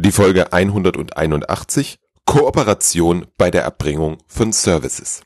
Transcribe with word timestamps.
Die 0.00 0.12
Folge 0.12 0.52
181 0.52 1.98
Kooperation 2.24 3.26
bei 3.36 3.50
der 3.50 3.64
Erbringung 3.64 4.18
von 4.28 4.52
Services. 4.52 5.22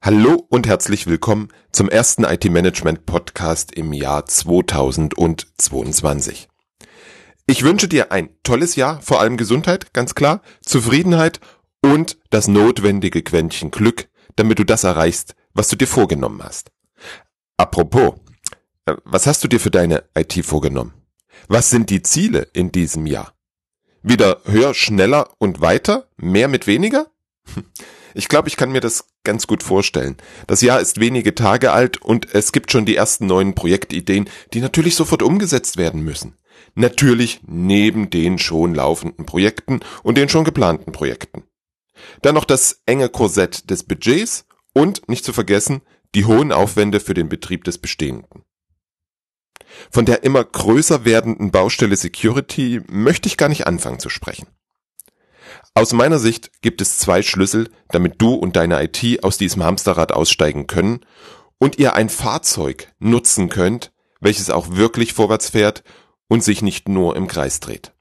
Hallo 0.00 0.46
und 0.48 0.66
herzlich 0.66 1.06
willkommen 1.06 1.48
zum 1.70 1.90
ersten 1.90 2.24
IT-Management 2.24 3.04
Podcast 3.04 3.74
im 3.74 3.92
Jahr 3.92 4.24
2022. 4.24 6.48
Ich 7.46 7.62
wünsche 7.62 7.86
dir 7.86 8.12
ein 8.12 8.30
tolles 8.44 8.76
Jahr, 8.76 9.02
vor 9.02 9.20
allem 9.20 9.36
Gesundheit, 9.36 9.92
ganz 9.92 10.14
klar, 10.14 10.40
Zufriedenheit 10.62 11.38
und 11.82 12.16
das 12.30 12.48
notwendige 12.48 13.22
Quäntchen 13.22 13.70
Glück, 13.70 14.08
damit 14.36 14.58
du 14.58 14.64
das 14.64 14.84
erreichst, 14.84 15.34
was 15.52 15.68
du 15.68 15.76
dir 15.76 15.86
vorgenommen 15.86 16.42
hast. 16.42 16.72
Apropos, 17.58 18.14
äh, 18.86 18.96
was 19.04 19.26
hast 19.26 19.44
du 19.44 19.48
dir 19.48 19.60
für 19.60 19.70
deine 19.70 20.04
IT 20.16 20.46
vorgenommen? 20.46 20.94
Was 21.48 21.68
sind 21.68 21.90
die 21.90 22.02
Ziele 22.02 22.48
in 22.54 22.72
diesem 22.72 23.04
Jahr? 23.04 23.34
Wieder 24.02 24.40
höher, 24.44 24.74
schneller 24.74 25.28
und 25.38 25.60
weiter? 25.60 26.08
Mehr 26.16 26.48
mit 26.48 26.66
weniger? 26.66 27.06
Ich 28.12 28.28
glaube, 28.28 28.48
ich 28.48 28.56
kann 28.56 28.72
mir 28.72 28.80
das 28.80 29.04
ganz 29.22 29.46
gut 29.46 29.62
vorstellen. 29.62 30.16
Das 30.48 30.62
Jahr 30.62 30.80
ist 30.80 30.98
wenige 30.98 31.32
Tage 31.32 31.70
alt 31.70 32.02
und 32.02 32.34
es 32.34 32.50
gibt 32.50 32.72
schon 32.72 32.84
die 32.84 32.96
ersten 32.96 33.26
neuen 33.26 33.54
Projektideen, 33.54 34.28
die 34.52 34.60
natürlich 34.60 34.96
sofort 34.96 35.22
umgesetzt 35.22 35.76
werden 35.76 36.02
müssen. 36.02 36.34
Natürlich 36.74 37.40
neben 37.46 38.10
den 38.10 38.38
schon 38.38 38.74
laufenden 38.74 39.26
Projekten 39.26 39.78
und 40.02 40.18
den 40.18 40.28
schon 40.28 40.42
geplanten 40.42 40.90
Projekten. 40.90 41.44
Dann 42.22 42.34
noch 42.34 42.44
das 42.44 42.82
enge 42.84 43.08
Korsett 43.08 43.70
des 43.70 43.84
Budgets 43.84 44.44
und, 44.72 45.08
nicht 45.08 45.24
zu 45.24 45.32
vergessen, 45.32 45.82
die 46.14 46.24
hohen 46.24 46.50
Aufwände 46.50 46.98
für 46.98 47.14
den 47.14 47.28
Betrieb 47.28 47.62
des 47.62 47.78
Bestehenden. 47.78 48.42
Von 49.90 50.04
der 50.04 50.22
immer 50.24 50.44
größer 50.44 51.04
werdenden 51.04 51.50
Baustelle 51.50 51.96
Security 51.96 52.80
möchte 52.88 53.28
ich 53.28 53.36
gar 53.36 53.48
nicht 53.48 53.66
anfangen 53.66 53.98
zu 53.98 54.08
sprechen. 54.08 54.46
Aus 55.74 55.92
meiner 55.92 56.18
Sicht 56.18 56.50
gibt 56.62 56.80
es 56.80 56.98
zwei 56.98 57.22
Schlüssel, 57.22 57.70
damit 57.88 58.20
du 58.20 58.34
und 58.34 58.56
deine 58.56 58.82
IT 58.82 59.24
aus 59.24 59.38
diesem 59.38 59.64
Hamsterrad 59.64 60.12
aussteigen 60.12 60.66
können 60.66 61.00
und 61.58 61.78
ihr 61.78 61.94
ein 61.94 62.08
Fahrzeug 62.08 62.92
nutzen 62.98 63.48
könnt, 63.48 63.92
welches 64.20 64.50
auch 64.50 64.76
wirklich 64.76 65.12
vorwärts 65.12 65.50
fährt 65.50 65.84
und 66.28 66.42
sich 66.42 66.62
nicht 66.62 66.88
nur 66.88 67.16
im 67.16 67.28
Kreis 67.28 67.60
dreht. 67.60 67.92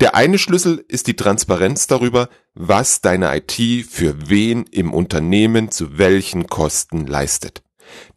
Der 0.00 0.14
eine 0.14 0.38
Schlüssel 0.38 0.84
ist 0.88 1.06
die 1.06 1.16
Transparenz 1.16 1.86
darüber, 1.86 2.28
was 2.54 3.00
deine 3.00 3.34
IT 3.36 3.86
für 3.86 4.28
wen 4.28 4.64
im 4.64 4.92
Unternehmen 4.92 5.70
zu 5.70 5.96
welchen 5.96 6.46
Kosten 6.48 7.06
leistet. 7.06 7.62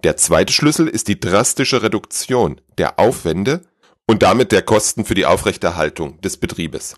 Der 0.03 0.17
zweite 0.17 0.53
Schlüssel 0.53 0.87
ist 0.87 1.07
die 1.07 1.19
drastische 1.19 1.83
Reduktion 1.83 2.61
der 2.77 2.99
Aufwände 2.99 3.61
und 4.07 4.23
damit 4.23 4.51
der 4.51 4.61
Kosten 4.61 5.05
für 5.05 5.15
die 5.15 5.25
Aufrechterhaltung 5.25 6.19
des 6.21 6.37
Betriebes. 6.37 6.95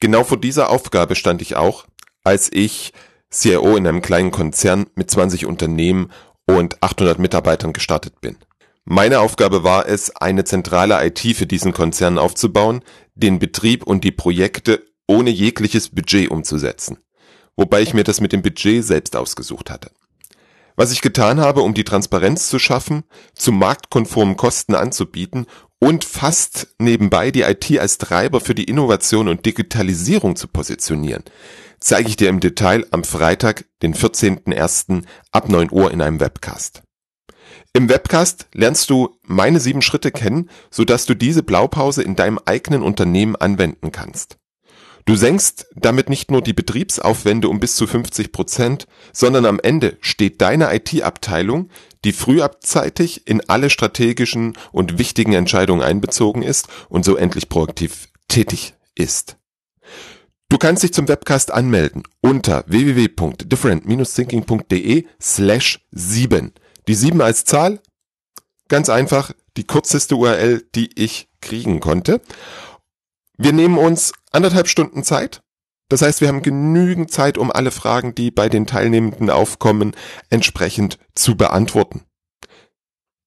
Genau 0.00 0.24
vor 0.24 0.40
dieser 0.40 0.70
Aufgabe 0.70 1.14
stand 1.14 1.42
ich 1.42 1.56
auch, 1.56 1.86
als 2.24 2.50
ich 2.52 2.92
CIO 3.30 3.76
in 3.76 3.86
einem 3.86 4.02
kleinen 4.02 4.30
Konzern 4.30 4.86
mit 4.94 5.10
20 5.10 5.46
Unternehmen 5.46 6.10
und 6.46 6.82
800 6.82 7.18
Mitarbeitern 7.18 7.72
gestartet 7.72 8.20
bin. 8.20 8.36
Meine 8.84 9.20
Aufgabe 9.20 9.62
war 9.62 9.86
es, 9.86 10.16
eine 10.16 10.44
zentrale 10.44 11.04
IT 11.06 11.20
für 11.36 11.46
diesen 11.46 11.72
Konzern 11.72 12.18
aufzubauen, 12.18 12.82
den 13.14 13.38
Betrieb 13.38 13.86
und 13.86 14.02
die 14.02 14.10
Projekte 14.10 14.84
ohne 15.06 15.30
jegliches 15.30 15.90
Budget 15.90 16.30
umzusetzen. 16.30 16.98
Wobei 17.56 17.82
ich 17.82 17.94
mir 17.94 18.04
das 18.04 18.20
mit 18.20 18.32
dem 18.32 18.42
Budget 18.42 18.84
selbst 18.84 19.14
ausgesucht 19.14 19.70
hatte. 19.70 19.90
Was 20.80 20.92
ich 20.92 21.02
getan 21.02 21.40
habe, 21.40 21.60
um 21.60 21.74
die 21.74 21.84
Transparenz 21.84 22.48
zu 22.48 22.58
schaffen, 22.58 23.04
zu 23.34 23.52
marktkonformen 23.52 24.38
Kosten 24.38 24.74
anzubieten 24.74 25.44
und 25.78 26.06
fast 26.06 26.68
nebenbei 26.78 27.30
die 27.30 27.42
IT 27.42 27.78
als 27.78 27.98
Treiber 27.98 28.40
für 28.40 28.54
die 28.54 28.64
Innovation 28.64 29.28
und 29.28 29.44
Digitalisierung 29.44 30.36
zu 30.36 30.48
positionieren, 30.48 31.22
zeige 31.80 32.08
ich 32.08 32.16
dir 32.16 32.30
im 32.30 32.40
Detail 32.40 32.86
am 32.92 33.04
Freitag, 33.04 33.66
den 33.82 33.92
14.01. 33.92 35.02
ab 35.32 35.50
9 35.50 35.68
Uhr 35.70 35.90
in 35.90 36.00
einem 36.00 36.18
Webcast. 36.18 36.80
Im 37.74 37.90
Webcast 37.90 38.48
lernst 38.54 38.88
du 38.88 39.18
meine 39.22 39.60
sieben 39.60 39.82
Schritte 39.82 40.10
kennen, 40.10 40.48
sodass 40.70 41.04
du 41.04 41.12
diese 41.12 41.42
Blaupause 41.42 42.02
in 42.02 42.16
deinem 42.16 42.40
eigenen 42.46 42.82
Unternehmen 42.82 43.36
anwenden 43.36 43.92
kannst. 43.92 44.39
Du 45.04 45.16
senkst 45.16 45.66
damit 45.74 46.08
nicht 46.08 46.30
nur 46.30 46.40
die 46.42 46.52
Betriebsaufwände 46.52 47.48
um 47.48 47.58
bis 47.60 47.76
zu 47.76 47.86
50 47.86 48.32
Prozent, 48.32 48.86
sondern 49.12 49.46
am 49.46 49.60
Ende 49.60 49.96
steht 50.00 50.40
deine 50.40 50.74
IT-Abteilung, 50.74 51.70
die 52.04 52.12
frühabzeitig 52.12 53.26
in 53.26 53.40
alle 53.48 53.70
strategischen 53.70 54.56
und 54.72 54.98
wichtigen 54.98 55.32
Entscheidungen 55.32 55.82
einbezogen 55.82 56.42
ist 56.42 56.68
und 56.88 57.04
so 57.04 57.16
endlich 57.16 57.48
proaktiv 57.48 58.08
tätig 58.28 58.74
ist. 58.94 59.36
Du 60.48 60.58
kannst 60.58 60.82
dich 60.82 60.92
zum 60.92 61.08
Webcast 61.08 61.52
anmelden 61.52 62.02
unter 62.20 62.64
www.different-thinking.de 62.66 65.06
slash 65.20 65.86
7. 65.92 66.52
Die 66.88 66.94
7 66.94 67.20
als 67.20 67.44
Zahl? 67.44 67.80
Ganz 68.68 68.88
einfach, 68.88 69.32
die 69.56 69.66
kürzeste 69.66 70.16
URL, 70.16 70.64
die 70.74 70.90
ich 71.00 71.28
kriegen 71.40 71.78
konnte. 71.80 72.20
Wir 73.42 73.54
nehmen 73.54 73.78
uns 73.78 74.12
anderthalb 74.32 74.68
Stunden 74.68 75.02
Zeit. 75.02 75.40
Das 75.88 76.02
heißt, 76.02 76.20
wir 76.20 76.28
haben 76.28 76.42
genügend 76.42 77.10
Zeit, 77.10 77.38
um 77.38 77.50
alle 77.50 77.70
Fragen, 77.70 78.14
die 78.14 78.30
bei 78.30 78.50
den 78.50 78.66
Teilnehmenden 78.66 79.30
aufkommen, 79.30 79.96
entsprechend 80.28 80.98
zu 81.14 81.38
beantworten. 81.38 82.02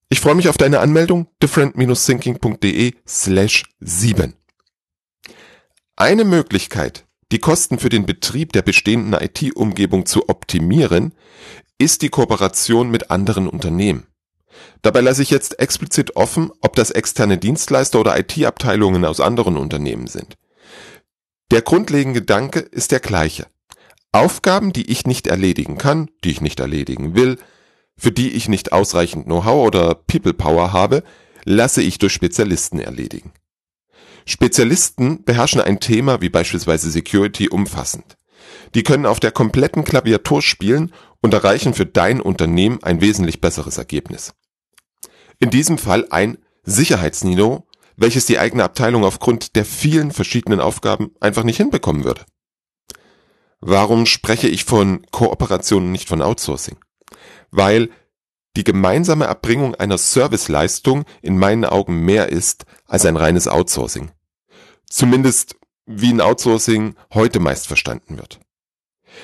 Ich 0.10 0.20
freue 0.20 0.36
mich 0.36 0.50
auf 0.50 0.58
deine 0.58 0.82
Anmeldung 0.82 1.30
different-thinking.de 1.42 2.94
slash 3.08 3.64
7. 3.80 4.36
Eine 5.96 6.26
Möglichkeit, 6.26 7.08
die 7.32 7.40
Kosten 7.40 7.80
für 7.80 7.90
den 7.90 8.06
Betrieb 8.06 8.54
der 8.54 8.62
bestehenden 8.62 9.20
IT-Umgebung 9.20 10.06
zu 10.06 10.30
optimieren, 10.30 11.16
ist 11.80 12.04
die 12.04 12.10
Kooperation 12.10 12.92
mit 12.92 13.10
anderen 13.10 13.48
Unternehmen. 13.48 14.06
Dabei 14.82 15.02
lasse 15.02 15.22
ich 15.22 15.30
jetzt 15.30 15.60
explizit 15.60 16.16
offen, 16.16 16.52
ob 16.62 16.76
das 16.76 16.92
externe 16.92 17.38
Dienstleister 17.38 18.00
oder 18.00 18.18
IT-Abteilungen 18.20 19.06
aus 19.06 19.20
anderen 19.20 19.58
Unternehmen 19.58 20.08
sind. 20.08 20.36
Der 21.52 21.62
grundlegende 21.62 22.22
Gedanke 22.22 22.60
ist 22.60 22.92
der 22.92 23.00
gleiche. 23.00 23.48
Aufgaben, 24.12 24.74
die 24.74 24.92
ich 24.92 25.08
nicht 25.08 25.28
erledigen 25.28 25.78
kann, 25.78 26.10
die 26.24 26.32
ich 26.32 26.42
nicht 26.42 26.60
erledigen 26.60 27.16
will, 27.16 27.38
für 27.98 28.12
die 28.12 28.32
ich 28.32 28.50
nicht 28.50 28.72
ausreichend 28.72 29.26
Know-how 29.26 29.66
oder 29.66 29.96
People 29.96 30.34
Power 30.34 30.74
habe, 30.74 31.04
lasse 31.46 31.82
ich 31.82 31.98
durch 31.98 32.14
Spezialisten 32.14 32.80
erledigen. 32.80 33.32
Spezialisten 34.26 35.24
beherrschen 35.24 35.62
ein 35.62 35.80
Thema 35.80 36.22
wie 36.22 36.30
beispielsweise 36.30 36.90
Security 36.90 37.50
umfassend. 37.50 38.18
Die 38.76 38.84
können 38.84 39.06
auf 39.06 39.20
der 39.20 39.32
kompletten 39.32 39.84
Klaviatur 39.84 40.42
spielen 40.42 40.94
und 41.22 41.34
erreichen 41.34 41.74
für 41.74 41.86
dein 41.86 42.22
Unternehmen 42.22 42.82
ein 42.84 43.02
wesentlich 43.02 43.42
besseres 43.42 43.78
Ergebnis. 43.78 44.34
In 45.40 45.50
diesem 45.50 45.78
Fall 45.78 46.08
ein 46.10 46.38
Sicherheitsniveau, 46.64 47.68
welches 47.96 48.26
die 48.26 48.40
eigene 48.40 48.64
Abteilung 48.64 49.04
aufgrund 49.04 49.56
der 49.56 49.66
vielen 49.66 50.12
verschiedenen 50.12 50.60
Aufgaben 50.60 51.12
einfach 51.20 51.44
nicht 51.44 51.58
hinbekommen 51.58 52.04
würde. 52.04 52.26
Warum 53.60 54.06
spreche 54.06 54.48
ich 54.48 54.66
von 54.66 55.06
Kooperation 55.12 55.86
und 55.86 55.92
nicht 55.92 56.10
von 56.10 56.22
Outsourcing? 56.22 56.78
Weil 57.52 57.90
die 58.56 58.64
gemeinsame 58.64 59.26
Erbringung 59.26 59.74
einer 59.76 59.98
Serviceleistung 59.98 61.06
in 61.22 61.38
meinen 61.38 61.66
Augen 61.66 62.04
mehr 62.04 62.30
ist 62.30 62.66
als 62.86 63.06
ein 63.06 63.18
reines 63.18 63.48
Outsourcing. 63.48 64.12
Zumindest 64.90 65.56
wie 65.86 66.12
ein 66.12 66.22
Outsourcing 66.22 66.96
heute 67.14 67.40
meist 67.40 67.68
verstanden 67.68 68.18
wird. 68.18 68.40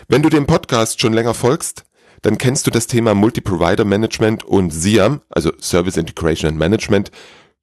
Wenn 0.07 0.23
du 0.23 0.29
dem 0.29 0.45
Podcast 0.45 1.01
schon 1.01 1.13
länger 1.13 1.33
folgst, 1.33 1.83
dann 2.21 2.37
kennst 2.37 2.67
du 2.67 2.71
das 2.71 2.87
Thema 2.87 3.15
Multi-Provider 3.15 3.85
Management 3.85 4.43
und 4.43 4.71
SIAM, 4.71 5.21
also 5.29 5.51
Service 5.59 5.97
Integration 5.97 6.49
and 6.49 6.57
Management, 6.57 7.11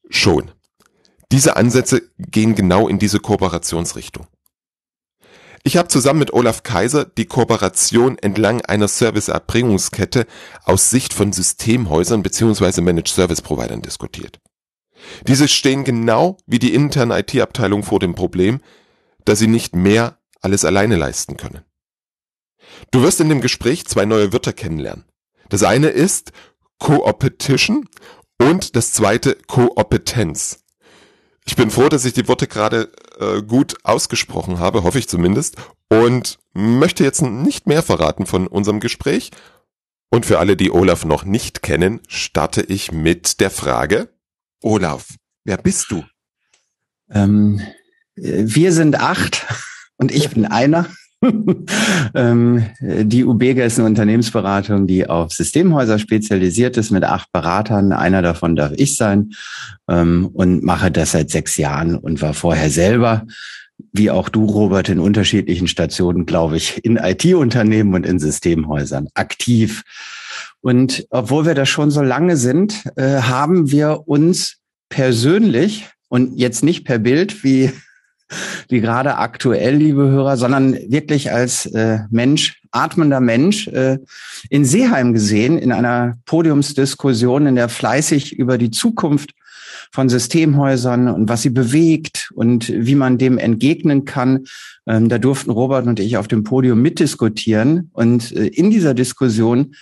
schon. 0.08 0.50
Diese 1.32 1.56
Ansätze 1.56 2.02
gehen 2.18 2.54
genau 2.54 2.88
in 2.88 2.98
diese 2.98 3.20
Kooperationsrichtung. 3.20 4.26
Ich 5.64 5.76
habe 5.76 5.88
zusammen 5.88 6.20
mit 6.20 6.32
Olaf 6.32 6.62
Kaiser 6.62 7.04
die 7.04 7.24
Kooperation 7.24 8.18
entlang 8.18 8.60
einer 8.64 8.86
Serviceerbringungskette 8.86 10.26
aus 10.64 10.90
Sicht 10.90 11.12
von 11.12 11.32
Systemhäusern 11.32 12.22
bzw. 12.22 12.80
Managed 12.82 13.08
Service 13.08 13.42
Providern 13.42 13.82
diskutiert. 13.82 14.38
Diese 15.26 15.48
stehen 15.48 15.82
genau 15.82 16.36
wie 16.46 16.60
die 16.60 16.72
interne 16.72 17.18
IT-Abteilung 17.18 17.82
vor 17.82 17.98
dem 17.98 18.14
Problem, 18.14 18.60
dass 19.24 19.40
sie 19.40 19.48
nicht 19.48 19.74
mehr 19.74 20.18
alles 20.40 20.64
alleine 20.64 20.94
leisten 20.94 21.36
können. 21.36 21.62
Du 22.90 23.02
wirst 23.02 23.20
in 23.20 23.28
dem 23.28 23.40
Gespräch 23.40 23.86
zwei 23.86 24.04
neue 24.04 24.32
Wörter 24.32 24.52
kennenlernen. 24.52 25.04
Das 25.48 25.62
eine 25.62 25.88
ist 25.88 26.32
Co-Opetition 26.78 27.88
und 28.38 28.76
das 28.76 28.92
zweite 28.92 29.36
Koopetenz. 29.46 30.64
Ich 31.44 31.56
bin 31.56 31.70
froh, 31.70 31.88
dass 31.88 32.04
ich 32.04 32.12
die 32.12 32.26
Worte 32.26 32.48
gerade 32.48 32.90
äh, 33.20 33.42
gut 33.42 33.76
ausgesprochen 33.84 34.58
habe, 34.58 34.82
hoffe 34.82 34.98
ich 34.98 35.08
zumindest, 35.08 35.56
und 35.88 36.38
möchte 36.52 37.04
jetzt 37.04 37.22
nicht 37.22 37.66
mehr 37.66 37.82
verraten 37.82 38.26
von 38.26 38.46
unserem 38.48 38.80
Gespräch. 38.80 39.30
Und 40.10 40.26
für 40.26 40.38
alle, 40.38 40.56
die 40.56 40.70
Olaf 40.70 41.04
noch 41.04 41.24
nicht 41.24 41.62
kennen, 41.62 42.00
starte 42.08 42.62
ich 42.62 42.90
mit 42.92 43.40
der 43.40 43.50
Frage, 43.50 44.08
Olaf, 44.62 45.14
wer 45.44 45.56
bist 45.56 45.90
du? 45.90 46.04
Ähm, 47.10 47.60
Wir 48.14 48.72
sind 48.72 48.96
acht 48.96 49.46
und 49.96 50.10
ich 50.10 50.30
bin 50.30 50.46
einer. 50.46 50.86
ähm, 52.14 52.66
die 52.80 53.24
UBEGA 53.24 53.64
ist 53.64 53.78
eine 53.78 53.88
Unternehmensberatung, 53.88 54.86
die 54.86 55.08
auf 55.08 55.32
Systemhäuser 55.32 55.98
spezialisiert 55.98 56.76
ist 56.76 56.90
mit 56.90 57.04
acht 57.04 57.32
Beratern. 57.32 57.92
Einer 57.92 58.22
davon 58.22 58.56
darf 58.56 58.72
ich 58.76 58.96
sein 58.96 59.32
ähm, 59.88 60.28
und 60.32 60.62
mache 60.62 60.90
das 60.90 61.12
seit 61.12 61.30
sechs 61.30 61.56
Jahren 61.56 61.96
und 61.96 62.22
war 62.22 62.34
vorher 62.34 62.70
selber, 62.70 63.26
wie 63.92 64.10
auch 64.10 64.28
du, 64.28 64.44
Robert, 64.46 64.88
in 64.88 65.00
unterschiedlichen 65.00 65.68
Stationen, 65.68 66.26
glaube 66.26 66.56
ich, 66.56 66.84
in 66.84 66.96
IT-Unternehmen 66.96 67.94
und 67.94 68.06
in 68.06 68.18
Systemhäusern 68.18 69.08
aktiv. 69.14 69.82
Und 70.60 71.06
obwohl 71.10 71.46
wir 71.46 71.54
da 71.54 71.66
schon 71.66 71.90
so 71.90 72.02
lange 72.02 72.36
sind, 72.36 72.84
äh, 72.96 73.20
haben 73.20 73.70
wir 73.70 74.02
uns 74.06 74.58
persönlich 74.88 75.88
und 76.08 76.38
jetzt 76.38 76.62
nicht 76.62 76.84
per 76.84 76.98
Bild, 76.98 77.44
wie 77.44 77.72
wie 78.68 78.80
gerade 78.80 79.16
aktuell, 79.16 79.76
liebe 79.76 80.08
Hörer, 80.08 80.36
sondern 80.36 80.74
wirklich 80.74 81.32
als 81.32 81.66
äh, 81.66 82.00
Mensch, 82.10 82.60
atmender 82.70 83.20
Mensch, 83.20 83.68
äh, 83.68 83.98
in 84.50 84.64
Seeheim 84.64 85.12
gesehen, 85.12 85.58
in 85.58 85.72
einer 85.72 86.18
Podiumsdiskussion, 86.26 87.46
in 87.46 87.54
der 87.54 87.68
fleißig 87.68 88.36
über 88.36 88.58
die 88.58 88.70
Zukunft 88.70 89.30
von 89.92 90.08
Systemhäusern 90.08 91.08
und 91.08 91.28
was 91.28 91.42
sie 91.42 91.50
bewegt 91.50 92.30
und 92.34 92.68
wie 92.68 92.94
man 92.94 93.18
dem 93.18 93.38
entgegnen 93.38 94.04
kann. 94.04 94.44
Ähm, 94.86 95.08
da 95.08 95.18
durften 95.18 95.50
Robert 95.50 95.86
und 95.86 96.00
ich 96.00 96.16
auf 96.16 96.28
dem 96.28 96.44
Podium 96.44 96.82
mitdiskutieren. 96.82 97.90
Und 97.92 98.32
äh, 98.32 98.46
in 98.46 98.70
dieser 98.70 98.94
Diskussion 98.94 99.74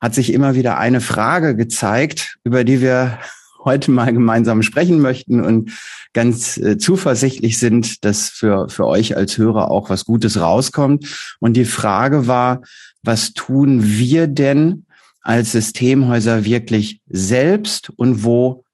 hat 0.00 0.14
sich 0.14 0.32
immer 0.32 0.54
wieder 0.54 0.78
eine 0.78 1.00
Frage 1.00 1.56
gezeigt, 1.56 2.36
über 2.44 2.64
die 2.64 2.80
wir 2.80 3.18
heute 3.64 3.90
mal 3.90 4.12
gemeinsam 4.12 4.62
sprechen 4.62 5.00
möchten 5.00 5.40
und 5.40 5.72
ganz 6.12 6.56
äh, 6.58 6.78
zuversichtlich 6.78 7.58
sind, 7.58 8.04
dass 8.04 8.28
für, 8.28 8.68
für 8.68 8.86
euch 8.86 9.16
als 9.16 9.38
Hörer 9.38 9.70
auch 9.70 9.90
was 9.90 10.04
Gutes 10.04 10.40
rauskommt. 10.40 11.36
Und 11.40 11.54
die 11.54 11.64
Frage 11.64 12.26
war, 12.26 12.62
was 13.02 13.32
tun 13.32 13.82
wir 13.82 14.26
denn 14.26 14.86
als 15.22 15.52
Systemhäuser 15.52 16.44
wirklich 16.44 17.00
selbst 17.08 17.90
und 17.96 18.24
wo 18.24 18.64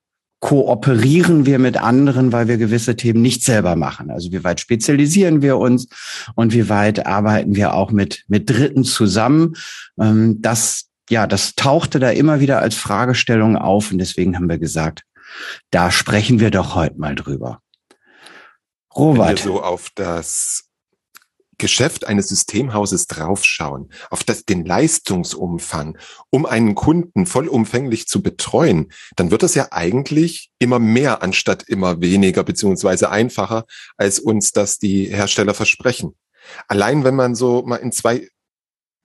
kooperieren 0.40 1.44
wir 1.44 1.58
mit 1.58 1.76
anderen, 1.76 2.32
weil 2.32 2.48
wir 2.48 2.56
gewisse 2.56 2.96
Themen 2.96 3.20
nicht 3.20 3.44
selber 3.44 3.76
machen. 3.76 4.10
Also 4.10 4.32
wie 4.32 4.42
weit 4.42 4.58
spezialisieren 4.58 5.42
wir 5.42 5.58
uns 5.58 5.86
und 6.34 6.54
wie 6.54 6.68
weit 6.68 7.06
arbeiten 7.06 7.54
wir 7.54 7.74
auch 7.74 7.92
mit, 7.92 8.24
mit 8.26 8.48
Dritten 8.48 8.84
zusammen. 8.84 9.54
Ähm, 10.00 10.40
das, 10.40 10.88
ja, 11.10 11.26
das 11.26 11.56
tauchte 11.56 11.98
da 11.98 12.10
immer 12.10 12.40
wieder 12.40 12.60
als 12.60 12.76
Fragestellung 12.76 13.56
auf 13.56 13.90
und 13.90 13.98
deswegen 13.98 14.36
haben 14.36 14.48
wir 14.48 14.58
gesagt, 14.58 15.02
da 15.70 15.90
sprechen 15.90 16.40
wir 16.40 16.50
doch 16.50 16.74
heute 16.74 16.98
mal 16.98 17.14
drüber. 17.14 17.60
Robert. 18.94 19.28
Wenn 19.28 19.36
wir 19.36 19.42
so 19.42 19.62
auf 19.62 19.90
das 19.94 20.70
Geschäft 21.58 22.06
eines 22.06 22.28
Systemhauses 22.28 23.06
draufschauen, 23.06 23.92
auf 24.08 24.24
das, 24.24 24.44
den 24.44 24.64
Leistungsumfang, 24.64 25.98
um 26.30 26.46
einen 26.46 26.74
Kunden 26.74 27.26
vollumfänglich 27.26 28.06
zu 28.06 28.22
betreuen, 28.22 28.92
dann 29.16 29.30
wird 29.30 29.42
es 29.42 29.54
ja 29.54 29.68
eigentlich 29.70 30.50
immer 30.60 30.78
mehr 30.78 31.22
anstatt 31.22 31.64
immer 31.64 32.00
weniger 32.00 32.44
beziehungsweise 32.44 33.10
einfacher, 33.10 33.64
als 33.96 34.20
uns 34.20 34.52
das 34.52 34.78
die 34.78 35.06
Hersteller 35.06 35.54
versprechen. 35.54 36.16
Allein 36.68 37.04
wenn 37.04 37.16
man 37.16 37.34
so 37.34 37.62
mal 37.62 37.76
in 37.76 37.92
zwei, 37.92 38.28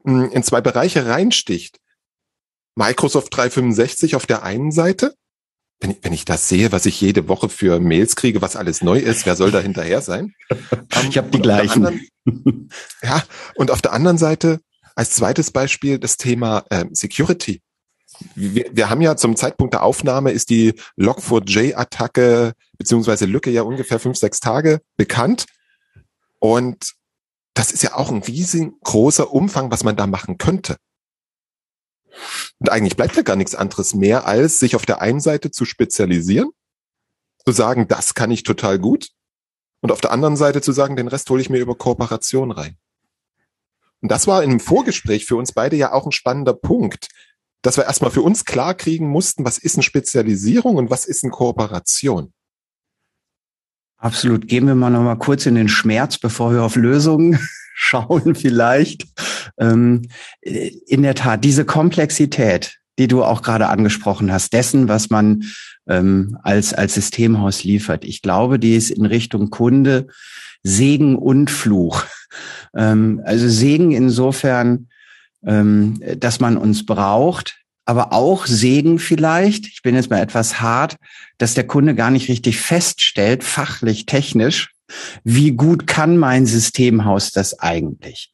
hm, 0.04 0.30
in 0.32 0.44
zwei 0.44 0.62
Bereiche 0.62 1.08
reinsticht, 1.08 1.80
Microsoft 2.76 3.36
365 3.36 4.16
auf 4.16 4.26
der 4.26 4.44
einen 4.44 4.72
Seite 4.72 5.16
wenn 5.80 5.92
ich, 5.92 5.98
wenn 6.02 6.14
ich 6.14 6.26
das 6.26 6.48
sehe, 6.48 6.72
was 6.72 6.86
ich 6.86 7.02
jede 7.02 7.28
Woche 7.28 7.50
für 7.50 7.80
Mails 7.80 8.16
kriege, 8.16 8.42
was 8.42 8.56
alles 8.56 8.82
neu 8.82 8.98
ist, 9.00 9.26
wer 9.26 9.36
soll 9.36 9.52
da 9.52 9.60
hinterher 9.60 10.02
sein? 10.02 10.34
ich 11.10 11.18
habe 11.18 11.30
die 11.30 11.42
gleichen. 11.42 11.86
Anderen, 11.86 12.70
ja, 13.04 13.24
und 13.56 13.72
auf 13.72 13.82
der 13.82 13.94
anderen 13.94 14.18
Seite 14.18 14.60
als 14.96 15.12
zweites 15.12 15.52
Beispiel 15.52 16.00
das 16.00 16.18
Thema 16.18 16.64
äh, 16.70 16.86
Security. 16.92 17.62
Wir, 18.34 18.70
wir 18.72 18.90
haben 18.90 19.02
ja 19.02 19.18
zum 19.18 19.36
Zeitpunkt 19.36 19.74
der 19.74 19.84
Aufnahme 19.84 20.32
ist 20.32 20.50
die 20.50 20.74
Log4j-Attacke 20.98 22.54
beziehungsweise 22.78 23.26
Lücke 23.26 23.52
ja 23.52 23.64
ungefähr 23.64 24.00
fünf, 24.00 24.18
sechs 24.18 24.40
Tage 24.40 24.80
bekannt. 24.96 25.46
Und 26.40 26.94
das 27.54 27.72
ist 27.72 27.84
ja 27.84 27.96
auch 27.96 28.10
ein 28.10 28.24
riesengroßer 28.24 29.34
Umfang, 29.34 29.70
was 29.70 29.84
man 29.84 29.98
da 29.98 30.08
machen 30.08 30.38
könnte. 30.38 30.78
Und 32.60 32.70
eigentlich 32.70 32.96
bleibt 32.96 33.16
ja 33.16 33.22
gar 33.22 33.36
nichts 33.36 33.56
anderes 33.56 33.94
mehr, 33.94 34.26
als 34.26 34.60
sich 34.60 34.76
auf 34.76 34.86
der 34.86 35.02
einen 35.02 35.20
Seite 35.20 35.52
zu 35.52 35.66
spezialisieren, 35.66 36.50
zu 37.46 37.52
sagen, 37.52 37.88
das 37.88 38.14
kann 38.14 38.32
ich 38.32 38.44
total 38.44 38.80
gut, 38.80 39.10
und 39.86 39.92
auf 39.92 40.02
der 40.02 40.12
anderen 40.12 40.36
Seite 40.36 40.62
zu 40.62 40.72
sagen, 40.72 40.96
den 40.96 41.08
Rest 41.08 41.30
hole 41.30 41.40
ich 41.40 41.52
mir 41.52 41.60
über 41.60 41.76
Kooperation 41.76 42.50
rein. 42.50 42.76
Und 44.02 44.12
das 44.12 44.26
war 44.26 44.44
im 44.44 44.60
Vorgespräch 44.60 45.26
für 45.26 45.36
uns 45.36 45.52
beide 45.52 45.76
ja 45.76 45.92
auch 45.94 46.08
ein 46.08 46.12
spannender 46.12 46.56
Punkt, 46.56 47.10
dass 47.62 47.78
wir 47.78 47.86
erstmal 47.86 48.10
für 48.10 48.24
uns 48.24 48.46
klar 48.46 48.74
kriegen 48.74 49.08
mussten, 49.08 49.46
was 49.46 49.60
ist 49.60 49.76
eine 49.76 49.84
Spezialisierung 49.84 50.78
und 50.78 50.90
was 50.90 51.06
ist 51.06 51.24
eine 51.24 51.32
Kooperation. 51.32 52.34
Absolut. 53.98 54.48
Gehen 54.48 54.66
wir 54.66 54.74
mal 54.74 54.90
noch 54.90 55.04
mal 55.04 55.20
kurz 55.20 55.46
in 55.46 55.54
den 55.54 55.70
Schmerz, 55.70 56.18
bevor 56.18 56.52
wir 56.52 56.64
auf 56.64 56.76
Lösungen 56.76 57.40
schauen 57.76 58.34
vielleicht. 58.36 59.06
Ähm, 59.60 60.04
in 60.42 61.04
der 61.04 61.14
Tat, 61.14 61.44
diese 61.44 61.66
Komplexität, 61.66 62.78
die 62.98 63.08
du 63.08 63.24
auch 63.24 63.44
gerade 63.44 63.68
angesprochen 63.68 64.32
hast, 64.32 64.54
dessen, 64.54 64.88
was 64.88 65.10
man 65.10 65.44
ähm, 65.88 66.38
als, 66.42 66.74
als 66.74 66.96
Systemhaus 66.96 67.64
liefert. 67.64 68.06
Ich 68.06 68.22
glaube, 68.22 68.58
die 68.58 68.76
ist 68.76 68.90
in 68.90 69.06
Richtung 69.06 69.50
Kunde 69.52 70.08
Segen 70.64 71.16
und 71.16 71.52
Fluch. 71.52 72.06
Ähm, 72.76 73.22
also 73.24 73.48
Segen 73.48 73.92
insofern, 73.92 74.88
ähm, 75.46 76.02
dass 76.18 76.40
man 76.40 76.58
uns 76.58 76.86
braucht, 76.86 77.58
aber 77.86 78.14
auch 78.14 78.48
Segen 78.48 78.98
vielleicht, 78.98 79.68
ich 79.68 79.82
bin 79.84 79.96
jetzt 79.96 80.10
mal 80.10 80.22
etwas 80.22 80.60
hart, 80.60 80.96
dass 81.38 81.54
der 81.54 81.68
Kunde 81.68 81.94
gar 81.94 82.10
nicht 82.10 82.30
richtig 82.30 82.60
feststellt, 82.60 83.44
fachlich, 83.44 84.08
technisch, 84.08 84.75
wie 85.24 85.52
gut 85.52 85.88
kann 85.88 86.18
mein 86.18 86.46
Systemhaus 86.46 87.32
das 87.32 87.60
eigentlich? 87.60 88.32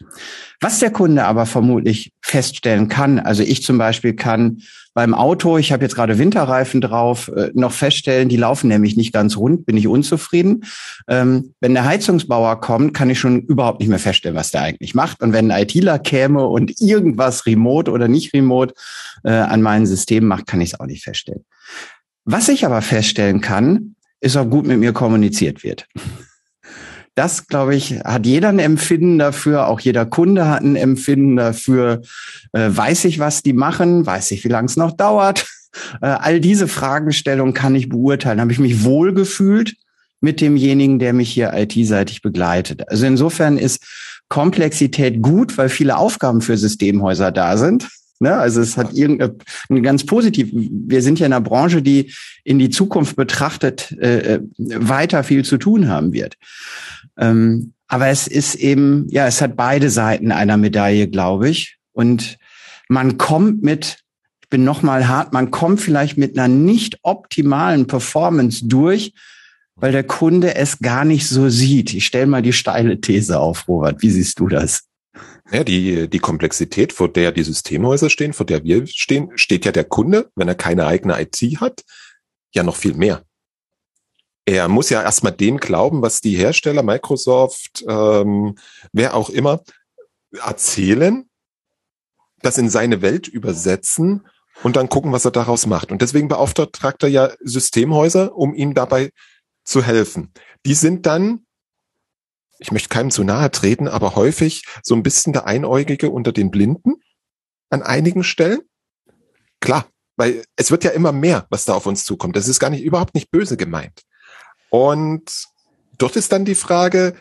Was 0.60 0.80
der 0.80 0.92
Kunde 0.92 1.26
aber 1.26 1.46
vermutlich 1.46 2.14
feststellen 2.22 2.88
kann, 2.88 3.20
also 3.20 3.44
ich 3.44 3.64
zum 3.64 3.78
Beispiel 3.78 4.14
kann 4.14 4.62
beim 4.94 5.14
Auto, 5.14 5.58
ich 5.58 5.72
habe 5.72 5.84
jetzt 5.84 5.96
gerade 5.96 6.18
Winterreifen 6.18 6.82
drauf, 6.82 7.32
äh, 7.36 7.52
noch 7.54 7.72
feststellen, 7.72 8.28
die 8.28 8.36
laufen 8.36 8.68
nämlich 8.68 8.98
nicht 8.98 9.14
ganz 9.14 9.38
rund, 9.38 9.66
bin 9.66 9.78
ich 9.78 9.88
unzufrieden. 9.88 10.66
Ähm, 11.08 11.54
wenn 11.62 11.74
der 11.74 11.86
Heizungsbauer 11.86 12.60
kommt, 12.60 12.94
kann 12.94 13.10
ich 13.10 13.20
schon 13.20 13.42
überhaupt 13.42 13.80
nicht 13.80 13.90
mehr 13.90 14.00
feststellen, 14.00 14.36
was 14.36 14.52
der 14.52 14.64
eigentlich 14.64 14.94
macht. 14.94 15.22
Und 15.22 15.32
wenn 15.32 15.50
ein 15.50 15.64
ITler 15.64 15.98
käme 15.98 16.46
und 16.46 16.82
irgendwas 16.82 17.46
remote 17.46 17.90
oder 17.90 18.10
nicht 18.10 18.34
remote 18.34 18.74
äh, 19.24 19.32
an 19.32 19.62
meinem 19.62 19.86
System 19.86 20.28
macht, 20.28 20.48
kann 20.48 20.60
ich 20.60 20.74
es 20.74 20.80
auch 20.80 20.86
nicht 20.86 21.04
feststellen. 21.04 21.46
Was 22.26 22.50
ich 22.50 22.66
aber 22.66 22.82
feststellen 22.82 23.40
kann, 23.40 23.96
ist, 24.20 24.36
ob 24.36 24.52
gut 24.52 24.68
mit 24.68 24.80
mir 24.80 24.94
kommuniziert 24.94 25.64
wird 25.64 25.88
das, 27.16 27.48
glaube 27.48 27.76
ich, 27.76 28.00
hat 28.00 28.26
jeder 28.26 28.50
ein 28.50 28.60
Empfinden 28.60 29.20
dafür, 29.20 29.68
auch 29.68 29.80
jeder 29.80 30.06
Kunde 30.06 30.48
hat 30.48 30.62
ein 30.64 30.76
Empfinden 30.76 31.36
dafür. 31.36 32.02
Äh, 32.54 32.70
weiß 32.70 33.06
ich, 33.06 33.20
was 33.20 33.44
die 33.44 33.54
machen? 33.54 34.06
Weiß 34.06 34.32
ich, 34.32 34.44
wie 34.44 34.50
lange 34.50 34.68
es 34.68 34.78
noch 34.78 34.92
dauert? 34.92 35.48
Äh, 36.02 36.08
all 36.08 36.42
diese 36.42 36.68
Fragestellungen 36.68 37.54
kann 37.54 37.76
ich 37.76 37.88
beurteilen. 37.88 38.42
Habe 38.42 38.52
ich 38.52 38.60
mich 38.60 38.84
wohlgefühlt 38.84 39.76
mit 40.20 40.42
demjenigen, 40.42 41.00
der 41.00 41.14
mich 41.14 41.32
hier 41.32 41.54
IT-seitig 41.54 42.22
begleitet? 42.22 42.90
Also 42.90 43.06
insofern 43.06 43.58
ist 43.58 43.82
Komplexität 44.28 45.22
gut, 45.22 45.58
weil 45.58 45.70
viele 45.70 45.96
Aufgaben 45.96 46.42
für 46.42 46.58
Systemhäuser 46.58 47.32
da 47.32 47.56
sind. 47.56 47.88
Ne? 48.22 48.36
Also 48.36 48.62
es 48.62 48.78
hat 48.78 48.94
irgendeine 48.94 49.82
ganz 49.82 50.06
positiv. 50.06 50.50
Wir 50.54 51.02
sind 51.02 51.20
ja 51.20 51.26
in 51.26 51.34
einer 51.34 51.42
Branche, 51.42 51.82
die 51.82 52.14
in 52.44 52.60
die 52.60 52.70
Zukunft 52.70 53.16
betrachtet 53.16 53.92
äh, 54.00 54.36
äh 54.36 54.42
weiter 54.58 55.24
viel 55.24 55.44
zu 55.44 55.58
tun 55.58 55.88
haben 55.88 56.14
wird. 56.14 56.38
Ähm, 57.18 57.74
aber 57.88 58.08
es 58.08 58.28
ist 58.28 58.56
eben, 58.56 59.08
ja, 59.10 59.28
es 59.28 59.42
hat 59.42 59.56
beide 59.58 59.90
Seiten 59.90 60.32
einer 60.32 60.56
Medaille, 60.56 61.08
glaube 61.08 61.50
ich. 61.50 61.78
Und 61.92 62.38
man 62.88 63.18
kommt 63.18 63.64
mit, 63.64 63.98
ich 64.42 64.50
bin 64.50 64.64
noch 64.64 64.82
mal 64.82 65.08
hart, 65.08 65.34
man 65.34 65.52
kommt 65.52 65.82
vielleicht 65.82 66.18
mit 66.18 66.38
einer 66.38 66.48
nicht 66.48 67.00
optimalen 67.02 67.88
Performance 67.88 68.66
durch, 68.68 69.14
weil 69.76 69.92
der 69.92 70.04
Kunde 70.04 70.56
es 70.56 70.80
gar 70.80 71.06
nicht 71.06 71.28
so 71.28 71.50
sieht. 71.50 71.94
Ich 71.94 72.06
stelle 72.06 72.28
mal 72.28 72.42
die 72.42 72.54
steile 72.54 73.02
These 73.02 73.40
auf, 73.40 73.68
Robert. 73.68 74.02
Wie 74.02 74.12
siehst 74.12 74.40
du 74.40 74.48
das? 74.48 74.84
Ja, 75.52 75.64
die, 75.64 76.10
die 76.10 76.20
Komplexität, 76.20 76.94
vor 76.94 77.12
der 77.12 77.32
die 77.32 77.44
Systemhäuser 77.44 78.10
stehen, 78.10 78.34
vor 78.34 78.46
der 78.46 78.64
wir 78.64 78.88
stehen, 78.88 79.32
steht 79.36 79.66
ja 79.66 79.72
der 79.72 79.84
Kunde, 79.84 80.32
wenn 80.36 80.48
er 80.48 80.56
keine 80.56 80.86
eigene 80.88 81.22
IT 81.22 81.42
hat, 81.60 81.84
ja 82.54 82.64
noch 82.64 82.76
viel 82.76 82.94
mehr 82.94 83.24
er 84.46 84.68
muss 84.68 84.90
ja 84.90 85.02
erstmal 85.02 85.34
dem 85.34 85.58
glauben, 85.58 86.02
was 86.02 86.22
die 86.22 86.36
Hersteller, 86.36 86.84
Microsoft, 86.84 87.84
ähm, 87.88 88.56
wer 88.92 89.16
auch 89.16 89.30
immer, 89.30 89.62
erzählen, 90.32 91.30
das 92.42 92.58
in 92.58 92.70
seine 92.70 93.02
Welt 93.02 93.28
übersetzen 93.28 94.28
und 94.64 94.76
dann 94.76 94.90
gucken, 94.90 95.12
was 95.12 95.26
er 95.26 95.32
daraus 95.32 95.68
macht. 95.68 95.92
Und 95.92 96.02
deswegen 96.02 96.28
beauftragt 96.28 97.04
er 97.04 97.10
ja 97.10 97.32
Systemhäuser, 97.42 98.36
um 98.36 98.54
ihm 98.54 98.74
dabei 98.74 99.12
zu 99.64 99.84
helfen. 99.84 100.34
Die 100.66 100.74
sind 100.74 101.06
dann 101.06 101.46
ich 102.62 102.72
möchte 102.72 102.90
keinem 102.90 103.10
zu 103.10 103.24
nahe 103.24 103.50
treten, 103.50 103.88
aber 103.88 104.16
häufig 104.16 104.64
so 104.84 104.96
ein 104.96 105.04
bisschen 105.04 105.34
der 105.34 105.48
Einäugige 105.48 106.12
unter 106.12 106.32
den 106.32 106.52
Blinden 106.52 106.96
an 107.72 107.82
einigen 107.82 108.24
Stellen. 108.24 108.62
Klar, 109.60 109.88
weil 110.16 110.46
es 110.56 110.70
wird 110.70 110.84
ja 110.84 110.92
immer 110.92 111.12
mehr, 111.12 111.48
was 111.50 111.66
da 111.66 111.74
auf 111.74 111.88
uns 111.88 112.06
zukommt. 112.06 112.36
Das 112.36 112.48
ist 112.48 112.60
gar 112.60 112.70
nicht, 112.70 112.84
überhaupt 112.84 113.16
nicht 113.16 113.32
böse 113.32 113.58
gemeint. 113.58 114.04
Und 114.70 115.48
dort 115.98 116.16
ist 116.16 116.32
dann 116.32 116.46
die 116.46 116.56
Frage, 116.56 117.20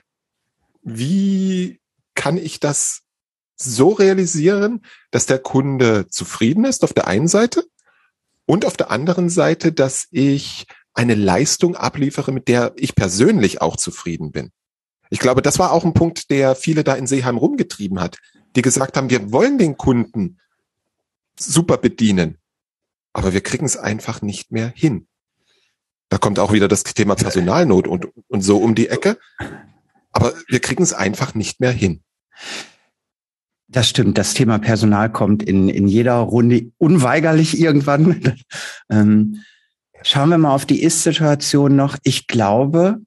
wie 0.83 1.81
kann 2.15 2.37
ich 2.37 2.61
das 2.61 3.01
so 3.57 3.91
realisieren, 3.91 4.85
dass 5.11 5.25
der 5.25 5.39
Kunde 5.39 6.07
zufrieden 6.09 6.65
ist 6.65 6.85
auf 6.85 6.93
der 6.93 7.07
einen 7.07 7.29
Seite 7.29 7.65
und 8.45 8.67
auf 8.67 8.77
der 8.77 8.91
anderen 8.91 9.31
Seite, 9.31 9.73
dass 9.73 10.07
ich 10.11 10.67
eine 10.93 11.15
Leistung 11.15 11.77
abliefere, 11.77 12.33
mit 12.33 12.49
der 12.49 12.75
ich 12.77 12.95
persönlich 12.95 13.63
auch 13.63 13.77
zufrieden 13.77 14.33
bin. 14.33 14.51
Ich 15.11 15.19
glaube, 15.19 15.43
das 15.43 15.59
war 15.59 15.73
auch 15.73 15.85
ein 15.85 15.93
Punkt, 15.93 16.31
der 16.31 16.55
viele 16.55 16.85
da 16.85 16.95
in 16.95 17.07
Seeheim 17.07 17.37
rumgetrieben 17.37 18.01
hat, 18.01 18.17
die 18.57 18.63
gesagt 18.63 18.97
haben, 18.97 19.11
wir 19.11 19.33
wollen 19.33 19.59
den 19.59 19.77
Kunden 19.77 20.39
super 21.39 21.77
bedienen, 21.77 22.39
aber 23.13 23.33
wir 23.33 23.41
kriegen 23.41 23.67
es 23.67 23.77
einfach 23.77 24.23
nicht 24.23 24.53
mehr 24.53 24.69
hin. 24.69 25.09
Da 26.09 26.19
kommt 26.19 26.39
auch 26.39 26.53
wieder 26.53 26.69
das 26.69 26.85
Thema 26.85 27.15
Personalnot 27.15 27.87
und, 27.87 28.09
und 28.29 28.43
so 28.43 28.59
um 28.59 28.75
die 28.75 28.89
Ecke. 28.89 29.19
Aber 30.13 30.33
wir 30.49 30.61
kriegen 30.61 30.83
es 30.83 30.93
einfach 30.93 31.35
nicht 31.35 31.61
mehr 31.61 31.71
hin. 31.71 32.03
Das 33.69 33.89
stimmt. 33.89 34.19
Das 34.19 34.35
Thema 34.35 34.59
Personal 34.59 35.13
kommt 35.13 35.45
in, 35.45 35.69
in 35.69 35.87
jeder 35.87 36.17
Runde 36.17 36.73
unweigerlich 36.79 37.61
irgendwann. 37.61 38.37
ähm, 38.91 39.45
schauen 40.03 40.31
wir 40.31 40.39
mal 40.39 40.53
auf 40.53 40.67
die 40.67 40.83
Ist-Situation 40.83 41.77
noch. 41.77 41.97
Ich 42.03 42.27
glaube, 42.27 42.99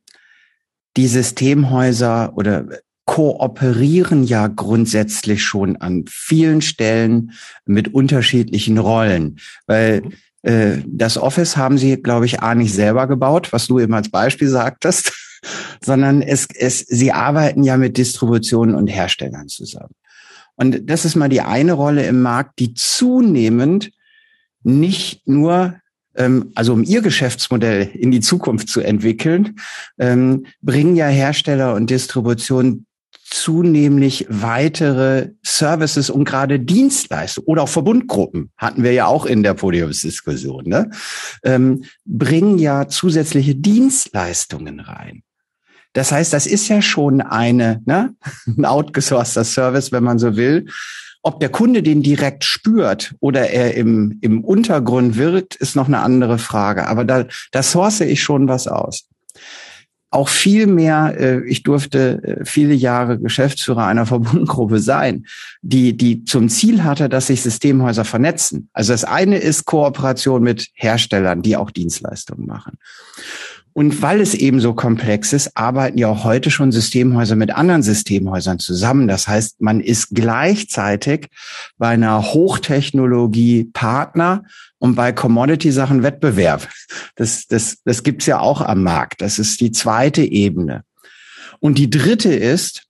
die 0.97 1.07
Systemhäuser 1.07 2.33
oder 2.35 2.65
kooperieren 3.05 4.23
ja 4.23 4.47
grundsätzlich 4.47 5.43
schon 5.43 5.75
an 5.77 6.05
vielen 6.07 6.61
Stellen 6.61 7.31
mit 7.65 7.93
unterschiedlichen 7.93 8.77
Rollen, 8.77 9.39
weil 9.67 10.01
mhm. 10.01 10.13
äh, 10.43 10.77
das 10.87 11.17
Office 11.17 11.57
haben 11.57 11.77
sie, 11.77 11.97
glaube 11.97 12.25
ich, 12.25 12.41
A 12.41 12.55
nicht 12.55 12.73
selber 12.73 13.07
gebaut, 13.07 13.51
was 13.51 13.67
du 13.67 13.79
eben 13.79 13.93
als 13.93 14.09
Beispiel 14.09 14.47
sagtest, 14.47 15.11
sondern 15.83 16.21
es, 16.21 16.47
es, 16.55 16.79
sie 16.79 17.11
arbeiten 17.11 17.63
ja 17.63 17.75
mit 17.75 17.97
Distributionen 17.97 18.75
und 18.75 18.87
Herstellern 18.87 19.49
zusammen. 19.49 19.93
Und 20.55 20.89
das 20.89 21.03
ist 21.03 21.15
mal 21.15 21.29
die 21.29 21.41
eine 21.41 21.73
Rolle 21.73 22.05
im 22.05 22.21
Markt, 22.21 22.59
die 22.59 22.73
zunehmend 22.73 23.91
nicht 24.61 25.27
nur 25.27 25.75
also 26.55 26.73
um 26.73 26.83
ihr 26.83 27.01
Geschäftsmodell 27.01 27.89
in 27.93 28.11
die 28.11 28.21
Zukunft 28.21 28.69
zu 28.69 28.81
entwickeln, 28.81 29.57
ähm, 29.97 30.45
bringen 30.61 30.95
ja 30.95 31.07
Hersteller 31.07 31.73
und 31.73 31.89
Distribution 31.89 32.85
zunehmlich 33.33 34.27
weitere 34.29 35.31
Services 35.43 36.11
und 36.11 36.25
gerade 36.25 36.59
Dienstleistungen 36.59 37.47
oder 37.47 37.63
auch 37.63 37.69
Verbundgruppen, 37.69 38.51
hatten 38.57 38.83
wir 38.83 38.93
ja 38.93 39.07
auch 39.07 39.25
in 39.25 39.41
der 39.41 39.55
Podiumsdiskussion, 39.55 40.65
ne? 40.65 40.91
ähm, 41.43 41.83
bringen 42.05 42.59
ja 42.59 42.87
zusätzliche 42.87 43.55
Dienstleistungen 43.55 44.79
rein. 44.79 45.23
Das 45.93 46.11
heißt, 46.11 46.31
das 46.31 46.45
ist 46.45 46.67
ja 46.67 46.81
schon 46.81 47.21
eine, 47.21 47.81
ne, 47.85 48.15
ein 48.45 48.65
outgesourceter 48.65 49.43
Service, 49.43 49.91
wenn 49.91 50.03
man 50.03 50.19
so 50.19 50.35
will. 50.35 50.67
Ob 51.23 51.39
der 51.39 51.49
Kunde 51.49 51.81
den 51.81 52.03
direkt 52.03 52.43
spürt 52.43 53.15
oder 53.19 53.49
er 53.49 53.75
im, 53.75 54.19
im 54.21 54.43
Untergrund 54.43 55.17
wirkt, 55.17 55.55
ist 55.55 55.75
noch 55.75 55.87
eine 55.87 55.99
andere 55.99 56.37
Frage. 56.37 56.87
Aber 56.87 57.05
da, 57.05 57.25
da 57.51 57.63
source 57.63 58.01
ich 58.01 58.21
schon 58.21 58.47
was 58.47 58.67
aus 58.67 59.07
auch 60.13 60.29
viel 60.29 60.67
mehr, 60.67 61.15
äh, 61.19 61.43
ich 61.47 61.63
durfte 61.63 62.21
äh, 62.23 62.45
viele 62.45 62.73
Jahre 62.73 63.19
Geschäftsführer 63.19 63.85
einer 63.85 64.05
Verbundgruppe 64.13 64.79
sein, 64.79 65.25
die, 65.61 65.97
die 65.97 66.23
zum 66.23 66.49
Ziel 66.49 66.83
hatte, 66.83 67.09
dass 67.09 67.27
sich 67.27 67.41
Systemhäuser 67.41 68.05
vernetzen. 68.05 68.69
Also 68.73 68.93
das 68.93 69.03
eine 69.03 69.37
ist 69.37 69.65
Kooperation 69.65 70.43
mit 70.43 70.67
Herstellern, 70.73 71.41
die 71.41 71.57
auch 71.57 71.71
Dienstleistungen 71.71 72.45
machen. 72.45 72.77
Und 73.73 74.01
weil 74.03 74.21
es 74.21 74.35
eben 74.35 74.59
so 74.59 74.73
komplex 74.73 75.33
ist, 75.33 75.57
arbeiten 75.57 75.97
ja 75.97 76.07
auch 76.07 76.23
heute 76.23 76.51
schon 76.51 76.71
Systemhäuser 76.71 77.35
mit 77.35 77.51
anderen 77.51 77.81
Systemhäusern 77.81 78.59
zusammen. 78.59 79.07
Das 79.07 79.27
heißt, 79.27 79.61
man 79.61 79.79
ist 79.81 80.09
gleichzeitig 80.11 81.29
bei 81.77 81.89
einer 81.89 82.21
Hochtechnologie 82.21 83.65
Partner 83.73 84.43
und 84.77 84.95
bei 84.95 85.11
Commodity-Sachen 85.11 86.03
Wettbewerb. 86.03 86.67
Das, 87.15 87.47
das, 87.47 87.77
das 87.83 88.03
gibt's 88.03 88.27
ja 88.27 88.39
auch 88.39 88.61
am 88.61 88.83
Markt. 88.83 89.21
Das 89.21 89.39
ist 89.39 89.59
die 89.59 89.71
zweite 89.71 90.23
Ebene. 90.23 90.83
Und 91.59 91.77
die 91.77 91.89
dritte 91.89 92.33
ist, 92.33 92.83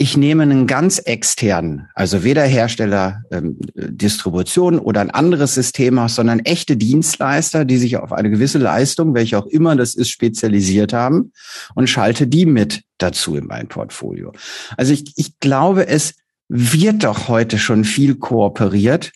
ich 0.00 0.16
nehme 0.16 0.44
einen 0.44 0.66
ganz 0.66 0.98
externen, 0.98 1.90
also 1.94 2.24
weder 2.24 2.42
Hersteller, 2.42 3.22
ähm, 3.30 3.58
Distribution 3.74 4.78
oder 4.78 5.02
ein 5.02 5.10
anderes 5.10 5.54
System 5.54 5.98
aus, 5.98 6.14
sondern 6.14 6.38
echte 6.40 6.78
Dienstleister, 6.78 7.66
die 7.66 7.76
sich 7.76 7.98
auf 7.98 8.10
eine 8.10 8.30
gewisse 8.30 8.56
Leistung, 8.56 9.12
welche 9.12 9.36
auch 9.36 9.44
immer 9.44 9.76
das 9.76 9.94
ist, 9.94 10.08
spezialisiert 10.08 10.94
haben 10.94 11.32
und 11.74 11.90
schalte 11.90 12.26
die 12.26 12.46
mit 12.46 12.82
dazu 12.96 13.36
in 13.36 13.44
mein 13.46 13.68
Portfolio. 13.68 14.32
Also 14.78 14.94
ich, 14.94 15.12
ich 15.16 15.38
glaube, 15.38 15.86
es 15.86 16.14
wird 16.48 17.04
doch 17.04 17.28
heute 17.28 17.58
schon 17.58 17.84
viel 17.84 18.14
kooperiert 18.14 19.12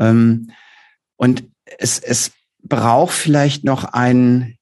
ähm, 0.00 0.50
und 1.16 1.44
es, 1.78 1.98
es 1.98 2.30
braucht 2.62 3.12
vielleicht 3.12 3.64
noch 3.64 3.84
ein 3.84 4.56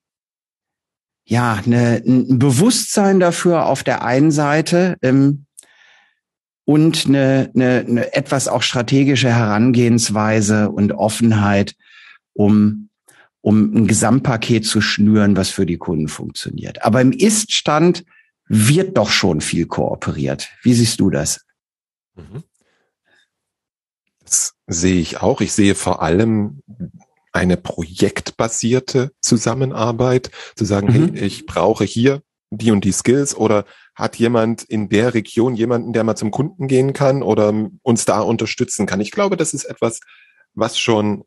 ja, 1.31 1.61
eine, 1.65 2.03
ein 2.05 2.41
Bewusstsein 2.41 3.21
dafür 3.21 3.67
auf 3.67 3.85
der 3.85 4.03
einen 4.03 4.33
Seite, 4.33 4.97
ähm, 5.01 5.47
und 6.71 7.07
eine, 7.07 7.51
eine, 7.53 7.85
eine 7.89 8.15
etwas 8.15 8.47
auch 8.47 8.63
strategische 8.63 9.29
Herangehensweise 9.29 10.71
und 10.71 10.93
Offenheit, 10.93 11.75
um, 12.33 12.91
um 13.41 13.75
ein 13.75 13.87
Gesamtpaket 13.89 14.65
zu 14.65 14.81
schnüren, 14.81 15.37
was 15.37 15.49
für 15.49 15.67
die 15.67 15.79
Kunden 15.79 16.07
funktioniert. 16.07 16.85
Aber 16.85 17.01
im 17.01 17.11
Ist-Stand 17.11 18.05
wird 18.47 18.97
doch 18.97 19.11
schon 19.11 19.41
viel 19.41 19.67
kooperiert. 19.67 20.49
Wie 20.63 20.73
siehst 20.73 21.01
du 21.01 21.11
das? 21.11 21.45
Mhm. 22.15 22.45
Das 24.21 24.55
sehe 24.69 25.01
ich 25.01 25.21
auch. 25.21 25.41
Ich 25.41 25.53
sehe 25.53 25.75
vor 25.75 26.03
allem 26.03 26.63
eine 27.33 27.57
projektbasierte 27.57 29.11
Zusammenarbeit, 29.21 30.31
zu 30.55 30.65
sagen, 30.65 30.87
mhm. 30.87 31.15
hey, 31.15 31.27
ich 31.27 31.47
brauche 31.47 31.83
hier 31.83 32.23
die 32.51 32.71
und 32.71 32.85
die 32.85 32.93
Skills 32.93 33.35
oder 33.35 33.65
hat 34.01 34.17
jemand 34.17 34.63
in 34.63 34.89
der 34.89 35.15
Region 35.15 35.55
jemanden, 35.55 35.93
der 35.93 36.05
mal 36.05 36.17
zum 36.17 36.31
Kunden 36.31 36.69
gehen 36.69 36.93
kann 36.93 37.23
oder 37.23 37.53
uns 37.83 38.05
da 38.05 38.21
unterstützen 38.21 38.87
kann. 38.87 39.01
Ich 39.01 39.11
glaube, 39.11 39.37
das 39.37 39.55
ist 39.55 39.65
etwas, 39.65 40.01
was 40.55 40.79
schon 40.79 41.25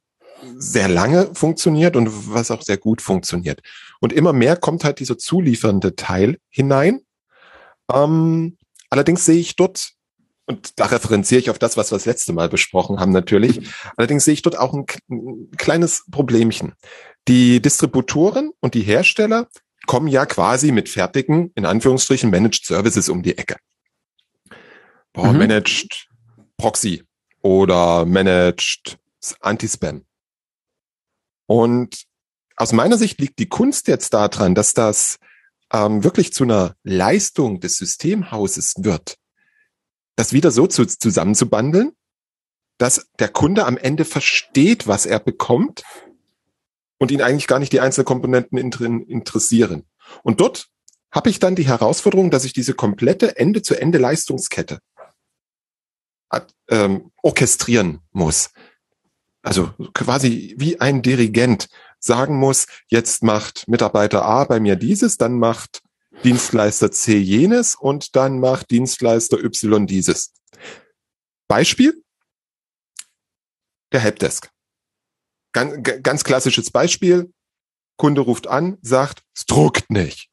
sehr 0.58 0.89
lange 0.89 1.30
funktioniert 1.34 1.96
und 1.96 2.34
was 2.34 2.51
auch 2.51 2.62
sehr 2.62 2.77
gut 2.77 3.01
funktioniert. 3.01 3.62
Und 4.01 4.13
immer 4.13 4.34
mehr 4.34 4.58
kommt 4.58 4.84
halt 4.84 5.00
dieser 5.00 5.18
zuliefernde 5.18 5.96
Teil 5.96 6.38
hinein. 6.50 7.01
Ähm, 7.92 8.58
allerdings 8.89 9.25
sehe 9.25 9.39
ich 9.39 9.56
dort, 9.56 9.92
und 10.46 10.80
da 10.80 10.88
referenziere 10.88 11.39
ich 11.39 11.50
auf 11.50 11.60
das, 11.60 11.77
was 11.77 11.92
wir 11.92 11.98
das 11.98 12.06
letzte 12.06 12.34
Mal 12.34 12.50
besprochen 12.50 13.00
haben 13.00 13.12
natürlich, 13.12 13.70
allerdings 13.96 14.25
sehe 14.25 14.34
ich 14.34 14.42
dort 14.42 14.58
auch 14.58 14.74
ein, 14.74 14.86
ein 15.10 15.51
kleines 15.58 16.06
Problemchen. 16.12 16.74
Die 17.27 17.62
Distributoren 17.62 18.51
und 18.60 18.74
die 18.74 18.82
Hersteller 18.82 19.48
kommen 19.86 20.08
ja 20.08 20.25
quasi 20.25 20.72
mit 20.72 20.90
fertigen, 20.90 21.52
in 21.56 21.66
Anführungsstrichen, 21.66 22.30
Managed 22.30 22.66
Services 22.66 23.10
um 23.10 23.22
die 23.22 23.38
Ecke. 23.38 23.58
Boah, 25.12 25.32
mhm. 25.32 25.40
Managed 25.40 26.08
Proxy 26.58 27.04
oder 27.42 28.06
Managed 28.06 28.98
Anti-Spam. 29.40 30.06
Und 31.46 32.04
aus 32.56 32.72
meiner 32.72 32.98
Sicht 32.98 33.20
liegt 33.20 33.40
die 33.40 33.50
Kunst 33.50 33.88
jetzt 33.88 34.13
daran, 34.13 34.56
dass 34.56 34.74
das 34.74 35.18
ähm, 35.72 36.04
wirklich 36.04 36.34
zu 36.34 36.44
einer 36.44 36.75
Leistung 36.84 37.60
des 37.60 37.78
Systemhauses 37.78 38.75
wird, 38.78 39.18
das 40.16 40.34
wieder 40.34 40.52
so 40.52 40.68
zu, 40.68 40.86
zusammenzubandeln, 40.86 41.94
dass 42.78 43.08
der 43.20 43.30
Kunde 43.30 43.66
am 43.66 43.78
Ende 43.78 44.06
versteht, 44.06 44.88
was 44.88 45.06
er 45.06 45.20
bekommt 45.20 45.84
und 47.03 47.12
ihn 47.12 47.22
eigentlich 47.22 47.48
gar 47.48 47.60
nicht 47.60 47.74
die 47.74 47.81
einzelnen 47.81 48.05
Komponenten 48.05 48.57
interessieren. 48.57 49.83
Und 50.24 50.39
dort 50.39 50.69
habe 51.12 51.29
ich 51.29 51.38
dann 51.38 51.53
die 51.53 51.67
Herausforderung, 51.67 52.31
dass 52.31 52.45
ich 52.45 52.53
diese 52.53 52.74
komplette 52.74 53.36
Ende-zu-Ende-Leistungskette 53.36 54.79
ähm, 56.69 57.12
orchestrieren 57.22 58.00
muss. 58.12 58.51
Also 59.41 59.74
quasi 59.93 60.55
wie 60.57 60.79
ein 60.79 61.01
Dirigent 61.01 61.67
sagen 62.00 62.38
muss, 62.38 62.67
jetzt 62.88 63.22
macht 63.22 63.67
Mitarbeiter 63.67 64.24
A 64.24 64.45
bei 64.45 64.62
mir 64.62 64.77
dieses, 64.77 65.17
dann 65.17 65.38
macht 65.38 65.81
Dienstleister 66.24 66.89
C 66.89 67.17
jenes 67.17 67.75
und 67.75 68.15
dann 68.15 68.39
macht 68.39 68.72
Dienstleister 68.72 69.43
Y 69.43 69.88
dieses. 69.88 70.31
Beispiel, 71.50 72.01
der 73.91 74.00
Helpdesk. 74.00 74.52
Ganz, 75.53 75.89
ganz 76.01 76.24
klassisches 76.24 76.72
Beispiel. 76.72 77.31
Kunde 77.98 78.22
ruft 78.22 78.48
an, 78.48 78.77
sagt, 78.81 79.24
es 79.36 79.45
druckt 79.45 79.89
nicht. 79.89 80.29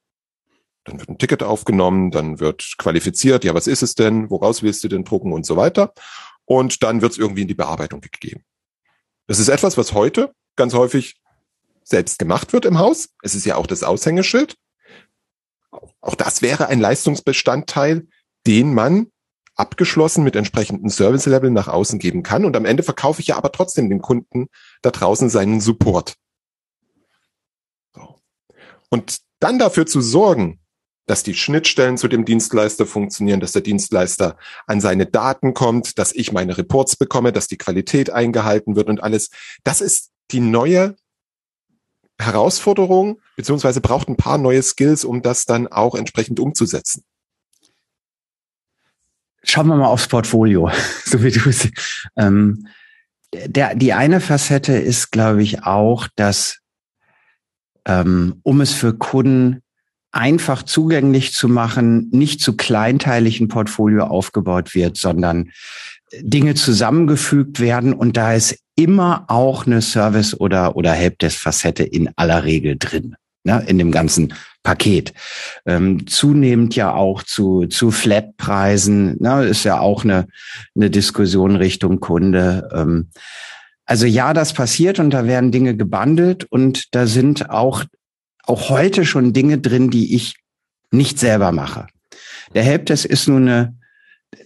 Dann 0.85 0.99
wird 0.99 1.11
ein 1.11 1.19
Ticket 1.19 1.43
aufgenommen, 1.43 2.11
dann 2.11 2.41
wird 2.41 2.75
qualifiziert, 2.79 3.45
ja, 3.45 3.55
was 3.55 3.67
ist 3.67 3.83
es 3.83 3.95
denn, 3.95 4.31
woraus 4.31 4.63
willst 4.63 4.83
du 4.83 4.89
denn 4.89 5.05
drucken 5.05 5.33
und 5.33 5.45
so 5.45 5.57
weiter. 5.57 5.93
Und 6.47 6.83
dann 6.83 7.03
wird 7.03 7.13
es 7.13 7.19
irgendwie 7.19 7.43
in 7.43 7.49
die 7.49 7.55
Bearbeitung 7.55 8.01
gegeben. 8.01 8.45
Das 9.27 9.39
ist 9.39 9.49
etwas, 9.49 9.77
was 9.77 9.93
heute 9.93 10.35
ganz 10.57 10.75
häufig 10.75 11.21
selbst 11.85 12.19
gemacht 12.19 12.53
wird 12.53 12.65
im 12.65 12.79
Haus. 12.79 13.11
Es 13.23 13.35
ist 13.35 13.45
ja 13.45 13.57
auch 13.57 13.67
das 13.67 13.83
Aushängeschild. 13.83 14.57
Auch 16.01 16.15
das 16.15 16.43
wäre 16.43 16.67
ein 16.67 16.81
Leistungsbestandteil, 16.81 18.09
den 18.47 18.75
man 18.75 19.13
abgeschlossen 19.61 20.25
mit 20.25 20.35
entsprechendem 20.35 20.89
Service-Level 20.89 21.51
nach 21.51 21.69
außen 21.69 21.99
geben 21.99 22.23
kann. 22.23 22.45
Und 22.45 22.57
am 22.57 22.65
Ende 22.65 22.83
verkaufe 22.83 23.21
ich 23.21 23.29
ja 23.29 23.37
aber 23.37 23.53
trotzdem 23.53 23.89
dem 23.89 24.01
Kunden 24.01 24.49
da 24.83 24.91
draußen 24.91 25.29
seinen 25.29 25.61
Support. 25.61 26.15
So. 27.95 28.17
Und 28.89 29.19
dann 29.39 29.59
dafür 29.59 29.87
zu 29.87 30.01
sorgen, 30.01 30.61
dass 31.07 31.23
die 31.23 31.35
Schnittstellen 31.35 31.99
zu 31.99 32.09
dem 32.09 32.25
Dienstleister 32.25 32.87
funktionieren, 32.87 33.41
dass 33.41 33.53
der 33.53 33.63
Dienstleister 33.63 34.37
an 34.67 34.81
seine 34.81 35.07
Daten 35.07 35.55
kommt, 35.55 35.99
dass 35.99 36.13
ich 36.13 36.33
meine 36.33 36.57
Reports 36.57 36.97
bekomme, 36.97 37.33
dass 37.33 37.49
die 37.49 37.59
Qualität 37.59 38.11
eingehalten 38.11 38.77
wird 38.77 38.89
und 38.89 39.03
alles. 39.03 39.31
Das 39.65 39.81
ist 39.81 40.11
die 40.31 40.41
neue 40.41 40.95
Herausforderung, 42.21 43.21
beziehungsweise 43.35 43.81
braucht 43.81 44.09
ein 44.09 44.17
paar 44.17 44.39
neue 44.39 44.63
Skills, 44.63 45.05
um 45.05 45.21
das 45.21 45.47
dann 45.47 45.67
auch 45.67 45.95
entsprechend 45.95 46.39
umzusetzen. 46.39 47.03
Schauen 49.51 49.67
wir 49.67 49.75
mal 49.75 49.87
aufs 49.87 50.07
Portfolio, 50.07 50.71
so 51.05 51.25
wie 51.25 51.33
du 51.33 51.49
es. 51.49 51.69
Ähm, 52.17 52.69
der, 53.35 53.75
die 53.75 53.93
eine 53.93 54.21
Facette 54.21 54.75
ist, 54.75 55.11
glaube 55.11 55.43
ich, 55.43 55.65
auch, 55.65 56.07
dass 56.15 56.59
ähm, 57.85 58.37
um 58.45 58.61
es 58.61 58.73
für 58.73 58.97
Kunden 58.97 59.63
einfach 60.13 60.63
zugänglich 60.63 61.33
zu 61.33 61.49
machen, 61.49 62.11
nicht 62.13 62.41
zu 62.41 62.57
kleinteilig 62.57 63.41
ein 63.41 63.49
Portfolio 63.49 64.05
aufgebaut 64.05 64.77
wird, 64.77 64.97
sondern 64.97 65.51
Dinge 66.21 66.55
zusammengefügt 66.55 67.59
werden 67.59 67.93
und 67.93 68.17
da 68.17 68.35
ist 68.35 68.57
immer 68.77 69.25
auch 69.27 69.67
eine 69.67 69.83
Service- 69.83 70.39
oder, 70.39 70.77
oder 70.77 70.93
Helpdesk-Facette 70.93 71.83
in 71.83 72.09
aller 72.15 72.45
Regel 72.45 72.77
drin, 72.79 73.17
ne, 73.43 73.65
in 73.67 73.79
dem 73.79 73.91
ganzen 73.91 74.33
Paket. 74.63 75.15
Ähm, 75.67 76.07
zunehmend 76.07 76.77
ja 76.77 76.93
auch 76.93 77.23
zu, 77.23 77.67
zu 77.67 77.91
Flatpreisen, 77.91 79.17
ne, 79.21 79.45
ist 79.45 79.65
ja 79.65 79.81
auch 79.81 80.05
eine, 80.05 80.27
eine 80.75 80.91
Diskussion 80.91 81.57
Richtung 81.57 82.01
Kunde. 82.01 82.69
Ähm, 82.75 83.11
also 83.87 84.07
ja, 84.07 84.35
das 84.35 84.53
passiert 84.53 84.99
und 84.99 85.11
da 85.11 85.27
werden 85.27 85.51
Dinge 85.51 85.77
gebundelt 85.77 86.45
und 86.45 86.95
da 86.95 87.07
sind 87.07 87.51
auch, 87.51 87.85
auch 88.45 88.69
heute 88.69 89.05
schon 89.05 89.33
Dinge 89.33 89.59
drin, 89.59 89.91
die 89.91 90.15
ich 90.15 90.37
nicht 90.91 91.19
selber 91.19 91.53
mache. 91.53 91.87
Der 92.55 92.63
Helpdesk 92.63 93.07
ist 93.07 93.29
nun 93.29 93.49
eine 93.49 93.80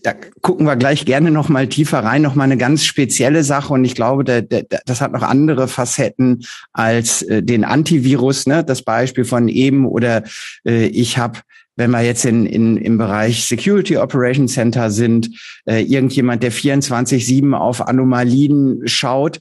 da 0.03 0.15
gucken 0.41 0.67
wir 0.67 0.77
gleich 0.77 1.05
gerne 1.05 1.31
noch 1.31 1.49
mal 1.49 1.69
tiefer 1.69 2.01
rein, 2.01 2.23
noch 2.23 2.35
mal 2.35 2.45
eine 2.45 2.57
ganz 2.57 2.85
spezielle 2.85 3.45
Sache 3.45 3.73
und 3.73 3.85
ich 3.85 3.95
glaube, 3.95 4.25
da, 4.25 4.41
da, 4.41 4.61
das 4.87 5.01
hat 5.01 5.13
noch 5.13 5.23
andere 5.23 5.69
Facetten 5.69 6.45
als 6.73 7.23
äh, 7.23 7.43
den 7.43 7.65
Antivirus, 7.65 8.47
ne? 8.47 8.65
das 8.65 8.83
Beispiel 8.83 9.25
von 9.25 9.49
eben 9.49 9.87
oder 9.87 10.23
äh, 10.67 10.87
ich 10.87 11.19
habe 11.19 11.41
wenn 11.77 11.91
wir 11.91 12.03
jetzt 12.03 12.25
in, 12.25 12.47
in, 12.47 12.77
im 12.77 12.99
Bereich 12.99 13.47
Security 13.47 13.97
Operation 13.97 14.47
Center 14.47 14.93
sind, 14.93 15.31
äh, 15.67 15.83
irgendjemand, 15.83 16.45
der 16.45 16.53
24-7 16.53 17.53
auf 17.53 17.89
Anomalien 17.89 18.83
schaut, 18.85 19.41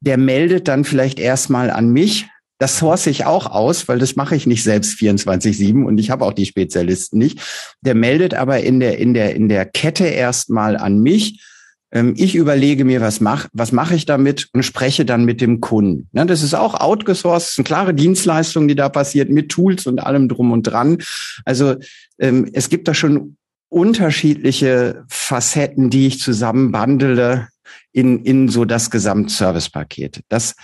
der 0.00 0.16
meldet 0.16 0.66
dann 0.66 0.84
vielleicht 0.84 1.18
erstmal 1.20 1.70
an 1.70 1.90
mich, 1.90 2.26
das 2.58 2.78
source 2.78 3.06
ich 3.06 3.24
auch 3.24 3.46
aus, 3.46 3.88
weil 3.88 3.98
das 3.98 4.16
mache 4.16 4.36
ich 4.36 4.46
nicht 4.46 4.62
selbst 4.62 4.98
24/7 4.98 5.84
und 5.84 5.98
ich 5.98 6.10
habe 6.10 6.24
auch 6.24 6.32
die 6.32 6.46
Spezialisten 6.46 7.18
nicht. 7.18 7.40
Der 7.80 7.94
meldet 7.94 8.34
aber 8.34 8.60
in 8.60 8.80
der 8.80 8.98
in 8.98 9.14
der 9.14 9.34
in 9.34 9.48
der 9.48 9.66
Kette 9.66 10.06
erstmal 10.06 10.76
an 10.76 11.00
mich. 11.00 11.42
Ähm, 11.90 12.14
ich 12.16 12.34
überlege 12.34 12.84
mir, 12.84 13.00
was 13.00 13.20
mache 13.20 13.48
was 13.52 13.72
mache 13.72 13.94
ich 13.96 14.06
damit 14.06 14.48
und 14.52 14.62
spreche 14.62 15.04
dann 15.04 15.24
mit 15.24 15.40
dem 15.40 15.60
Kunden. 15.60 16.08
das 16.12 16.42
ist 16.42 16.54
auch 16.54 16.74
outgesourced, 16.80 17.48
das 17.48 17.54
sind 17.54 17.64
klare 17.64 17.92
Dienstleistungen, 17.92 18.68
die 18.68 18.76
da 18.76 18.88
passiert 18.88 19.30
mit 19.30 19.48
Tools 19.48 19.86
und 19.86 19.98
allem 20.00 20.28
drum 20.28 20.52
und 20.52 20.62
dran. 20.62 20.98
Also 21.44 21.76
ähm, 22.18 22.48
es 22.52 22.68
gibt 22.68 22.86
da 22.86 22.94
schon 22.94 23.36
unterschiedliche 23.68 25.04
Facetten, 25.08 25.90
die 25.90 26.06
ich 26.06 26.20
zusammen 26.20 26.70
bandele 26.70 27.48
in 27.90 28.24
in 28.24 28.48
so 28.48 28.64
das 28.64 28.90
Gesamtservicepaket. 28.90 30.20
Das 30.28 30.54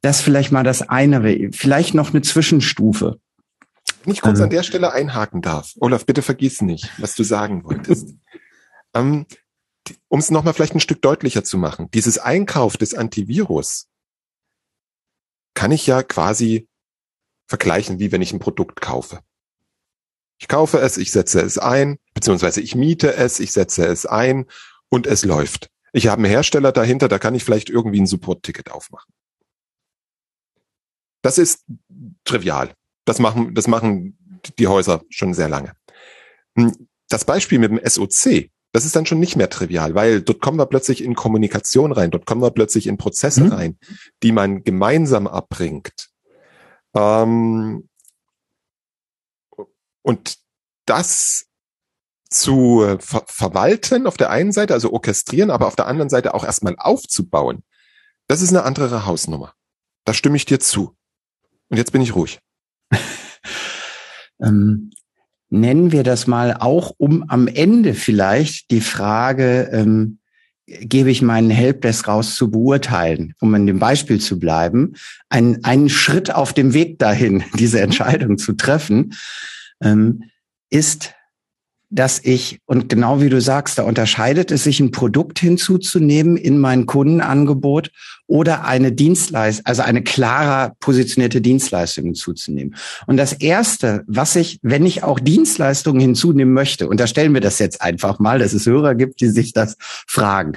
das 0.00 0.20
vielleicht 0.20 0.52
mal 0.52 0.64
das 0.64 0.82
eine, 0.82 1.50
vielleicht 1.52 1.94
noch 1.94 2.10
eine 2.10 2.22
Zwischenstufe. 2.22 3.20
Wenn 4.04 4.14
ich 4.14 4.22
kurz 4.22 4.32
also. 4.32 4.44
an 4.44 4.50
der 4.50 4.62
Stelle 4.62 4.92
einhaken 4.92 5.42
darf. 5.42 5.72
Olaf, 5.78 6.06
bitte 6.06 6.22
vergiss 6.22 6.62
nicht, 6.62 6.90
was 6.98 7.14
du 7.14 7.22
sagen 7.22 7.64
wolltest. 7.64 8.14
ähm, 8.94 9.26
um 10.08 10.20
es 10.20 10.30
nochmal 10.30 10.54
vielleicht 10.54 10.74
ein 10.74 10.80
Stück 10.80 11.02
deutlicher 11.02 11.44
zu 11.44 11.58
machen. 11.58 11.90
Dieses 11.92 12.18
Einkauf 12.18 12.76
des 12.76 12.94
Antivirus 12.94 13.88
kann 15.54 15.72
ich 15.72 15.86
ja 15.86 16.02
quasi 16.02 16.68
vergleichen, 17.46 17.98
wie 17.98 18.12
wenn 18.12 18.22
ich 18.22 18.32
ein 18.32 18.38
Produkt 18.38 18.80
kaufe. 18.80 19.20
Ich 20.38 20.48
kaufe 20.48 20.78
es, 20.78 20.96
ich 20.96 21.12
setze 21.12 21.40
es 21.40 21.58
ein, 21.58 21.98
beziehungsweise 22.14 22.60
ich 22.62 22.74
miete 22.74 23.14
es, 23.14 23.40
ich 23.40 23.52
setze 23.52 23.86
es 23.86 24.06
ein 24.06 24.46
und 24.88 25.06
es 25.06 25.24
läuft. 25.24 25.68
Ich 25.92 26.06
habe 26.06 26.22
einen 26.22 26.30
Hersteller 26.30 26.72
dahinter, 26.72 27.08
da 27.08 27.18
kann 27.18 27.34
ich 27.34 27.44
vielleicht 27.44 27.68
irgendwie 27.68 28.00
ein 28.00 28.06
Support-Ticket 28.06 28.70
aufmachen. 28.70 29.12
Das 31.22 31.38
ist 31.38 31.64
trivial. 32.24 32.74
Das 33.04 33.18
machen, 33.18 33.54
das 33.54 33.66
machen 33.66 34.16
die 34.58 34.68
Häuser 34.68 35.02
schon 35.10 35.34
sehr 35.34 35.48
lange. 35.48 35.74
Hm, 36.56 36.88
das 37.08 37.24
Beispiel 37.24 37.58
mit 37.58 37.70
dem 37.70 37.80
SOC, 37.84 38.50
das 38.72 38.84
ist 38.84 38.94
dann 38.94 39.06
schon 39.06 39.18
nicht 39.18 39.36
mehr 39.36 39.50
trivial, 39.50 39.94
weil 39.94 40.22
dort 40.22 40.40
kommen 40.40 40.58
wir 40.58 40.66
plötzlich 40.66 41.02
in 41.02 41.14
Kommunikation 41.14 41.92
rein, 41.92 42.10
dort 42.10 42.24
kommen 42.24 42.42
wir 42.42 42.50
plötzlich 42.50 42.86
in 42.86 42.98
Prozesse 42.98 43.44
mhm. 43.44 43.52
rein, 43.52 43.78
die 44.22 44.32
man 44.32 44.62
gemeinsam 44.62 45.26
abbringt. 45.26 46.10
Ähm, 46.94 47.88
und 50.02 50.38
das 50.86 51.46
zu 52.30 52.96
ver 53.00 53.24
verwalten 53.26 54.06
auf 54.06 54.16
der 54.16 54.30
einen 54.30 54.52
Seite, 54.52 54.72
also 54.72 54.92
orchestrieren, 54.92 55.50
aber 55.50 55.66
auf 55.66 55.76
der 55.76 55.88
anderen 55.88 56.08
Seite 56.08 56.32
auch 56.34 56.44
erstmal 56.44 56.76
aufzubauen, 56.78 57.64
das 58.28 58.40
ist 58.40 58.50
eine 58.50 58.62
andere 58.62 59.04
Hausnummer. 59.04 59.54
Da 60.04 60.14
stimme 60.14 60.36
ich 60.36 60.44
dir 60.44 60.60
zu. 60.60 60.96
Und 61.70 61.76
jetzt 61.76 61.92
bin 61.92 62.02
ich 62.02 62.14
ruhig. 62.14 62.40
ähm, 64.40 64.90
nennen 65.48 65.92
wir 65.92 66.02
das 66.02 66.26
mal 66.26 66.56
auch, 66.58 66.92
um 66.98 67.24
am 67.28 67.48
Ende 67.48 67.94
vielleicht 67.94 68.70
die 68.70 68.80
Frage, 68.80 69.70
ähm, 69.72 70.18
gebe 70.66 71.10
ich 71.10 71.22
meinen 71.22 71.50
Helpdesk 71.50 72.06
raus 72.06 72.36
zu 72.36 72.50
beurteilen, 72.50 73.34
um 73.40 73.54
in 73.54 73.66
dem 73.66 73.78
Beispiel 73.78 74.20
zu 74.20 74.38
bleiben, 74.38 74.94
einen, 75.28 75.64
einen 75.64 75.88
Schritt 75.88 76.32
auf 76.32 76.52
dem 76.52 76.74
Weg 76.74 76.98
dahin, 76.98 77.42
diese 77.58 77.80
Entscheidung 77.80 78.38
zu 78.38 78.52
treffen, 78.52 79.14
ähm, 79.82 80.24
ist 80.70 81.14
dass 81.90 82.20
ich, 82.22 82.60
und 82.66 82.88
genau 82.88 83.20
wie 83.20 83.28
du 83.28 83.40
sagst, 83.40 83.78
da 83.78 83.82
unterscheidet 83.82 84.52
es 84.52 84.62
sich, 84.62 84.78
ein 84.78 84.92
Produkt 84.92 85.40
hinzuzunehmen 85.40 86.36
in 86.36 86.58
mein 86.58 86.86
Kundenangebot 86.86 87.90
oder 88.28 88.64
eine 88.64 88.92
Dienstleistung, 88.92 89.66
also 89.66 89.82
eine 89.82 90.04
klarer 90.04 90.76
positionierte 90.78 91.40
Dienstleistung 91.40 92.04
hinzuzunehmen. 92.04 92.76
Und 93.08 93.16
das 93.16 93.32
Erste, 93.32 94.04
was 94.06 94.36
ich, 94.36 94.60
wenn 94.62 94.86
ich 94.86 95.02
auch 95.02 95.18
Dienstleistungen 95.18 96.00
hinzunehmen 96.00 96.54
möchte, 96.54 96.88
und 96.88 97.00
da 97.00 97.08
stellen 97.08 97.34
wir 97.34 97.40
das 97.40 97.58
jetzt 97.58 97.82
einfach 97.82 98.20
mal, 98.20 98.38
dass 98.38 98.52
es 98.52 98.66
Hörer 98.66 98.94
gibt, 98.94 99.20
die 99.20 99.26
sich 99.26 99.52
das 99.52 99.76
fragen. 99.80 100.52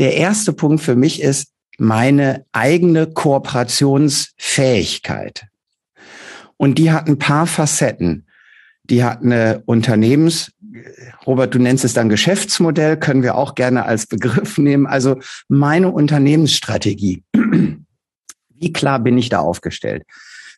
Der 0.00 0.16
erste 0.16 0.52
Punkt 0.52 0.82
für 0.82 0.96
mich 0.96 1.22
ist 1.22 1.52
meine 1.78 2.46
eigene 2.50 3.06
Kooperationsfähigkeit. 3.06 5.46
Und 6.56 6.78
die 6.78 6.90
hat 6.90 7.06
ein 7.06 7.18
paar 7.18 7.46
Facetten 7.46 8.26
die 8.84 9.02
hat 9.02 9.22
eine 9.22 9.62
Unternehmens, 9.64 10.52
Robert, 11.26 11.54
du 11.54 11.58
nennst 11.58 11.84
es 11.84 11.92
dann 11.92 12.08
Geschäftsmodell, 12.08 12.96
können 12.96 13.22
wir 13.22 13.36
auch 13.36 13.54
gerne 13.54 13.84
als 13.84 14.06
Begriff 14.06 14.58
nehmen. 14.58 14.86
Also 14.86 15.18
meine 15.48 15.90
Unternehmensstrategie. 15.90 17.22
Wie 18.50 18.72
klar 18.72 18.98
bin 18.98 19.16
ich 19.18 19.28
da 19.28 19.38
aufgestellt? 19.38 20.04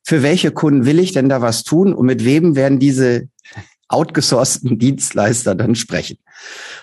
Für 0.04 0.22
welche 0.22 0.52
Kunden 0.52 0.86
will 0.86 0.98
ich 1.00 1.12
denn 1.12 1.28
da 1.28 1.42
was 1.42 1.64
tun 1.64 1.92
und 1.92 2.06
mit 2.06 2.24
wem 2.24 2.56
werden 2.56 2.78
diese 2.78 3.28
outgesourcten 3.88 4.78
Dienstleister 4.78 5.54
dann 5.54 5.74
sprechen? 5.74 6.18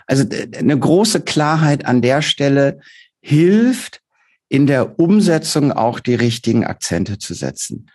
Also 0.05 0.25
eine 0.57 0.77
große 0.77 1.21
Klarheit 1.21 1.85
an 1.85 2.01
der 2.01 2.21
Stelle 2.21 2.79
hilft, 3.21 4.01
in 4.49 4.67
der 4.67 4.99
Umsetzung 4.99 5.71
auch 5.71 5.99
die 5.99 6.15
richtigen 6.15 6.65
Akzente 6.65 7.17
zu 7.17 7.33
setzen. 7.33 7.89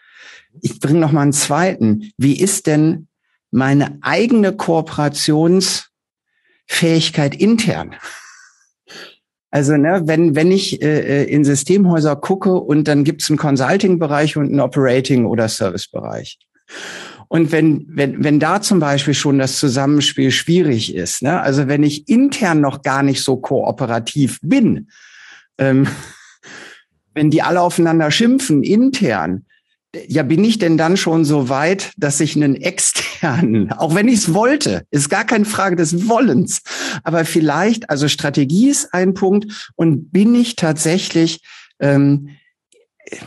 Ich 0.63 0.81
bringe 0.81 0.99
noch 0.99 1.13
mal 1.13 1.23
einen 1.23 1.33
zweiten. 1.33 2.11
Wie 2.17 2.41
ist 2.41 2.67
denn 2.67 3.09
meine 3.51 3.99
eigene 4.03 4.55
Kooperationsfähigkeit 4.55 7.35
intern. 7.35 7.97
Also 9.51 9.77
ne, 9.77 10.03
wenn 10.05 10.37
wenn 10.37 10.53
ich 10.53 10.83
äh, 10.83 11.25
in 11.25 11.45
Systemhäuser 11.45 12.17
gucke 12.17 12.55
und 12.55 12.87
dann 12.87 13.05
gibt's 13.05 13.31
einen 13.31 13.39
Consulting-Bereich 13.39 14.37
und 14.37 14.47
einen 14.47 14.61
Operating- 14.61 15.25
oder 15.25 15.49
Service-Bereich. 15.49 16.39
Und 17.29 17.53
wenn, 17.53 17.87
wenn, 17.89 18.25
wenn 18.25 18.41
da 18.41 18.63
zum 18.63 18.81
Beispiel 18.81 19.15
schon 19.15 19.39
das 19.39 19.59
Zusammenspiel 19.59 20.31
schwierig 20.31 20.95
ist, 20.95 21.23
ne? 21.23 21.41
also 21.41 21.69
wenn 21.69 21.83
ich 21.83 22.09
intern 22.09 22.63
noch 22.63 22.83
gar 22.83 23.03
nicht 23.03 23.23
so 23.23 23.37
kooperativ 23.37 24.39
bin, 24.43 24.89
ähm, 25.59 25.87
wenn 27.15 27.31
die 27.31 27.43
alle 27.43 27.61
aufeinander 27.61 28.11
schimpfen 28.11 28.63
intern, 28.63 29.45
ja, 30.07 30.23
bin 30.23 30.45
ich 30.45 30.59
denn 30.59 30.77
dann 30.77 30.97
schon 30.97 31.25
so 31.25 31.49
weit, 31.49 31.93
dass 31.97 32.21
ich 32.21 32.37
einen 32.37 32.57
externen, 32.57 33.73
auch 33.77 33.95
wenn 33.95 34.09
ich 34.09 34.17
es 34.17 34.35
wollte, 34.35 34.85
ist 34.91 35.09
gar 35.09 35.25
keine 35.25 35.45
Frage 35.45 35.77
des 35.77 36.09
Wollens, 36.09 36.63
aber 37.05 37.25
vielleicht, 37.25 37.89
also 37.91 38.09
Strategie 38.09 38.69
ist 38.69 38.93
ein 38.93 39.15
Punkt 39.15 39.73
und 39.77 40.13
bin 40.13 40.35
ich 40.35 40.57
tatsächlich 40.57 41.41
ähm, 41.81 42.31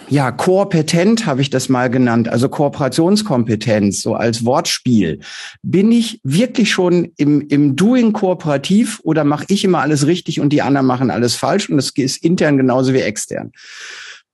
ja, 0.10 0.32
koorpetent 0.32 1.26
habe 1.26 1.42
ich 1.42 1.50
das 1.50 1.70
mal 1.70 1.90
genannt, 1.90 2.30
also 2.30 2.50
Kooperationskompetenz, 2.50 4.02
so 4.02 4.14
als 4.14 4.46
Wortspiel. 4.46 5.20
Bin 5.64 5.92
ich 5.92 6.20
wirklich 6.24 6.72
schon 6.72 7.12
im, 7.18 7.48
im 7.48 7.76
Doing 7.76 8.14
kooperativ 8.14 9.00
oder 9.04 9.24
mache 9.24 9.46
ich 9.48 9.64
immer 9.64 9.80
alles 9.80 10.06
richtig 10.06 10.40
und 10.40 10.50
die 10.50 10.62
anderen 10.62 10.86
machen 10.86 11.10
alles 11.10 11.36
falsch? 11.36 11.70
Und 11.70 11.78
das 11.78 11.90
ist 11.96 12.24
intern 12.24 12.58
genauso 12.58 12.94
wie 12.94 13.00
extern. 13.00 13.52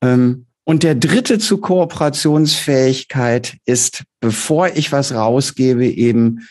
Ähm, 0.01 0.46
und 0.67 0.83
der 0.83 0.95
dritte 0.95 1.39
zu 1.39 1.59
Kooperationsfähigkeit 1.59 3.55
ist, 3.65 4.03
bevor 4.19 4.67
ich 4.67 4.91
was 4.91 5.13
rausgebe, 5.13 5.87
eben 5.87 6.45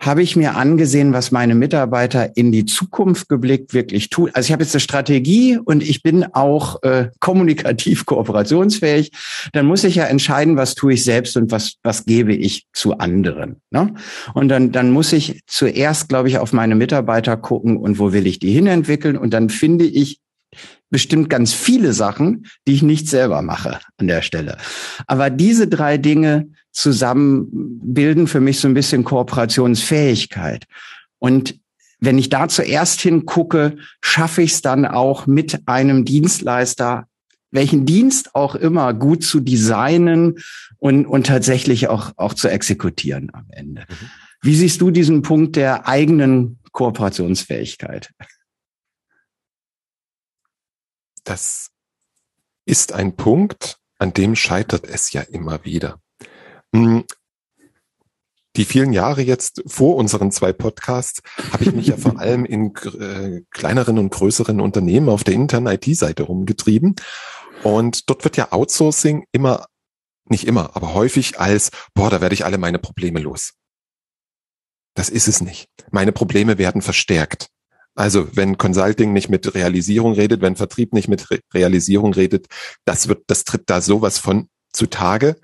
habe 0.00 0.22
ich 0.22 0.36
mir 0.36 0.54
angesehen, 0.54 1.12
was 1.12 1.32
meine 1.32 1.56
Mitarbeiter 1.56 2.36
in 2.36 2.52
die 2.52 2.64
Zukunft 2.64 3.28
geblickt 3.28 3.74
wirklich 3.74 4.08
tun. 4.08 4.30
Also 4.34 4.46
ich 4.46 4.52
habe 4.52 4.62
jetzt 4.62 4.76
eine 4.76 4.80
Strategie 4.80 5.58
und 5.58 5.82
ich 5.82 6.04
bin 6.04 6.26
auch 6.32 6.80
äh, 6.84 7.08
kommunikativ 7.18 8.06
kooperationsfähig. 8.06 9.10
Dann 9.52 9.66
muss 9.66 9.82
ich 9.82 9.96
ja 9.96 10.04
entscheiden, 10.04 10.56
was 10.56 10.76
tue 10.76 10.92
ich 10.92 11.02
selbst 11.02 11.36
und 11.36 11.50
was 11.50 11.74
was 11.82 12.04
gebe 12.04 12.32
ich 12.32 12.68
zu 12.72 12.98
anderen. 12.98 13.56
Ne? 13.72 13.94
Und 14.32 14.48
dann 14.48 14.70
dann 14.70 14.92
muss 14.92 15.12
ich 15.12 15.40
zuerst, 15.48 16.08
glaube 16.08 16.28
ich, 16.28 16.38
auf 16.38 16.52
meine 16.52 16.76
Mitarbeiter 16.76 17.36
gucken 17.36 17.76
und 17.78 17.98
wo 17.98 18.12
will 18.12 18.28
ich 18.28 18.38
die 18.38 18.52
hinentwickeln. 18.52 19.16
Und 19.16 19.34
dann 19.34 19.50
finde 19.50 19.86
ich 19.86 20.20
bestimmt 20.90 21.30
ganz 21.30 21.52
viele 21.52 21.92
Sachen, 21.92 22.46
die 22.66 22.74
ich 22.74 22.82
nicht 22.82 23.08
selber 23.08 23.42
mache 23.42 23.78
an 23.96 24.08
der 24.08 24.22
Stelle. 24.22 24.58
Aber 25.06 25.30
diese 25.30 25.68
drei 25.68 25.98
Dinge 25.98 26.48
zusammen 26.72 27.48
bilden 27.82 28.26
für 28.26 28.40
mich 28.40 28.60
so 28.60 28.68
ein 28.68 28.74
bisschen 28.74 29.04
Kooperationsfähigkeit. 29.04 30.66
Und 31.18 31.58
wenn 32.00 32.18
ich 32.18 32.28
da 32.28 32.48
zuerst 32.48 33.00
hingucke, 33.00 33.76
schaffe 34.00 34.42
ich 34.42 34.52
es 34.52 34.62
dann 34.62 34.86
auch 34.86 35.26
mit 35.26 35.60
einem 35.66 36.04
Dienstleister, 36.04 37.06
welchen 37.50 37.84
Dienst 37.84 38.34
auch 38.34 38.54
immer, 38.54 38.94
gut 38.94 39.24
zu 39.24 39.40
designen 39.40 40.38
und, 40.78 41.06
und 41.06 41.26
tatsächlich 41.26 41.88
auch, 41.88 42.12
auch 42.16 42.34
zu 42.34 42.48
exekutieren 42.48 43.30
am 43.32 43.46
Ende. 43.50 43.82
Mhm. 43.82 44.06
Wie 44.42 44.54
siehst 44.54 44.80
du 44.80 44.90
diesen 44.90 45.22
Punkt 45.22 45.56
der 45.56 45.86
eigenen 45.86 46.58
Kooperationsfähigkeit? 46.72 48.10
Das 51.30 51.70
ist 52.64 52.92
ein 52.92 53.14
Punkt, 53.14 53.78
an 54.00 54.12
dem 54.12 54.34
scheitert 54.34 54.84
es 54.84 55.12
ja 55.12 55.20
immer 55.20 55.64
wieder. 55.64 56.00
Hm. 56.74 57.04
Die 58.56 58.64
vielen 58.64 58.92
Jahre 58.92 59.22
jetzt 59.22 59.62
vor 59.64 59.94
unseren 59.94 60.32
zwei 60.32 60.52
Podcasts 60.52 61.22
habe 61.52 61.62
ich 61.62 61.72
mich 61.72 61.86
ja 61.86 61.96
vor 61.96 62.18
allem 62.18 62.44
in 62.44 62.74
äh, 62.74 63.42
kleineren 63.52 64.00
und 64.00 64.10
größeren 64.10 64.60
Unternehmen 64.60 65.08
auf 65.08 65.22
der 65.22 65.34
internen 65.34 65.68
IT-Seite 65.68 66.24
rumgetrieben. 66.24 66.96
Und 67.62 68.10
dort 68.10 68.24
wird 68.24 68.36
ja 68.36 68.50
Outsourcing 68.50 69.24
immer, 69.30 69.66
nicht 70.24 70.48
immer, 70.48 70.74
aber 70.74 70.94
häufig 70.94 71.38
als, 71.38 71.70
boah, 71.94 72.10
da 72.10 72.20
werde 72.20 72.34
ich 72.34 72.44
alle 72.44 72.58
meine 72.58 72.80
Probleme 72.80 73.20
los. 73.20 73.52
Das 74.94 75.08
ist 75.08 75.28
es 75.28 75.40
nicht. 75.40 75.68
Meine 75.92 76.10
Probleme 76.10 76.58
werden 76.58 76.82
verstärkt. 76.82 77.50
Also 77.94 78.34
wenn 78.36 78.56
Consulting 78.56 79.12
nicht 79.12 79.28
mit 79.28 79.54
Realisierung 79.54 80.14
redet, 80.14 80.40
wenn 80.40 80.56
Vertrieb 80.56 80.92
nicht 80.92 81.08
mit 81.08 81.30
Re 81.30 81.40
Realisierung 81.52 82.14
redet, 82.14 82.46
das 82.84 83.08
wird, 83.08 83.24
das 83.26 83.44
tritt 83.44 83.68
da 83.68 83.80
sowas 83.80 84.18
von 84.18 84.48
zutage 84.72 85.36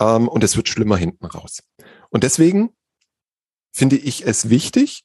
ähm, 0.00 0.28
und 0.28 0.44
es 0.44 0.56
wird 0.56 0.68
schlimmer 0.68 0.96
hinten 0.96 1.26
raus. 1.26 1.62
Und 2.10 2.24
deswegen 2.24 2.70
finde 3.72 3.96
ich 3.96 4.26
es 4.26 4.50
wichtig, 4.50 5.04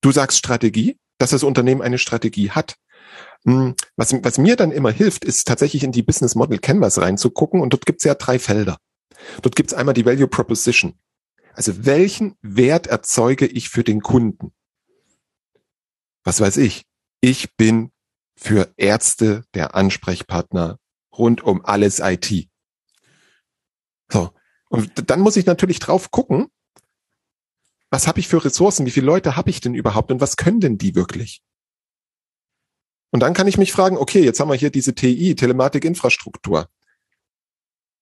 du 0.00 0.10
sagst 0.10 0.38
Strategie, 0.38 0.98
dass 1.18 1.30
das 1.30 1.42
Unternehmen 1.42 1.82
eine 1.82 1.98
Strategie 1.98 2.50
hat. 2.50 2.76
Hm, 3.44 3.74
was, 3.96 4.12
was 4.24 4.38
mir 4.38 4.56
dann 4.56 4.72
immer 4.72 4.90
hilft, 4.90 5.24
ist 5.24 5.46
tatsächlich 5.46 5.84
in 5.84 5.92
die 5.92 6.02
Business 6.02 6.34
Model 6.34 6.58
Canvas 6.58 6.98
reinzugucken 6.98 7.60
und 7.60 7.72
dort 7.72 7.86
gibt 7.86 8.00
es 8.00 8.04
ja 8.04 8.14
drei 8.14 8.38
Felder. 8.38 8.78
Dort 9.42 9.56
gibt 9.56 9.70
es 9.70 9.74
einmal 9.74 9.94
die 9.94 10.04
Value 10.04 10.28
Proposition. 10.28 10.94
Also 11.54 11.86
welchen 11.86 12.34
Wert 12.42 12.86
erzeuge 12.86 13.46
ich 13.46 13.68
für 13.70 13.84
den 13.84 14.02
Kunden? 14.02 14.52
Was 16.26 16.40
weiß 16.40 16.56
ich? 16.56 16.82
Ich 17.20 17.54
bin 17.56 17.92
für 18.34 18.74
Ärzte 18.76 19.44
der 19.54 19.76
Ansprechpartner 19.76 20.80
rund 21.16 21.44
um 21.44 21.64
alles 21.64 22.00
IT. 22.00 22.48
So. 24.12 24.32
Und 24.68 25.08
dann 25.08 25.20
muss 25.20 25.36
ich 25.36 25.46
natürlich 25.46 25.78
drauf 25.78 26.10
gucken, 26.10 26.48
was 27.90 28.08
habe 28.08 28.18
ich 28.18 28.26
für 28.26 28.44
Ressourcen, 28.44 28.86
wie 28.86 28.90
viele 28.90 29.06
Leute 29.06 29.36
habe 29.36 29.50
ich 29.50 29.60
denn 29.60 29.74
überhaupt 29.74 30.10
und 30.10 30.20
was 30.20 30.36
können 30.36 30.58
denn 30.58 30.78
die 30.78 30.96
wirklich? 30.96 31.42
Und 33.12 33.20
dann 33.20 33.32
kann 33.32 33.46
ich 33.46 33.56
mich 33.56 33.70
fragen, 33.70 33.96
okay, 33.96 34.24
jetzt 34.24 34.40
haben 34.40 34.50
wir 34.50 34.56
hier 34.56 34.70
diese 34.70 34.96
TI, 34.96 35.36
Telematikinfrastruktur. 35.36 36.68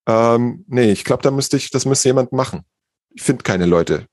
Ähm, 0.08 0.64
nee, 0.66 0.90
ich 0.90 1.04
glaube, 1.04 1.22
da 1.22 1.30
müsste 1.30 1.58
ich, 1.58 1.70
das 1.70 1.84
müsste 1.84 2.08
jemand 2.08 2.32
machen. 2.32 2.64
Ich 3.10 3.22
finde 3.22 3.42
keine 3.42 3.66
Leute. 3.66 4.08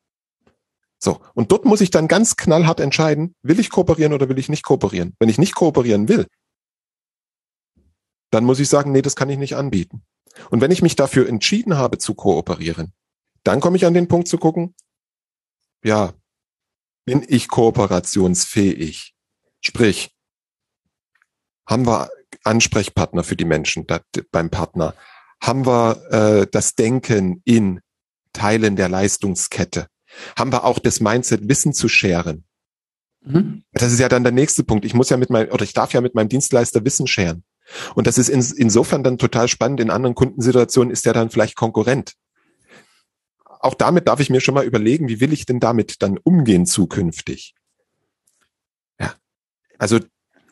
So, 1.03 1.19
und 1.33 1.51
dort 1.51 1.65
muss 1.65 1.81
ich 1.81 1.89
dann 1.89 2.07
ganz 2.07 2.35
knallhart 2.35 2.79
entscheiden, 2.79 3.35
will 3.41 3.59
ich 3.59 3.71
kooperieren 3.71 4.13
oder 4.13 4.29
will 4.29 4.37
ich 4.37 4.49
nicht 4.49 4.63
kooperieren? 4.63 5.15
Wenn 5.19 5.29
ich 5.29 5.39
nicht 5.39 5.55
kooperieren 5.55 6.07
will, 6.07 6.27
dann 8.29 8.45
muss 8.45 8.59
ich 8.59 8.69
sagen, 8.69 8.91
nee, 8.91 9.01
das 9.01 9.15
kann 9.15 9.29
ich 9.29 9.39
nicht 9.39 9.55
anbieten. 9.55 10.03
Und 10.51 10.61
wenn 10.61 10.71
ich 10.71 10.83
mich 10.83 10.95
dafür 10.95 11.27
entschieden 11.27 11.77
habe 11.77 11.97
zu 11.97 12.13
kooperieren, 12.13 12.93
dann 13.43 13.59
komme 13.59 13.77
ich 13.77 13.85
an 13.85 13.95
den 13.95 14.07
Punkt 14.07 14.27
zu 14.27 14.37
gucken, 14.37 14.75
ja, 15.83 16.13
bin 17.05 17.25
ich 17.27 17.47
kooperationsfähig? 17.47 19.15
Sprich, 19.59 20.15
haben 21.67 21.87
wir 21.87 22.11
Ansprechpartner 22.43 23.23
für 23.23 23.35
die 23.35 23.45
Menschen 23.45 23.87
beim 24.31 24.51
Partner? 24.51 24.93
Haben 25.41 25.65
wir 25.65 26.11
äh, 26.11 26.47
das 26.51 26.75
Denken 26.75 27.41
in 27.43 27.81
Teilen 28.33 28.75
der 28.75 28.87
Leistungskette? 28.87 29.87
Haben 30.37 30.51
wir 30.51 30.63
auch 30.63 30.79
das 30.79 30.99
Mindset, 30.99 31.47
Wissen 31.47 31.73
zu 31.73 31.87
scheren? 31.87 32.45
Mhm. 33.23 33.63
Das 33.73 33.91
ist 33.91 33.99
ja 33.99 34.09
dann 34.09 34.23
der 34.23 34.31
nächste 34.31 34.63
Punkt. 34.63 34.85
Ich 34.85 34.93
muss 34.93 35.09
ja 35.09 35.17
mit 35.17 35.29
meinem, 35.29 35.51
oder 35.51 35.63
ich 35.63 35.73
darf 35.73 35.93
ja 35.93 36.01
mit 36.01 36.15
meinem 36.15 36.29
Dienstleister 36.29 36.83
Wissen 36.85 37.07
scheren. 37.07 37.43
Und 37.95 38.07
das 38.07 38.17
ist 38.17 38.29
in, 38.29 38.43
insofern 38.57 39.03
dann 39.03 39.17
total 39.17 39.47
spannend. 39.47 39.79
In 39.79 39.89
anderen 39.89 40.15
Kundensituationen 40.15 40.91
ist 40.91 41.05
der 41.05 41.13
dann 41.13 41.29
vielleicht 41.29 41.55
Konkurrent. 41.55 42.15
Auch 43.59 43.75
damit 43.75 44.07
darf 44.07 44.19
ich 44.19 44.29
mir 44.29 44.41
schon 44.41 44.55
mal 44.55 44.65
überlegen, 44.65 45.07
wie 45.07 45.19
will 45.19 45.33
ich 45.33 45.45
denn 45.45 45.59
damit 45.59 46.01
dann 46.01 46.17
umgehen 46.17 46.65
zukünftig? 46.65 47.53
Ja. 48.99 49.13
Also 49.77 49.99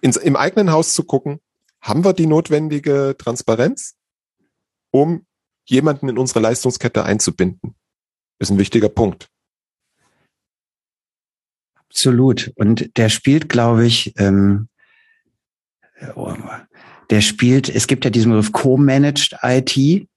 ins, 0.01 0.17
im 0.17 0.35
eigenen 0.35 0.71
Haus 0.71 0.93
zu 0.93 1.03
gucken, 1.03 1.39
haben 1.81 2.03
wir 2.03 2.13
die 2.13 2.27
notwendige 2.27 3.15
Transparenz, 3.17 3.95
um 4.91 5.25
jemanden 5.65 6.09
in 6.09 6.17
unsere 6.17 6.39
Leistungskette 6.39 7.03
einzubinden? 7.03 7.75
Ist 8.37 8.51
ein 8.51 8.59
wichtiger 8.59 8.89
Punkt. 8.89 9.29
Absolut. 11.89 12.51
Und 12.55 12.97
der 12.97 13.09
spielt, 13.09 13.49
glaube 13.49 13.85
ich, 13.85 14.13
ähm, 14.17 14.67
der 17.09 17.21
spielt, 17.21 17.67
es 17.67 17.87
gibt 17.87 18.05
ja 18.05 18.11
diesen 18.11 18.31
Begriff 18.31 18.51
Co-Managed 18.51 19.37
IT 19.43 20.07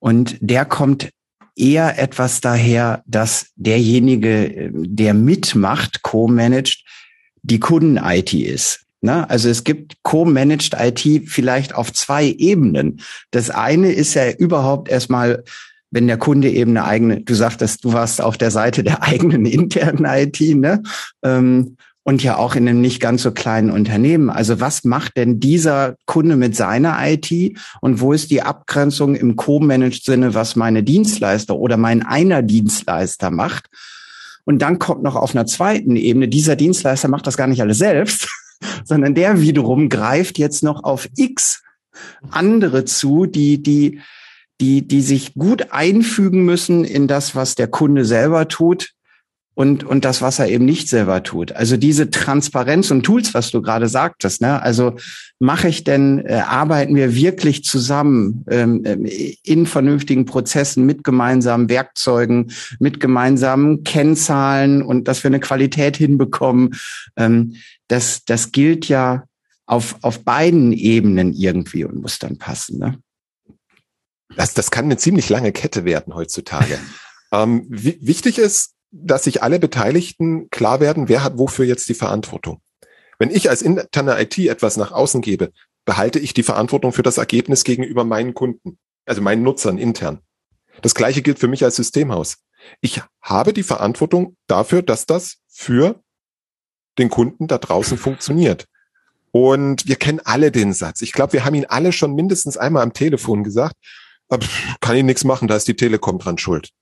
und 0.00 0.36
der 0.40 0.64
kommt 0.64 1.10
eher 1.56 1.98
etwas 1.98 2.40
daher, 2.40 3.02
dass 3.06 3.52
derjenige, 3.54 4.70
der 4.72 5.14
mitmacht, 5.14 6.02
co-managed, 6.02 6.84
die 7.42 7.60
Kunden-IT 7.60 8.34
ist. 8.34 8.84
Ne? 9.00 9.28
Also 9.30 9.48
es 9.48 9.64
gibt 9.64 10.02
co-managed 10.02 10.74
IT 10.78 11.28
vielleicht 11.28 11.74
auf 11.74 11.92
zwei 11.92 12.26
Ebenen. 12.26 13.00
Das 13.30 13.50
eine 13.50 13.92
ist 13.92 14.14
ja 14.14 14.30
überhaupt 14.32 14.88
erstmal, 14.88 15.44
wenn 15.94 16.08
der 16.08 16.18
Kunde 16.18 16.50
eben 16.50 16.72
eine 16.72 16.84
eigene, 16.84 17.20
du 17.20 17.34
sagtest, 17.34 17.84
du 17.84 17.92
warst 17.92 18.20
auf 18.20 18.36
der 18.36 18.50
Seite 18.50 18.82
der 18.82 19.02
eigenen 19.04 19.46
internen 19.46 20.04
IT, 20.04 20.40
ne? 20.40 20.82
Ähm, 21.22 21.76
und 22.06 22.22
ja 22.22 22.36
auch 22.36 22.54
in 22.54 22.68
einem 22.68 22.82
nicht 22.82 23.00
ganz 23.00 23.22
so 23.22 23.30
kleinen 23.30 23.70
Unternehmen. 23.70 24.28
Also 24.28 24.60
was 24.60 24.84
macht 24.84 25.16
denn 25.16 25.40
dieser 25.40 25.94
Kunde 26.04 26.36
mit 26.36 26.54
seiner 26.54 26.98
IT 27.00 27.56
und 27.80 28.00
wo 28.00 28.12
ist 28.12 28.30
die 28.30 28.42
Abgrenzung 28.42 29.14
im 29.14 29.36
Co-Managed 29.36 30.04
Sinne, 30.04 30.34
was 30.34 30.54
meine 30.54 30.82
Dienstleister 30.82 31.56
oder 31.56 31.78
mein 31.78 32.04
einer 32.04 32.42
Dienstleister 32.42 33.30
macht? 33.30 33.70
Und 34.44 34.60
dann 34.60 34.78
kommt 34.78 35.02
noch 35.02 35.16
auf 35.16 35.34
einer 35.34 35.46
zweiten 35.46 35.96
Ebene, 35.96 36.28
dieser 36.28 36.56
Dienstleister 36.56 37.08
macht 37.08 37.26
das 37.26 37.38
gar 37.38 37.46
nicht 37.46 37.62
alles 37.62 37.78
selbst, 37.78 38.28
sondern 38.84 39.14
der 39.14 39.40
wiederum 39.40 39.88
greift 39.88 40.38
jetzt 40.38 40.62
noch 40.62 40.84
auf 40.84 41.08
X 41.16 41.62
andere 42.30 42.84
zu, 42.84 43.24
die, 43.24 43.62
die, 43.62 44.00
die, 44.64 44.88
die 44.88 45.02
sich 45.02 45.34
gut 45.34 45.72
einfügen 45.72 46.46
müssen 46.46 46.84
in 46.84 47.06
das, 47.06 47.34
was 47.34 47.54
der 47.54 47.68
Kunde 47.68 48.06
selber 48.06 48.48
tut 48.48 48.92
und, 49.52 49.84
und 49.84 50.06
das, 50.06 50.22
was 50.22 50.38
er 50.38 50.48
eben 50.48 50.64
nicht 50.64 50.88
selber 50.88 51.22
tut. 51.22 51.52
Also 51.52 51.76
diese 51.76 52.10
Transparenz 52.10 52.90
und 52.90 53.02
Tools, 53.02 53.34
was 53.34 53.50
du 53.50 53.60
gerade 53.60 53.88
sagtest, 53.88 54.40
ne? 54.40 54.62
Also 54.62 54.96
mache 55.38 55.68
ich 55.68 55.84
denn, 55.84 56.24
äh, 56.24 56.36
arbeiten 56.36 56.96
wir 56.96 57.14
wirklich 57.14 57.62
zusammen 57.62 58.46
ähm, 58.48 58.84
äh, 58.84 59.36
in 59.44 59.66
vernünftigen 59.66 60.24
Prozessen 60.24 60.86
mit 60.86 61.04
gemeinsamen 61.04 61.68
Werkzeugen, 61.68 62.50
mit 62.78 63.00
gemeinsamen 63.00 63.84
Kennzahlen 63.84 64.82
und 64.82 65.08
dass 65.08 65.22
wir 65.22 65.28
eine 65.28 65.40
Qualität 65.40 65.98
hinbekommen. 65.98 66.74
Ähm, 67.16 67.56
das, 67.88 68.24
das 68.24 68.50
gilt 68.50 68.88
ja 68.88 69.24
auf, 69.66 69.96
auf 70.00 70.24
beiden 70.24 70.72
Ebenen 70.72 71.34
irgendwie 71.34 71.84
und 71.84 72.00
muss 72.00 72.18
dann 72.18 72.38
passen. 72.38 72.78
Ne? 72.78 72.98
Das, 74.36 74.54
das 74.54 74.70
kann 74.70 74.86
eine 74.86 74.96
ziemlich 74.96 75.28
lange 75.28 75.52
Kette 75.52 75.84
werden 75.84 76.14
heutzutage. 76.14 76.78
ähm, 77.32 77.66
wichtig 77.68 78.38
ist, 78.38 78.74
dass 78.90 79.24
sich 79.24 79.42
alle 79.42 79.58
Beteiligten 79.58 80.48
klar 80.50 80.80
werden, 80.80 81.08
wer 81.08 81.24
hat 81.24 81.38
wofür 81.38 81.64
jetzt 81.64 81.88
die 81.88 81.94
Verantwortung. 81.94 82.60
Wenn 83.18 83.30
ich 83.30 83.50
als 83.50 83.62
interne 83.62 84.20
IT 84.20 84.38
etwas 84.38 84.76
nach 84.76 84.92
außen 84.92 85.20
gebe, 85.20 85.52
behalte 85.84 86.18
ich 86.18 86.34
die 86.34 86.42
Verantwortung 86.42 86.92
für 86.92 87.02
das 87.02 87.18
Ergebnis 87.18 87.64
gegenüber 87.64 88.04
meinen 88.04 88.34
Kunden, 88.34 88.78
also 89.04 89.20
meinen 89.20 89.42
Nutzern 89.42 89.78
intern. 89.78 90.20
Das 90.82 90.94
gleiche 90.94 91.22
gilt 91.22 91.38
für 91.38 91.48
mich 91.48 91.64
als 91.64 91.76
Systemhaus. 91.76 92.38
Ich 92.80 93.02
habe 93.20 93.52
die 93.52 93.62
Verantwortung 93.62 94.36
dafür, 94.46 94.82
dass 94.82 95.06
das 95.06 95.38
für 95.48 96.02
den 96.98 97.10
Kunden 97.10 97.46
da 97.46 97.58
draußen 97.58 97.98
funktioniert. 97.98 98.66
Und 99.30 99.86
wir 99.88 99.96
kennen 99.96 100.20
alle 100.24 100.52
den 100.52 100.72
Satz. 100.72 101.02
Ich 101.02 101.12
glaube, 101.12 101.32
wir 101.32 101.44
haben 101.44 101.54
ihn 101.54 101.66
alle 101.66 101.92
schon 101.92 102.14
mindestens 102.14 102.56
einmal 102.56 102.82
am 102.82 102.92
Telefon 102.92 103.42
gesagt. 103.42 103.74
Kann 104.80 104.96
ich 104.96 105.04
nichts 105.04 105.24
machen, 105.24 105.48
da 105.48 105.56
ist 105.56 105.68
die 105.68 105.76
Telekom 105.76 106.18
dran 106.18 106.38
schuld 106.38 106.72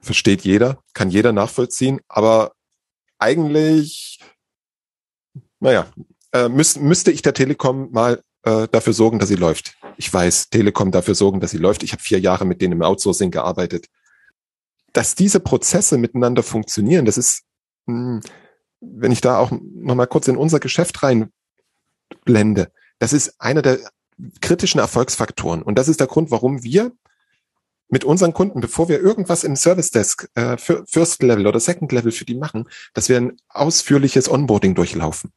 versteht 0.00 0.42
jeder, 0.42 0.82
kann 0.94 1.10
jeder 1.10 1.32
nachvollziehen, 1.32 2.00
aber 2.08 2.52
eigentlich, 3.18 4.20
naja, 5.60 5.90
äh, 6.32 6.48
müß, 6.48 6.76
müsste 6.76 7.10
ich 7.10 7.22
der 7.22 7.34
Telekom 7.34 7.90
mal 7.90 8.22
äh, 8.44 8.68
dafür 8.68 8.92
sorgen, 8.92 9.18
dass 9.18 9.28
sie 9.28 9.34
läuft. 9.34 9.76
Ich 9.96 10.12
weiß, 10.12 10.50
Telekom 10.50 10.92
dafür 10.92 11.14
sorgen, 11.14 11.40
dass 11.40 11.50
sie 11.50 11.58
läuft. 11.58 11.82
Ich 11.82 11.92
habe 11.92 12.02
vier 12.02 12.20
Jahre 12.20 12.44
mit 12.44 12.62
denen 12.62 12.74
im 12.74 12.82
Outsourcing 12.82 13.30
gearbeitet. 13.30 13.86
Dass 14.92 15.14
diese 15.14 15.40
Prozesse 15.40 15.98
miteinander 15.98 16.42
funktionieren, 16.42 17.04
das 17.04 17.18
ist, 17.18 17.42
mh, 17.86 18.20
hm, 18.20 18.20
wenn 18.80 19.10
ich 19.10 19.20
da 19.20 19.38
auch 19.38 19.50
noch 19.50 19.96
mal 19.96 20.06
kurz 20.06 20.28
in 20.28 20.36
unser 20.36 20.60
Geschäft 20.60 21.02
rein 21.02 21.32
blende, 22.24 22.70
das 23.00 23.12
ist 23.12 23.40
einer 23.40 23.60
der 23.60 23.80
kritischen 24.40 24.80
Erfolgsfaktoren. 24.80 25.62
Und 25.62 25.78
das 25.78 25.88
ist 25.88 26.00
der 26.00 26.06
Grund, 26.06 26.30
warum 26.30 26.62
wir 26.62 26.92
mit 27.88 28.04
unseren 28.04 28.34
Kunden, 28.34 28.60
bevor 28.60 28.88
wir 28.88 29.00
irgendwas 29.00 29.44
im 29.44 29.56
Service 29.56 29.90
Desk 29.90 30.28
äh, 30.34 30.56
für 30.58 30.84
First 30.86 31.22
Level 31.22 31.46
oder 31.46 31.60
Second 31.60 31.90
Level 31.92 32.12
für 32.12 32.24
die 32.24 32.34
machen, 32.34 32.68
dass 32.92 33.08
wir 33.08 33.16
ein 33.16 33.36
ausführliches 33.48 34.30
Onboarding 34.30 34.74
durchlaufen. 34.74 35.32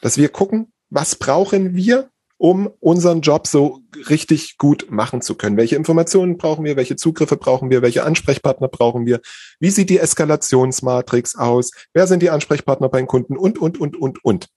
Dass 0.00 0.16
wir 0.16 0.28
gucken, 0.28 0.72
was 0.88 1.14
brauchen 1.14 1.74
wir, 1.76 2.10
um 2.36 2.70
unseren 2.80 3.20
Job 3.20 3.46
so 3.46 3.82
richtig 4.08 4.56
gut 4.56 4.90
machen 4.90 5.20
zu 5.20 5.34
können. 5.34 5.58
Welche 5.58 5.76
Informationen 5.76 6.38
brauchen 6.38 6.64
wir? 6.64 6.74
Welche 6.74 6.96
Zugriffe 6.96 7.36
brauchen 7.36 7.68
wir? 7.68 7.82
Welche 7.82 8.02
Ansprechpartner 8.02 8.68
brauchen 8.68 9.04
wir? 9.04 9.20
Wie 9.60 9.68
sieht 9.68 9.90
die 9.90 9.98
Eskalationsmatrix 9.98 11.36
aus? 11.36 11.70
Wer 11.92 12.06
sind 12.06 12.22
die 12.22 12.30
Ansprechpartner 12.30 12.88
beim 12.88 13.06
Kunden? 13.06 13.36
Und, 13.36 13.58
und, 13.58 13.78
und, 13.78 13.94
und, 13.94 14.24
und. 14.24 14.48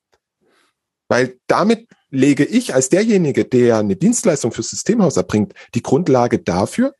Weil 1.09 1.37
damit 1.47 1.89
lege 2.13 2.45
ich 2.45 2.76
als 2.76 2.89
derjenige, 2.89 3.43
der 3.43 3.78
eine 3.80 3.95
Dienstleistung 3.95 4.52
fürs 4.52 4.69
Systemhaus 4.69 5.17
erbringt, 5.17 5.54
die 5.73 5.82
Grundlage 5.82 6.38
dafür, 6.38 6.93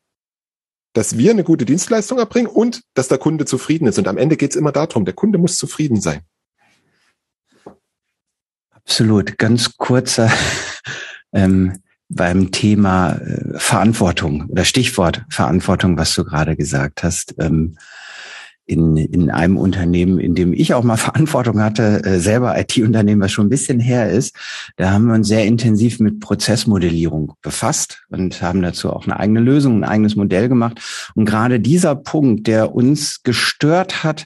dass 0.94 1.18
wir 1.18 1.32
eine 1.32 1.44
gute 1.44 1.66
Dienstleistung 1.66 2.18
erbringen 2.18 2.48
und 2.48 2.82
dass 2.96 3.08
der 3.08 3.20
Kunde 3.20 3.46
zufrieden 3.46 3.88
ist. 3.88 4.00
Und 4.00 4.08
am 4.08 4.18
Ende 4.18 4.38
geht 4.38 4.52
es 4.52 4.56
immer 4.56 4.72
darum, 4.72 5.06
der 5.06 5.14
Kunde 5.14 5.38
muss 5.38 5.58
zufrieden 5.58 6.02
sein. 6.02 6.22
Absolut. 8.72 9.38
Ganz 9.38 9.78
kurzer 9.78 10.32
ähm, 11.32 11.82
beim 12.10 12.52
Thema 12.52 13.14
äh, 13.14 13.58
Verantwortung 13.60 14.50
oder 14.50 14.66
Stichwort 14.66 15.24
Verantwortung, 15.30 15.98
was 15.98 16.14
du 16.16 16.26
gerade 16.26 16.56
gesagt 16.56 17.04
hast. 17.04 17.36
Ähm, 17.40 17.78
in, 18.66 18.98
in 18.98 19.30
einem 19.30 19.58
Unternehmen, 19.58 20.20
in 20.20 20.36
dem 20.36 20.54
ich 20.54 20.74
auch 20.74 20.84
mal 20.84 20.98
Verantwortung 20.98 21.62
hatte, 21.62 22.04
äh, 22.04 22.20
selber 22.20 22.58
IT-Unternehmen, 22.60 23.22
was 23.22 23.32
schon 23.32 23.48
ein 23.48 23.50
bisschen 23.50 23.80
her 23.80 24.10
ist, 24.10 24.36
da 24.78 24.92
haben 24.92 25.08
wir 25.08 25.16
uns 25.16 25.28
sehr 25.28 25.46
intensiv 25.46 26.00
mit 26.00 26.20
Prozessmodellierung 26.20 27.34
befasst 27.42 28.04
und 28.10 28.42
haben 28.42 28.62
dazu 28.62 28.92
auch 28.92 29.06
eine 29.06 29.20
eigene 29.20 29.42
Lösung, 29.42 29.80
ein 29.80 29.84
eigenes 29.84 30.16
Modell 30.16 30.50
gemacht. 30.50 30.82
Und 31.16 31.26
gerade 31.26 31.60
dieser 31.60 31.96
Punkt, 31.96 32.48
der 32.48 32.74
uns 32.74 33.24
gestört 33.24 34.04
hat, 34.04 34.26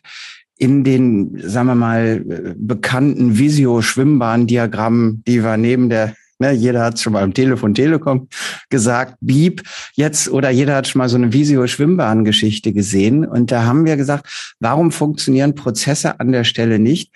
in 0.60 0.84
den, 0.84 1.40
sagen 1.40 1.68
wir 1.68 1.76
mal, 1.76 2.26
äh, 2.28 2.56
bekannten 2.58 3.38
Visio-Schwimmbahn-Diagrammen, 3.38 5.24
die 5.28 5.44
wir 5.44 5.58
neben 5.58 5.90
der 5.90 6.16
Ne, 6.40 6.52
jeder 6.52 6.84
hat 6.84 7.00
schon 7.00 7.14
mal 7.14 7.24
am 7.24 7.34
Telefon 7.34 7.74
Telekom 7.74 8.28
gesagt, 8.70 9.16
Beep, 9.22 9.64
jetzt, 9.94 10.30
oder 10.30 10.52
jeder 10.52 10.76
hat 10.76 10.88
schon 10.88 11.00
mal 11.00 11.10
so 11.10 11.16
eine 11.16 11.34
Visio-Schwimmbahn-Geschichte 11.34 12.74
gesehen. 12.74 13.26
Und 13.26 13.52
da 13.52 13.64
haben 13.64 13.86
wir 13.86 13.98
gesagt, 13.98 14.56
warum 14.60 14.92
funktionieren 14.92 15.56
Prozesse 15.56 16.20
an 16.20 16.32
der 16.32 16.44
Stelle 16.44 16.78
nicht? 16.78 17.12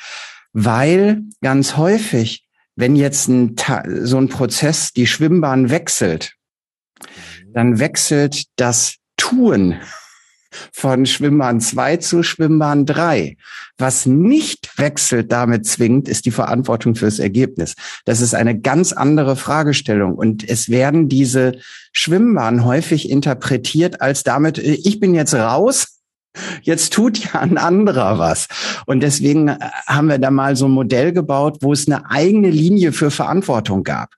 Weil 0.54 1.22
ganz 1.42 1.78
häufig, 1.78 2.48
wenn 2.76 2.96
jetzt 2.96 3.28
ein, 3.28 3.56
so 4.02 4.18
ein 4.18 4.30
Prozess 4.30 4.92
die 4.92 5.06
Schwimmbahn 5.06 5.70
wechselt, 5.70 6.34
dann 7.54 7.80
wechselt 7.80 8.46
das 8.56 8.96
Tun 9.18 9.76
von 10.72 11.06
Schwimmbahn 11.06 11.60
2 11.60 11.98
zu 11.98 12.24
Schwimmbahn 12.24 12.86
3. 12.86 13.38
Was 13.78 14.06
nicht 14.06 14.78
wechselt 14.78 15.32
damit 15.32 15.66
zwingend, 15.66 16.08
ist 16.08 16.26
die 16.26 16.32
Verantwortung 16.32 16.96
fürs 16.96 17.20
Ergebnis. 17.20 17.76
Das 18.06 18.22
ist 18.22 18.36
eine 18.36 18.60
ganz 18.60 18.94
andere 18.94 19.36
Fragestellung. 19.36 20.16
Und 20.16 20.48
es 20.48 20.70
werden 20.70 21.10
diese 21.10 21.54
Schwimmbahnen 21.94 22.66
häufig 22.66 23.10
interpretiert 23.10 24.02
als 24.02 24.24
damit, 24.24 24.58
ich 24.58 25.00
bin 25.00 25.16
jetzt 25.16 25.34
raus, 25.34 25.98
Jetzt 26.62 26.94
tut 26.94 27.18
ja 27.18 27.42
ein 27.42 27.58
anderer 27.58 28.18
was. 28.18 28.48
Und 28.86 29.02
deswegen 29.02 29.52
haben 29.86 30.08
wir 30.08 30.18
da 30.18 30.32
mal 30.32 30.56
so 30.56 30.66
ein 30.66 30.72
Modell 30.72 31.12
gebaut, 31.12 31.58
wo 31.60 31.74
es 31.74 31.88
eine 31.88 32.10
eigene 32.10 32.50
Linie 32.50 32.94
für 32.94 33.12
Verantwortung 33.12 33.84
gab 33.84 34.16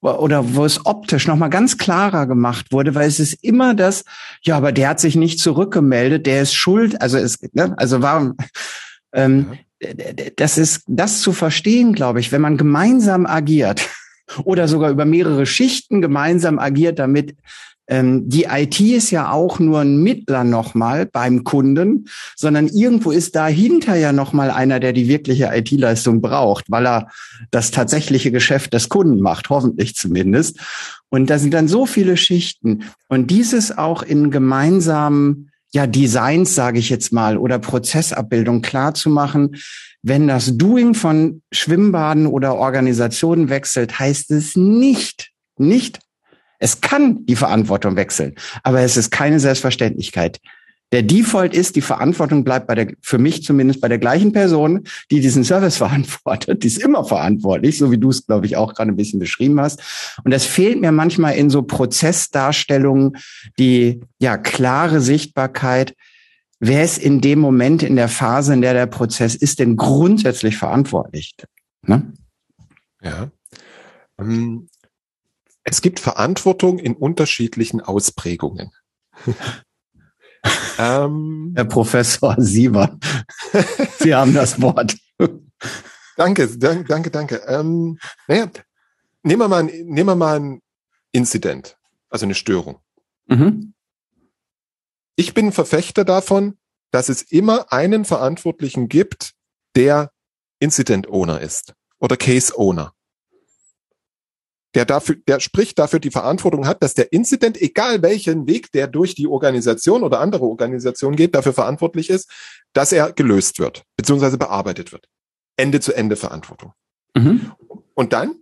oder 0.00 0.54
wo 0.54 0.64
es 0.64 0.84
optisch 0.86 1.26
nochmal 1.26 1.50
ganz 1.50 1.78
klarer 1.78 2.26
gemacht 2.26 2.66
wurde, 2.72 2.94
weil 2.94 3.08
es 3.08 3.20
ist 3.20 3.34
immer 3.44 3.74
das, 3.74 4.04
ja, 4.42 4.56
aber 4.56 4.72
der 4.72 4.88
hat 4.88 5.00
sich 5.00 5.16
nicht 5.16 5.40
zurückgemeldet, 5.40 6.26
der 6.26 6.42
ist 6.42 6.54
schuld, 6.54 7.00
also 7.00 7.18
es, 7.18 7.38
ne, 7.52 7.74
also 7.76 8.02
warum, 8.02 8.36
ähm, 9.12 9.58
das 10.36 10.58
ist, 10.58 10.82
das 10.86 11.22
zu 11.22 11.32
verstehen, 11.32 11.94
glaube 11.94 12.20
ich, 12.20 12.32
wenn 12.32 12.40
man 12.42 12.56
gemeinsam 12.56 13.26
agiert 13.26 13.88
oder 14.44 14.68
sogar 14.68 14.90
über 14.90 15.04
mehrere 15.04 15.46
Schichten 15.46 16.00
gemeinsam 16.00 16.58
agiert, 16.58 16.98
damit 16.98 17.36
ähm, 17.90 18.28
die 18.28 18.44
IT 18.44 18.80
ist 18.80 19.10
ja 19.10 19.32
auch 19.32 19.58
nur 19.58 19.80
ein 19.80 20.02
Mittler 20.02 20.44
nochmal 20.44 21.06
beim 21.06 21.42
Kunden, 21.42 22.06
sondern 22.36 22.68
irgendwo 22.68 23.10
ist 23.10 23.34
dahinter 23.34 23.96
ja 23.96 24.12
nochmal 24.12 24.50
einer, 24.50 24.78
der 24.78 24.92
die 24.92 25.08
wirkliche 25.08 25.50
IT-Leistung 25.52 26.20
braucht, 26.20 26.70
weil 26.70 26.86
er 26.86 27.08
das 27.50 27.72
tatsächliche 27.72 28.30
Geschäft 28.30 28.72
des 28.74 28.88
Kunden 28.88 29.20
macht, 29.20 29.50
hoffentlich 29.50 29.96
zumindest. 29.96 30.60
Und 31.08 31.28
da 31.28 31.38
sind 31.38 31.52
dann 31.52 31.66
so 31.66 31.84
viele 31.84 32.16
Schichten. 32.16 32.84
Und 33.08 33.30
dieses 33.32 33.76
auch 33.76 34.04
in 34.04 34.30
gemeinsamen 34.30 35.50
ja, 35.72 35.86
Designs, 35.86 36.54
sage 36.54 36.78
ich 36.78 36.90
jetzt 36.90 37.12
mal, 37.12 37.36
oder 37.36 37.58
Prozessabbildung 37.58 38.62
klar 38.62 38.94
zu 38.94 39.10
machen, 39.10 39.56
wenn 40.02 40.28
das 40.28 40.56
Doing 40.56 40.94
von 40.94 41.42
Schwimmbaden 41.52 42.26
oder 42.26 42.54
Organisationen 42.54 43.50
wechselt, 43.50 43.98
heißt 43.98 44.30
es 44.30 44.56
nicht, 44.56 45.30
nicht 45.58 45.98
es 46.60 46.80
kann 46.80 47.26
die 47.26 47.36
Verantwortung 47.36 47.96
wechseln, 47.96 48.34
aber 48.62 48.80
es 48.80 48.96
ist 48.96 49.10
keine 49.10 49.40
Selbstverständlichkeit. 49.40 50.40
Der 50.92 51.02
Default 51.02 51.54
ist, 51.54 51.76
die 51.76 51.82
Verantwortung 51.82 52.42
bleibt 52.42 52.66
bei 52.66 52.74
der, 52.74 52.92
für 53.00 53.18
mich 53.18 53.44
zumindest 53.44 53.80
bei 53.80 53.88
der 53.88 53.98
gleichen 53.98 54.32
Person, 54.32 54.84
die 55.10 55.20
diesen 55.20 55.44
Service 55.44 55.76
verantwortet. 55.78 56.62
Die 56.62 56.66
ist 56.66 56.78
immer 56.78 57.04
verantwortlich, 57.04 57.78
so 57.78 57.90
wie 57.90 57.98
du 57.98 58.10
es, 58.10 58.26
glaube 58.26 58.46
ich, 58.46 58.56
auch 58.56 58.74
gerade 58.74 58.90
ein 58.90 58.96
bisschen 58.96 59.20
beschrieben 59.20 59.60
hast. 59.60 59.80
Und 60.24 60.32
das 60.32 60.44
fehlt 60.44 60.80
mir 60.80 60.92
manchmal 60.92 61.36
in 61.36 61.48
so 61.48 61.62
Prozessdarstellungen, 61.62 63.16
die, 63.58 64.00
ja, 64.18 64.36
klare 64.36 65.00
Sichtbarkeit. 65.00 65.94
Wer 66.58 66.84
ist 66.84 66.98
in 66.98 67.20
dem 67.20 67.38
Moment, 67.38 67.82
in 67.82 67.96
der 67.96 68.08
Phase, 68.08 68.52
in 68.52 68.60
der 68.60 68.74
der 68.74 68.86
Prozess 68.86 69.34
ist, 69.34 69.60
denn 69.60 69.76
grundsätzlich 69.76 70.56
verantwortlich? 70.56 71.36
Ne? 71.86 72.12
Ja. 73.00 73.30
Ähm, 74.18 74.68
es 75.64 75.82
gibt 75.82 76.00
Verantwortung 76.00 76.78
in 76.78 76.94
unterschiedlichen 76.94 77.80
Ausprägungen. 77.80 78.72
ähm, 80.78 81.52
Herr 81.54 81.64
Professor 81.64 82.36
Sieber, 82.38 82.98
Sie 83.98 84.14
haben 84.14 84.34
das 84.34 84.60
Wort. 84.60 84.96
danke, 86.16 86.48
danke, 86.58 86.84
danke, 86.84 87.10
danke. 87.10 87.36
Ähm, 87.46 87.98
naja, 88.26 88.50
nehmen 89.22 89.42
wir 89.42 89.48
mal, 89.48 89.64
nehmen 89.64 90.06
wir 90.06 90.16
mal 90.16 90.40
ein 90.40 90.62
Incident, 91.12 91.76
also 92.08 92.24
eine 92.24 92.34
Störung. 92.34 92.80
Mhm. 93.26 93.74
Ich 95.16 95.34
bin 95.34 95.52
Verfechter 95.52 96.04
davon, 96.04 96.56
dass 96.90 97.08
es 97.08 97.22
immer 97.22 97.72
einen 97.72 98.04
Verantwortlichen 98.04 98.88
gibt, 98.88 99.34
der 99.76 100.12
Incident 100.58 101.08
Owner 101.08 101.40
ist 101.40 101.74
oder 101.98 102.16
Case 102.16 102.56
Owner. 102.56 102.94
Der 104.74 104.84
dafür, 104.84 105.16
der 105.26 105.40
spricht 105.40 105.78
dafür 105.78 105.98
die 105.98 106.12
Verantwortung 106.12 106.66
hat, 106.66 106.82
dass 106.82 106.94
der 106.94 107.12
Incident, 107.12 107.60
egal 107.60 108.02
welchen 108.02 108.46
Weg 108.46 108.70
der 108.70 108.86
durch 108.86 109.14
die 109.14 109.26
Organisation 109.26 110.04
oder 110.04 110.20
andere 110.20 110.44
Organisation 110.44 111.16
geht, 111.16 111.34
dafür 111.34 111.52
verantwortlich 111.52 112.08
ist, 112.08 112.30
dass 112.72 112.92
er 112.92 113.12
gelöst 113.12 113.58
wird, 113.58 113.84
beziehungsweise 113.96 114.38
bearbeitet 114.38 114.92
wird. 114.92 115.08
Ende 115.56 115.80
zu 115.80 115.92
Ende 115.92 116.14
Verantwortung. 116.14 116.72
Mhm. 117.14 117.52
Und 117.94 118.12
dann, 118.12 118.36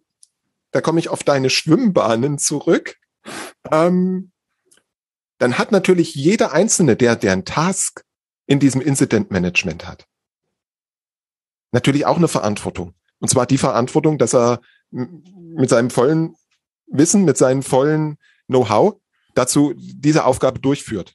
da 0.71 0.83
komme 0.83 1.01
ich 1.01 1.09
auf 1.09 1.25
deine 1.25 1.49
Schwimmbahnen 1.49 2.39
zurück, 2.39 2.97
ähm, 3.71 4.31
dann 5.39 5.57
hat 5.57 5.73
natürlich 5.73 6.15
jeder 6.15 6.53
Einzelne, 6.53 6.97
der, 6.97 7.17
der 7.17 7.33
einen 7.33 7.45
Task 7.45 8.05
in 8.47 8.61
diesem 8.61 8.81
Incident 8.81 9.31
Management 9.31 9.87
hat, 9.87 10.07
natürlich 11.73 12.07
auch 12.07 12.17
eine 12.17 12.29
Verantwortung. 12.29 12.95
Und 13.21 13.29
zwar 13.29 13.47
die 13.47 13.59
Verantwortung, 13.59 14.19
dass 14.19 14.35
er 14.35 14.61
mit 15.59 15.69
seinem 15.69 15.91
vollen 15.91 16.37
Wissen, 16.87 17.25
mit 17.25 17.37
seinem 17.37 17.63
vollen 17.63 18.17
Know-how 18.47 19.01
dazu 19.35 19.75
diese 19.77 20.25
Aufgabe 20.25 20.61
durchführt. 20.61 21.15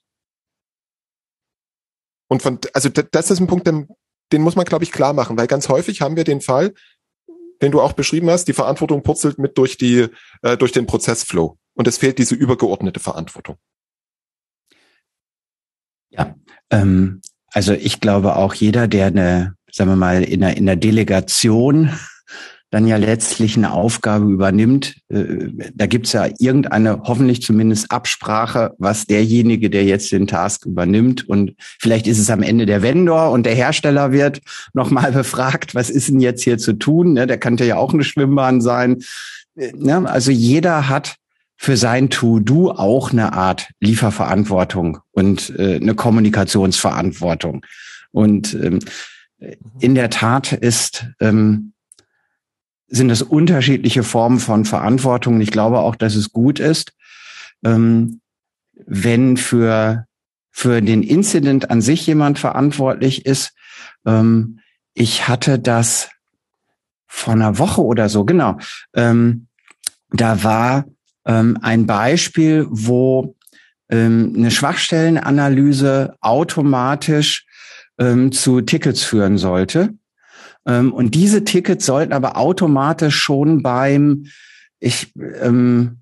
Und 2.27 2.41
von, 2.41 2.59
also 2.73 2.89
das 2.89 3.31
ist 3.31 3.39
ein 3.39 3.47
Punkt, 3.47 3.67
den, 3.67 3.87
den 4.31 4.41
muss 4.41 4.55
man, 4.55 4.65
glaube 4.65 4.83
ich, 4.83 4.91
klar 4.91 5.13
machen, 5.13 5.37
weil 5.37 5.47
ganz 5.47 5.69
häufig 5.69 6.01
haben 6.01 6.15
wir 6.15 6.23
den 6.23 6.41
Fall, 6.41 6.73
den 7.61 7.71
du 7.71 7.81
auch 7.81 7.93
beschrieben 7.93 8.29
hast, 8.29 8.45
die 8.45 8.53
Verantwortung 8.53 9.03
purzelt 9.03 9.39
mit 9.39 9.57
durch 9.57 9.77
die, 9.77 10.07
äh, 10.41 10.57
durch 10.57 10.71
den 10.71 10.85
Prozessflow. 10.85 11.57
Und 11.75 11.87
es 11.87 11.97
fehlt 11.97 12.17
diese 12.17 12.35
übergeordnete 12.35 12.99
Verantwortung. 12.99 13.57
Ja, 16.09 16.35
ähm, 16.69 17.21
also 17.47 17.73
ich 17.73 17.99
glaube 17.99 18.35
auch 18.35 18.53
jeder, 18.53 18.87
der 18.87 19.07
eine, 19.07 19.55
sagen 19.71 19.89
wir 19.89 19.95
mal, 19.95 20.23
in 20.23 20.43
einer, 20.43 20.57
in 20.57 20.69
einer 20.69 20.75
Delegation 20.75 21.97
dann 22.73 22.87
ja 22.87 22.97
letztlich 22.97 23.55
eine 23.55 23.71
Aufgabe 23.71 24.31
übernimmt, 24.31 24.95
äh, 25.09 25.51
da 25.75 25.85
gibt's 25.85 26.11
ja 26.11 26.27
irgendeine, 26.39 27.03
hoffentlich 27.03 27.43
zumindest 27.43 27.91
Absprache, 27.91 28.71
was 28.79 29.05
derjenige, 29.05 29.69
der 29.69 29.83
jetzt 29.83 30.11
den 30.11 30.25
Task 30.25 30.65
übernimmt. 30.65 31.29
Und 31.29 31.53
vielleicht 31.79 32.07
ist 32.07 32.17
es 32.17 32.31
am 32.31 32.41
Ende 32.41 32.65
der 32.65 32.81
Vendor 32.81 33.29
und 33.29 33.45
der 33.45 33.53
Hersteller 33.53 34.11
wird 34.11 34.41
nochmal 34.73 35.11
befragt, 35.13 35.75
was 35.75 35.91
ist 35.91 36.09
denn 36.09 36.19
jetzt 36.19 36.43
hier 36.43 36.57
zu 36.57 36.73
tun? 36.73 37.13
Ne, 37.13 37.27
der 37.27 37.37
könnte 37.37 37.63
ja 37.63 37.77
auch 37.77 37.93
eine 37.93 38.03
Schwimmbahn 38.03 38.59
sein. 38.59 39.03
Äh, 39.55 39.73
ne, 39.75 40.09
also 40.09 40.31
jeder 40.31 40.89
hat 40.89 41.17
für 41.57 41.77
sein 41.77 42.09
To-Do 42.09 42.71
auch 42.71 43.11
eine 43.11 43.33
Art 43.33 43.69
Lieferverantwortung 43.81 44.97
und 45.11 45.53
äh, 45.59 45.75
eine 45.75 45.93
Kommunikationsverantwortung. 45.93 47.63
Und 48.09 48.55
ähm, 48.55 48.79
in 49.79 49.93
der 49.93 50.09
Tat 50.09 50.53
ist, 50.53 51.05
ähm, 51.19 51.72
sind 52.95 53.09
es 53.09 53.23
unterschiedliche 53.23 54.03
Formen 54.03 54.39
von 54.39 54.65
Verantwortung. 54.65 55.41
Ich 55.41 55.49
glaube 55.49 55.79
auch, 55.79 55.95
dass 55.95 56.13
es 56.13 56.31
gut 56.31 56.59
ist, 56.59 56.93
ähm, 57.65 58.21
wenn 58.85 59.35
für, 59.35 60.05
für 60.51 60.79
den 60.79 61.01
Incident 61.01 61.71
an 61.71 61.81
sich 61.81 62.05
jemand 62.05 62.37
verantwortlich 62.37 63.25
ist. 63.25 63.53
Ähm, 64.05 64.59
ich 64.93 65.27
hatte 65.27 65.57
das 65.57 66.09
vor 67.07 67.33
einer 67.33 67.57
Woche 67.57 67.83
oder 67.83 68.09
so, 68.09 68.25
genau. 68.25 68.57
Ähm, 68.93 69.47
da 70.11 70.43
war 70.43 70.85
ein 71.25 71.85
Beispiel, 71.87 72.67
wo 72.69 73.37
eine 73.87 74.51
Schwachstellenanalyse 74.51 76.17
automatisch 76.19 77.45
zu 78.31 78.59
Tickets 78.59 79.03
führen 79.03 79.37
sollte. 79.37 79.93
Ähm, 80.65 80.93
und 80.93 81.15
diese 81.15 81.43
Tickets 81.43 81.85
sollten 81.85 82.13
aber 82.13 82.37
automatisch 82.37 83.15
schon 83.15 83.63
beim, 83.63 84.27
ich, 84.79 85.13
ähm, 85.15 85.99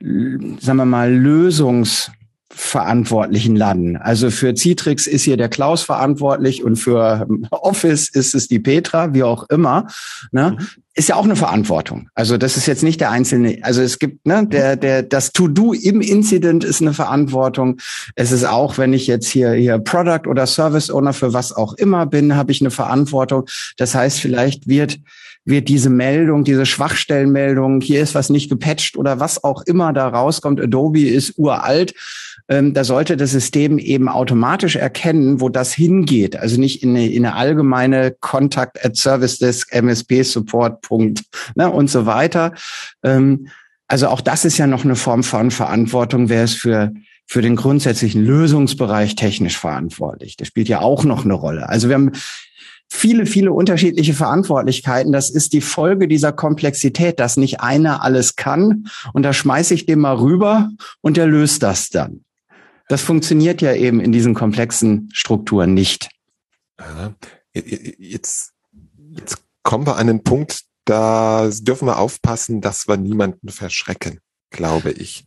sagen 0.00 0.78
wir 0.78 0.84
mal, 0.84 1.12
Lösungs 1.12 2.10
Verantwortlichen 2.56 3.56
landen. 3.56 3.96
Also 3.96 4.30
für 4.30 4.54
Citrix 4.54 5.08
ist 5.08 5.24
hier 5.24 5.36
der 5.36 5.48
Klaus 5.48 5.82
verantwortlich 5.82 6.62
und 6.62 6.76
für 6.76 7.26
Office 7.50 8.08
ist 8.08 8.34
es 8.34 8.46
die 8.46 8.60
Petra, 8.60 9.12
wie 9.12 9.24
auch 9.24 9.48
immer. 9.50 9.88
Ne? 10.30 10.56
Mhm. 10.58 10.66
Ist 10.96 11.08
ja 11.08 11.16
auch 11.16 11.24
eine 11.24 11.34
Verantwortung. 11.34 12.08
Also 12.14 12.36
das 12.36 12.56
ist 12.56 12.66
jetzt 12.66 12.84
nicht 12.84 13.00
der 13.00 13.10
einzelne. 13.10 13.58
Also 13.62 13.82
es 13.82 13.98
gibt 13.98 14.26
ne, 14.26 14.46
der 14.46 14.76
der 14.76 15.02
das 15.02 15.32
To-Do 15.32 15.72
im 15.72 16.00
Incident 16.00 16.62
ist 16.62 16.80
eine 16.80 16.92
Verantwortung. 16.92 17.78
Es 18.14 18.30
ist 18.30 18.44
auch, 18.44 18.78
wenn 18.78 18.92
ich 18.92 19.08
jetzt 19.08 19.26
hier 19.26 19.52
hier 19.52 19.78
Product 19.78 20.28
oder 20.28 20.46
Service 20.46 20.90
Owner 20.90 21.12
für 21.12 21.32
was 21.32 21.52
auch 21.52 21.74
immer 21.74 22.06
bin, 22.06 22.36
habe 22.36 22.52
ich 22.52 22.60
eine 22.60 22.70
Verantwortung. 22.70 23.46
Das 23.76 23.96
heißt, 23.96 24.20
vielleicht 24.20 24.68
wird 24.68 25.00
wird 25.44 25.68
diese 25.68 25.90
Meldung, 25.90 26.44
diese 26.44 26.64
Schwachstellenmeldung, 26.64 27.80
hier 27.80 28.00
ist 28.00 28.14
was 28.14 28.30
nicht 28.30 28.48
gepatcht 28.48 28.96
oder 28.96 29.20
was 29.20 29.44
auch 29.44 29.62
immer 29.62 29.92
da 29.92 30.08
rauskommt, 30.08 30.60
Adobe 30.60 31.06
ist 31.06 31.38
uralt, 31.38 31.94
ähm, 32.48 32.74
da 32.74 32.84
sollte 32.84 33.16
das 33.16 33.30
System 33.30 33.78
eben 33.78 34.08
automatisch 34.08 34.76
erkennen, 34.76 35.40
wo 35.40 35.48
das 35.48 35.72
hingeht. 35.72 36.36
Also 36.36 36.60
nicht 36.60 36.82
in 36.82 36.90
eine, 36.90 37.10
in 37.10 37.24
eine 37.24 37.36
allgemeine 37.36 38.14
Contact 38.20 38.84
at 38.84 38.96
Service 38.96 39.38
Desk, 39.38 39.72
MSP 39.72 40.22
Support, 40.22 40.82
Punkt, 40.82 41.22
ne, 41.54 41.70
und 41.70 41.90
so 41.90 42.06
weiter. 42.06 42.52
Ähm, 43.02 43.48
also 43.88 44.08
auch 44.08 44.20
das 44.20 44.44
ist 44.44 44.58
ja 44.58 44.66
noch 44.66 44.84
eine 44.84 44.96
Form 44.96 45.22
von 45.22 45.50
Verantwortung, 45.50 46.28
wer 46.28 46.44
es 46.44 46.54
für 46.54 46.92
für 47.26 47.42
den 47.42 47.56
grundsätzlichen 47.56 48.24
Lösungsbereich 48.24 49.14
technisch 49.14 49.56
verantwortlich. 49.56 50.36
Das 50.36 50.48
spielt 50.48 50.68
ja 50.68 50.80
auch 50.80 51.04
noch 51.04 51.24
eine 51.24 51.34
Rolle. 51.34 51.68
Also 51.68 51.88
wir 51.88 51.94
haben 51.94 52.12
viele, 52.90 53.26
viele 53.26 53.52
unterschiedliche 53.52 54.14
Verantwortlichkeiten. 54.14 55.12
Das 55.12 55.30
ist 55.30 55.52
die 55.52 55.60
Folge 55.60 56.06
dieser 56.06 56.32
Komplexität, 56.32 57.18
dass 57.18 57.36
nicht 57.36 57.60
einer 57.60 58.02
alles 58.02 58.36
kann 58.36 58.88
und 59.12 59.22
da 59.22 59.32
schmeiße 59.32 59.74
ich 59.74 59.86
dem 59.86 60.00
mal 60.00 60.16
rüber 60.16 60.70
und 61.00 61.16
der 61.16 61.26
löst 61.26 61.62
das 61.62 61.88
dann. 61.88 62.24
Das 62.88 63.02
funktioniert 63.02 63.62
ja 63.62 63.74
eben 63.74 64.00
in 64.00 64.12
diesen 64.12 64.34
komplexen 64.34 65.08
Strukturen 65.12 65.74
nicht. 65.74 66.10
Jetzt, 67.54 68.52
jetzt 69.10 69.42
kommen 69.62 69.86
wir 69.86 69.96
an 69.96 70.08
einen 70.08 70.22
Punkt, 70.22 70.64
da 70.84 71.48
dürfen 71.50 71.86
wir 71.86 71.98
aufpassen, 71.98 72.60
dass 72.60 72.88
wir 72.88 72.96
niemanden 72.96 73.48
verschrecken, 73.48 74.20
glaube 74.50 74.90
ich. 74.90 75.26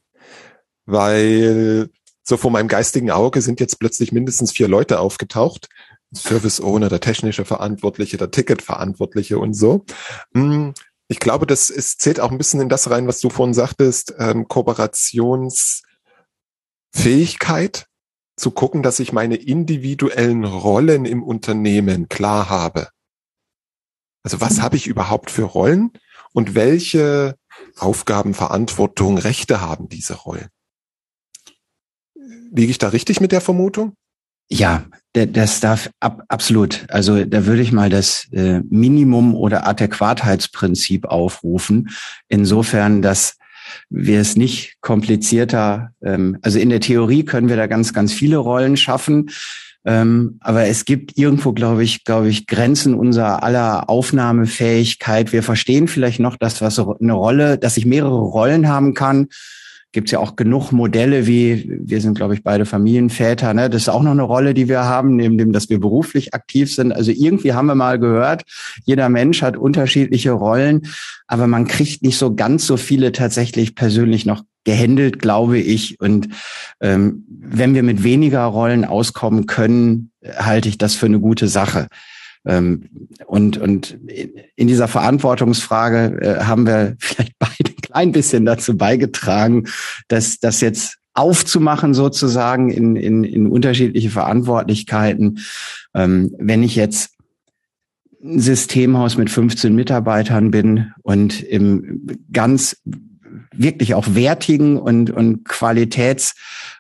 Weil 0.86 1.89
so 2.24 2.38
vor 2.38 2.52
meinem 2.52 2.67
geistigen 2.67 3.10
Auge 3.10 3.41
sind 3.41 3.60
jetzt 3.60 3.80
plötzlich 3.80 4.12
mindestens 4.12 4.52
vier 4.52 4.67
Leute 4.67 5.00
aufgetaucht. 5.00 5.70
Service 6.13 6.62
Owner, 6.62 6.89
der 6.89 7.00
technische 7.00 7.46
Verantwortliche, 7.46 8.17
der 8.17 8.32
Ticketverantwortliche 8.32 9.39
und 9.39 9.54
so. 9.54 9.86
Hm, 10.34 10.74
ich 11.08 11.20
glaube, 11.20 11.48
das 11.48 11.70
ist, 11.70 12.02
zählt 12.02 12.20
auch 12.20 12.32
ein 12.32 12.38
bisschen 12.38 12.62
in 12.62 12.70
das 12.70 12.89
rein, 12.89 13.08
was 13.08 13.20
du 13.20 13.30
vorhin 13.30 13.54
sagtest, 13.54 14.13
ähm, 14.20 14.48
Kooperations, 14.48 15.84
Fähigkeit 16.97 17.88
zu 18.36 18.51
gucken, 18.51 18.83
dass 18.83 18.99
ich 18.99 19.13
meine 19.13 19.36
individuellen 19.36 20.43
Rollen 20.43 21.05
im 21.05 21.23
Unternehmen 21.23 22.10
klar 22.10 22.49
habe. 22.49 22.89
Also 24.23 24.41
was 24.41 24.62
habe 24.62 24.75
ich 24.75 24.88
überhaupt 24.88 25.31
für 25.31 25.43
Rollen 25.43 25.91
und 26.33 26.55
welche 26.55 27.36
Aufgaben, 27.77 28.33
Verantwortung, 28.33 29.17
Rechte 29.17 29.62
haben 29.62 29.89
diese 29.89 30.15
Rollen? 30.15 30.49
Liege 32.51 32.71
ich 32.71 32.77
da 32.77 32.89
richtig 32.89 33.21
mit 33.21 33.31
der 33.31 33.41
Vermutung? 33.41 33.93
Ja, 34.49 34.86
das 35.13 35.60
darf 35.60 35.89
ab, 35.99 36.23
absolut. 36.29 36.86
Also 36.89 37.25
da 37.25 37.45
würde 37.45 37.62
ich 37.62 37.71
mal 37.71 37.89
das 37.89 38.27
äh, 38.31 38.62
Minimum 38.69 39.36
oder 39.36 39.67
Adäquatheitsprinzip 39.67 41.05
aufrufen. 41.05 41.89
Insofern, 42.28 43.01
dass 43.01 43.38
wir 43.89 44.20
es 44.22 44.36
nicht 44.36 44.76
komplizierter, 44.82 45.91
ähm, 46.03 46.38
also 46.41 46.59
in 46.59 46.70
der 46.70 46.80
Theorie 46.80 47.24
können 47.24 47.49
wir 47.49 47.55
da 47.55 47.68
ganz, 47.68 47.93
ganz 47.93 48.13
viele 48.13 48.38
Rollen 48.38 48.78
schaffen. 48.78 49.30
Ähm, 49.86 50.38
aber 50.41 50.65
es 50.65 50.84
gibt 50.84 51.18
irgendwo, 51.18 51.53
glaube 51.53 51.84
ich, 51.84 52.03
glaube 52.03 52.28
ich, 52.28 52.45
Grenzen 52.45 52.93
unserer 52.93 53.43
aller 53.43 53.89
Aufnahmefähigkeit. 53.89 55.32
Wir 55.32 55.43
verstehen 55.43 55.88
vielleicht 55.88 56.20
noch, 56.20 56.36
dass 56.36 56.61
was 56.61 56.78
eine 56.78 57.13
Rolle, 57.13 57.57
dass 57.57 57.78
ich 57.78 57.86
mehrere 57.86 58.20
Rollen 58.20 58.68
haben 58.68 58.93
kann 58.93 59.30
gibt 59.91 60.09
es 60.09 60.11
ja 60.11 60.19
auch 60.19 60.35
genug 60.35 60.71
Modelle 60.71 61.27
wie, 61.27 61.79
wir 61.83 62.01
sind, 62.01 62.15
glaube 62.15 62.33
ich, 62.33 62.43
beide 62.43 62.65
Familienväter, 62.65 63.53
ne? 63.53 63.69
Das 63.69 63.83
ist 63.83 63.89
auch 63.89 64.03
noch 64.03 64.11
eine 64.11 64.23
Rolle, 64.23 64.53
die 64.53 64.67
wir 64.67 64.83
haben, 64.83 65.15
neben 65.15 65.38
dem, 65.38 65.53
dass 65.53 65.69
wir 65.69 65.79
beruflich 65.79 66.33
aktiv 66.33 66.73
sind. 66.73 66.91
Also 66.91 67.11
irgendwie 67.11 67.53
haben 67.53 67.67
wir 67.67 67.75
mal 67.75 67.97
gehört, 67.97 68.43
jeder 68.83 69.09
Mensch 69.09 69.41
hat 69.41 69.57
unterschiedliche 69.57 70.31
Rollen, 70.31 70.88
aber 71.27 71.47
man 71.47 71.67
kriegt 71.67 72.03
nicht 72.03 72.17
so 72.17 72.35
ganz 72.35 72.67
so 72.67 72.77
viele 72.77 73.11
tatsächlich 73.11 73.75
persönlich 73.75 74.25
noch 74.25 74.43
gehandelt, 74.65 75.19
glaube 75.19 75.59
ich. 75.59 75.99
Und 76.01 76.27
ähm, 76.81 77.23
wenn 77.29 77.73
wir 77.73 77.83
mit 77.83 78.03
weniger 78.03 78.43
Rollen 78.43 78.83
auskommen 78.83 79.45
können, 79.45 80.11
halte 80.38 80.67
ich 80.67 80.77
das 80.77 80.95
für 80.95 81.05
eine 81.05 81.21
gute 81.21 81.47
Sache. 81.47 81.88
Ähm, 82.45 82.89
und, 83.25 83.57
und 83.57 83.97
in 84.55 84.67
dieser 84.67 84.88
Verantwortungsfrage 84.88 86.19
äh, 86.21 86.43
haben 86.43 86.65
wir 86.65 86.95
vielleicht 86.99 87.33
beide 87.39 87.76
ein 87.98 88.12
bisschen 88.12 88.45
dazu 88.45 88.78
beigetragen, 88.78 89.66
dass 90.08 90.39
das 90.39 90.62
jetzt 90.62 90.98
aufzumachen 91.14 91.93
sozusagen 91.95 92.70
in, 92.70 92.95
in, 92.95 93.24
in 93.24 93.48
unterschiedliche 93.48 94.12
Verantwortlichkeiten. 94.12 95.39
Ähm, 95.95 96.34
wenn 96.38 96.62
ich 96.62 96.76
jetzt 96.76 97.16
ein 98.24 98.39
Systemhaus 98.39 99.18
mit 99.18 99.30
15 99.32 99.74
Mitarbeitern 99.74 100.52
bin 100.52 100.93
und 101.02 101.41
im 101.41 102.06
ganz 102.32 102.78
wirklich 103.52 103.95
auch 103.95 104.14
wertigen 104.14 104.78
und, 104.78 105.10
und 105.10 105.43
Qualitätsmarkt 105.45 106.36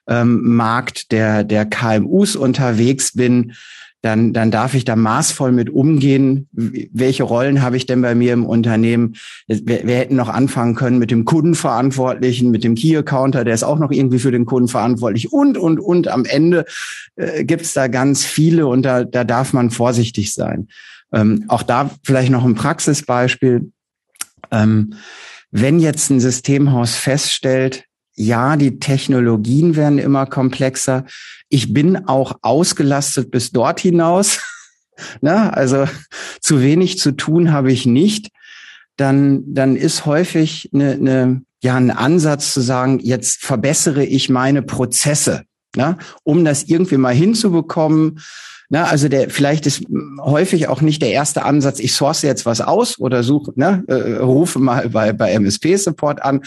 ähm, 0.07 1.07
der, 1.11 1.43
der 1.43 1.65
KMUs 1.65 2.35
unterwegs 2.35 3.13
bin, 3.13 3.53
dann, 4.01 4.31
dann 4.31 4.51
darf 4.51 4.73
ich 4.73 4.85
da 4.85 4.95
maßvoll 4.95 5.51
mit 5.51 5.69
umgehen. 5.69 6.47
Welche 6.51 7.23
Rollen 7.23 7.61
habe 7.61 7.77
ich 7.77 7.85
denn 7.85 8.01
bei 8.01 8.13
mir 8.13 8.33
im 8.33 8.45
Unternehmen? 8.45 9.15
Wir, 9.47 9.87
wir 9.87 9.95
hätten 9.95 10.15
noch 10.15 10.29
anfangen 10.29 10.75
können 10.75 10.99
mit 10.99 11.09
dem 11.09 11.25
Kundenverantwortlichen, 11.25 12.51
mit 12.51 12.63
dem 12.63 12.75
Key-Accounter, 12.75 13.43
der 13.43 13.55
ist 13.55 13.63
auch 13.63 13.79
noch 13.79 13.91
irgendwie 13.91 14.19
für 14.19 14.31
den 14.31 14.45
Kunden 14.45 14.67
verantwortlich 14.67 15.33
und, 15.33 15.57
und, 15.57 15.79
und. 15.79 16.07
Am 16.07 16.25
Ende 16.25 16.65
äh, 17.15 17.43
gibt 17.43 17.63
es 17.63 17.73
da 17.73 17.87
ganz 17.87 18.23
viele 18.23 18.67
und 18.67 18.83
da, 18.83 19.03
da 19.03 19.23
darf 19.23 19.53
man 19.53 19.71
vorsichtig 19.71 20.33
sein. 20.33 20.67
Ähm, 21.11 21.45
auch 21.47 21.63
da 21.63 21.89
vielleicht 22.03 22.31
noch 22.31 22.45
ein 22.45 22.55
Praxisbeispiel. 22.55 23.71
Ähm, 24.51 24.93
wenn 25.49 25.79
jetzt 25.79 26.11
ein 26.11 26.19
Systemhaus 26.19 26.95
feststellt, 26.95 27.86
ja, 28.17 28.57
die 28.57 28.79
Technologien 28.79 29.75
werden 29.75 29.99
immer 29.99 30.25
komplexer. 30.25 31.05
Ich 31.49 31.71
bin 31.71 32.07
auch 32.07 32.39
ausgelastet 32.41 33.29
bis 33.29 33.51
dort 33.51 33.79
hinaus. 33.79 34.39
ne? 35.21 35.55
Also 35.55 35.85
zu 36.41 36.61
wenig 36.61 36.97
zu 36.97 37.11
tun 37.11 37.51
habe 37.51 37.71
ich 37.71 37.85
nicht. 37.85 38.29
Dann, 38.95 39.53
dann 39.53 39.75
ist 39.75 40.07
häufig 40.07 40.71
eine, 40.73 40.93
eine, 40.93 41.41
ja, 41.61 41.75
ein 41.75 41.91
Ansatz 41.91 42.53
zu 42.53 42.61
sagen, 42.61 42.99
jetzt 42.99 43.45
verbessere 43.45 44.03
ich 44.03 44.29
meine 44.29 44.63
Prozesse, 44.63 45.43
ne? 45.75 45.99
um 46.23 46.43
das 46.43 46.63
irgendwie 46.63 46.97
mal 46.97 47.13
hinzubekommen 47.13 48.19
na, 48.69 48.83
also 48.85 49.07
der 49.07 49.29
vielleicht 49.29 49.65
ist 49.65 49.83
häufig 50.19 50.67
auch 50.67 50.81
nicht 50.81 51.01
der 51.01 51.11
erste 51.11 51.43
Ansatz, 51.43 51.79
ich 51.79 51.93
source 51.93 52.21
jetzt 52.23 52.45
was 52.45 52.59
aus 52.59 52.99
oder 52.99 53.23
suche, 53.23 53.53
ne, 53.55 53.83
äh, 53.87 54.17
rufe 54.17 54.59
mal 54.59 54.89
bei, 54.89 55.13
bei 55.13 55.31
MSP-Support 55.31 56.21
an, 56.21 56.41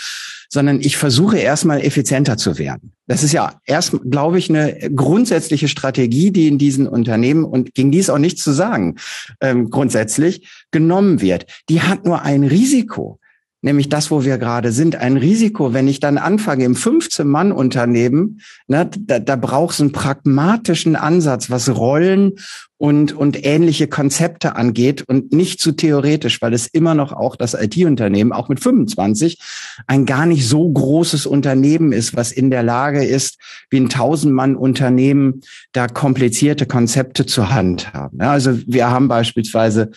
sondern 0.50 0.80
ich 0.80 0.96
versuche 0.98 1.38
erstmal 1.38 1.80
effizienter 1.80 2.36
zu 2.36 2.58
werden. 2.58 2.92
Das 3.06 3.22
ist 3.22 3.32
ja 3.32 3.54
erst, 3.64 3.96
glaube 4.10 4.38
ich, 4.38 4.50
eine 4.50 4.90
grundsätzliche 4.94 5.68
Strategie, 5.68 6.30
die 6.30 6.48
in 6.48 6.58
diesen 6.58 6.86
Unternehmen 6.86 7.44
und 7.44 7.74
gegen 7.74 7.90
die 7.90 7.98
ist 7.98 8.10
auch 8.10 8.18
nichts 8.18 8.42
zu 8.42 8.52
sagen, 8.52 8.96
ähm, 9.40 9.70
grundsätzlich 9.70 10.48
genommen 10.72 11.20
wird. 11.20 11.46
Die 11.68 11.80
hat 11.80 12.04
nur 12.04 12.22
ein 12.22 12.44
Risiko 12.44 13.19
nämlich 13.62 13.88
das, 13.88 14.10
wo 14.10 14.24
wir 14.24 14.38
gerade 14.38 14.72
sind, 14.72 14.96
ein 14.96 15.16
Risiko, 15.16 15.72
wenn 15.72 15.88
ich 15.88 16.00
dann 16.00 16.18
anfange 16.18 16.64
im 16.64 16.74
15-Mann-Unternehmen, 16.74 18.40
ne, 18.66 18.90
da, 18.98 19.18
da 19.18 19.36
braucht 19.36 19.74
es 19.74 19.80
einen 19.80 19.92
pragmatischen 19.92 20.96
Ansatz, 20.96 21.50
was 21.50 21.74
Rollen 21.74 22.32
und, 22.78 23.12
und 23.12 23.44
ähnliche 23.44 23.88
Konzepte 23.88 24.56
angeht 24.56 25.04
und 25.06 25.32
nicht 25.32 25.60
zu 25.60 25.72
theoretisch, 25.72 26.40
weil 26.40 26.54
es 26.54 26.66
immer 26.66 26.94
noch 26.94 27.12
auch 27.12 27.36
das 27.36 27.52
IT-Unternehmen, 27.52 28.32
auch 28.32 28.48
mit 28.48 28.60
25, 28.60 29.38
ein 29.86 30.06
gar 30.06 30.24
nicht 30.24 30.48
so 30.48 30.66
großes 30.66 31.26
Unternehmen 31.26 31.92
ist, 31.92 32.16
was 32.16 32.32
in 32.32 32.50
der 32.50 32.62
Lage 32.62 33.04
ist, 33.04 33.38
wie 33.68 33.80
ein 33.80 33.90
1000-Mann-Unternehmen 33.90 35.42
da 35.72 35.88
komplizierte 35.88 36.64
Konzepte 36.64 37.26
zur 37.26 37.50
Hand 37.50 37.92
haben. 37.92 38.18
Also 38.22 38.58
wir 38.66 38.90
haben 38.90 39.08
beispielsweise 39.08 39.90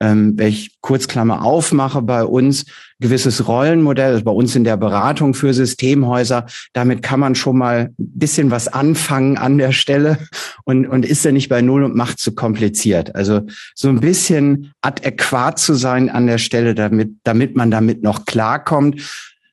ähm, 0.00 0.34
wenn 0.36 0.48
ich 0.48 0.80
Kurzklammer 0.80 1.44
aufmache 1.44 2.02
bei 2.02 2.24
uns, 2.24 2.66
gewisses 3.00 3.46
Rollenmodell, 3.46 4.12
also 4.12 4.24
bei 4.24 4.30
uns 4.30 4.56
in 4.56 4.64
der 4.64 4.76
Beratung 4.76 5.34
für 5.34 5.52
Systemhäuser. 5.52 6.46
Damit 6.72 7.02
kann 7.02 7.20
man 7.20 7.34
schon 7.34 7.58
mal 7.58 7.90
ein 7.90 7.94
bisschen 7.98 8.50
was 8.50 8.68
anfangen 8.68 9.36
an 9.36 9.58
der 9.58 9.72
Stelle 9.72 10.18
und, 10.64 10.86
und 10.86 11.04
ist 11.04 11.24
ja 11.24 11.32
nicht 11.32 11.48
bei 11.48 11.60
Null 11.60 11.84
und 11.84 11.94
macht 11.94 12.18
zu 12.18 12.34
kompliziert. 12.34 13.14
Also 13.14 13.42
so 13.74 13.88
ein 13.88 14.00
bisschen 14.00 14.72
adäquat 14.80 15.58
zu 15.58 15.74
sein 15.74 16.08
an 16.08 16.26
der 16.26 16.38
Stelle, 16.38 16.74
damit, 16.74 17.10
damit 17.24 17.56
man 17.56 17.70
damit 17.70 18.02
noch 18.02 18.24
klarkommt. 18.24 19.02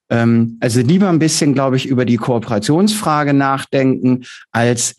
Ähm, 0.10 0.58
also 0.62 0.82
lieber 0.82 1.10
ein 1.10 1.20
bisschen, 1.20 1.54
glaube 1.54 1.76
ich, 1.76 1.86
über 1.86 2.06
die 2.06 2.18
Kooperationsfrage 2.18 3.34
nachdenken, 3.34 4.24
als 4.52 4.96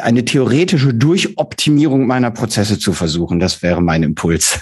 eine 0.00 0.24
theoretische 0.24 0.94
Durchoptimierung 0.94 2.06
meiner 2.06 2.30
Prozesse 2.30 2.78
zu 2.78 2.92
versuchen. 2.92 3.40
Das 3.40 3.62
wäre 3.62 3.82
mein 3.82 4.02
Impuls. 4.02 4.60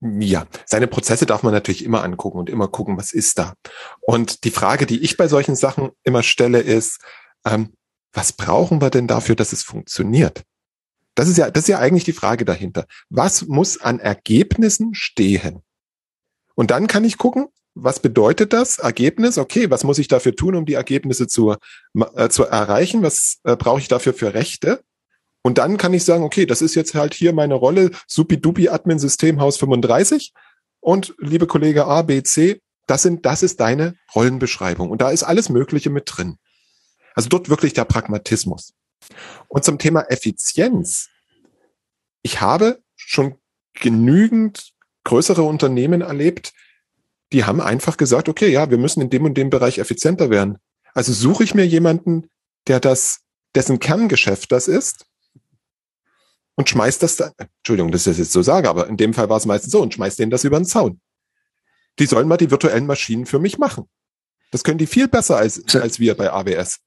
Ja, 0.00 0.46
seine 0.64 0.86
Prozesse 0.86 1.26
darf 1.26 1.42
man 1.42 1.52
natürlich 1.52 1.84
immer 1.84 2.04
angucken 2.04 2.38
und 2.38 2.48
immer 2.48 2.68
gucken, 2.68 2.96
was 2.96 3.12
ist 3.12 3.38
da. 3.38 3.54
Und 4.00 4.44
die 4.44 4.50
Frage, 4.50 4.86
die 4.86 5.00
ich 5.00 5.16
bei 5.16 5.26
solchen 5.26 5.56
Sachen 5.56 5.90
immer 6.04 6.22
stelle, 6.22 6.60
ist, 6.60 7.00
ähm, 7.44 7.72
was 8.12 8.32
brauchen 8.32 8.80
wir 8.80 8.90
denn 8.90 9.08
dafür, 9.08 9.34
dass 9.34 9.52
es 9.52 9.64
funktioniert? 9.64 10.44
Das 11.16 11.28
ist 11.28 11.36
ja, 11.36 11.50
das 11.50 11.64
ist 11.64 11.68
ja 11.68 11.80
eigentlich 11.80 12.04
die 12.04 12.12
Frage 12.12 12.44
dahinter. 12.44 12.86
Was 13.10 13.46
muss 13.46 13.80
an 13.80 13.98
Ergebnissen 13.98 14.94
stehen? 14.94 15.62
Und 16.54 16.70
dann 16.70 16.86
kann 16.86 17.04
ich 17.04 17.18
gucken, 17.18 17.48
was 17.82 18.00
bedeutet 18.00 18.52
das 18.52 18.78
Ergebnis? 18.78 19.38
Okay, 19.38 19.70
was 19.70 19.84
muss 19.84 19.98
ich 19.98 20.08
dafür 20.08 20.34
tun, 20.34 20.54
um 20.54 20.66
die 20.66 20.74
Ergebnisse 20.74 21.26
zu, 21.26 21.54
äh, 22.14 22.28
zu 22.28 22.44
erreichen? 22.44 23.02
Was 23.02 23.38
äh, 23.44 23.56
brauche 23.56 23.80
ich 23.80 23.88
dafür 23.88 24.14
für 24.14 24.34
Rechte? 24.34 24.82
Und 25.42 25.58
dann 25.58 25.76
kann 25.76 25.94
ich 25.94 26.04
sagen, 26.04 26.24
okay, 26.24 26.46
das 26.46 26.62
ist 26.62 26.74
jetzt 26.74 26.94
halt 26.94 27.14
hier 27.14 27.32
meine 27.32 27.54
Rolle, 27.54 27.90
supi-dupi 28.06 28.68
Admin 28.68 28.98
Systemhaus 28.98 29.56
35. 29.56 30.32
Und 30.80 31.14
liebe 31.18 31.46
Kollege 31.46 31.86
A, 31.86 32.02
B, 32.02 32.22
C, 32.22 32.60
das 32.86 33.02
sind, 33.02 33.24
das 33.24 33.42
ist 33.42 33.60
deine 33.60 33.94
Rollenbeschreibung. 34.14 34.90
Und 34.90 35.00
da 35.00 35.10
ist 35.10 35.22
alles 35.22 35.48
Mögliche 35.48 35.90
mit 35.90 36.04
drin. 36.06 36.38
Also 37.14 37.28
dort 37.28 37.48
wirklich 37.48 37.72
der 37.74 37.84
Pragmatismus. 37.84 38.74
Und 39.48 39.64
zum 39.64 39.78
Thema 39.78 40.02
Effizienz. 40.10 41.08
Ich 42.22 42.40
habe 42.40 42.82
schon 42.96 43.36
genügend 43.74 44.72
größere 45.04 45.42
Unternehmen 45.42 46.00
erlebt, 46.00 46.52
die 47.32 47.44
haben 47.44 47.60
einfach 47.60 47.96
gesagt, 47.96 48.28
okay, 48.28 48.48
ja, 48.48 48.70
wir 48.70 48.78
müssen 48.78 49.00
in 49.00 49.10
dem 49.10 49.24
und 49.24 49.34
dem 49.36 49.50
Bereich 49.50 49.78
effizienter 49.78 50.30
werden. 50.30 50.58
Also 50.94 51.12
suche 51.12 51.44
ich 51.44 51.54
mir 51.54 51.66
jemanden, 51.66 52.28
der 52.66 52.80
das, 52.80 53.20
dessen 53.54 53.78
Kerngeschäft 53.78 54.50
das 54.52 54.68
ist 54.68 55.06
und 56.54 56.68
schmeißt 56.68 57.02
das 57.02 57.16
dann, 57.16 57.32
Entschuldigung, 57.58 57.92
dass 57.92 58.02
ich 58.02 58.12
das 58.12 58.18
jetzt 58.18 58.32
so 58.32 58.42
sage, 58.42 58.68
aber 58.68 58.88
in 58.88 58.96
dem 58.96 59.14
Fall 59.14 59.28
war 59.28 59.36
es 59.36 59.46
meistens 59.46 59.72
so 59.72 59.82
und 59.82 59.94
schmeißt 59.94 60.18
denen 60.18 60.30
das 60.30 60.44
über 60.44 60.58
den 60.58 60.64
Zaun. 60.64 61.00
Die 61.98 62.06
sollen 62.06 62.28
mal 62.28 62.36
die 62.36 62.50
virtuellen 62.50 62.86
Maschinen 62.86 63.26
für 63.26 63.38
mich 63.38 63.58
machen. 63.58 63.84
Das 64.50 64.64
können 64.64 64.78
die 64.78 64.86
viel 64.86 65.08
besser 65.08 65.36
als, 65.36 65.62
als 65.74 66.00
wir 66.00 66.16
bei 66.16 66.32
AWS. 66.32 66.80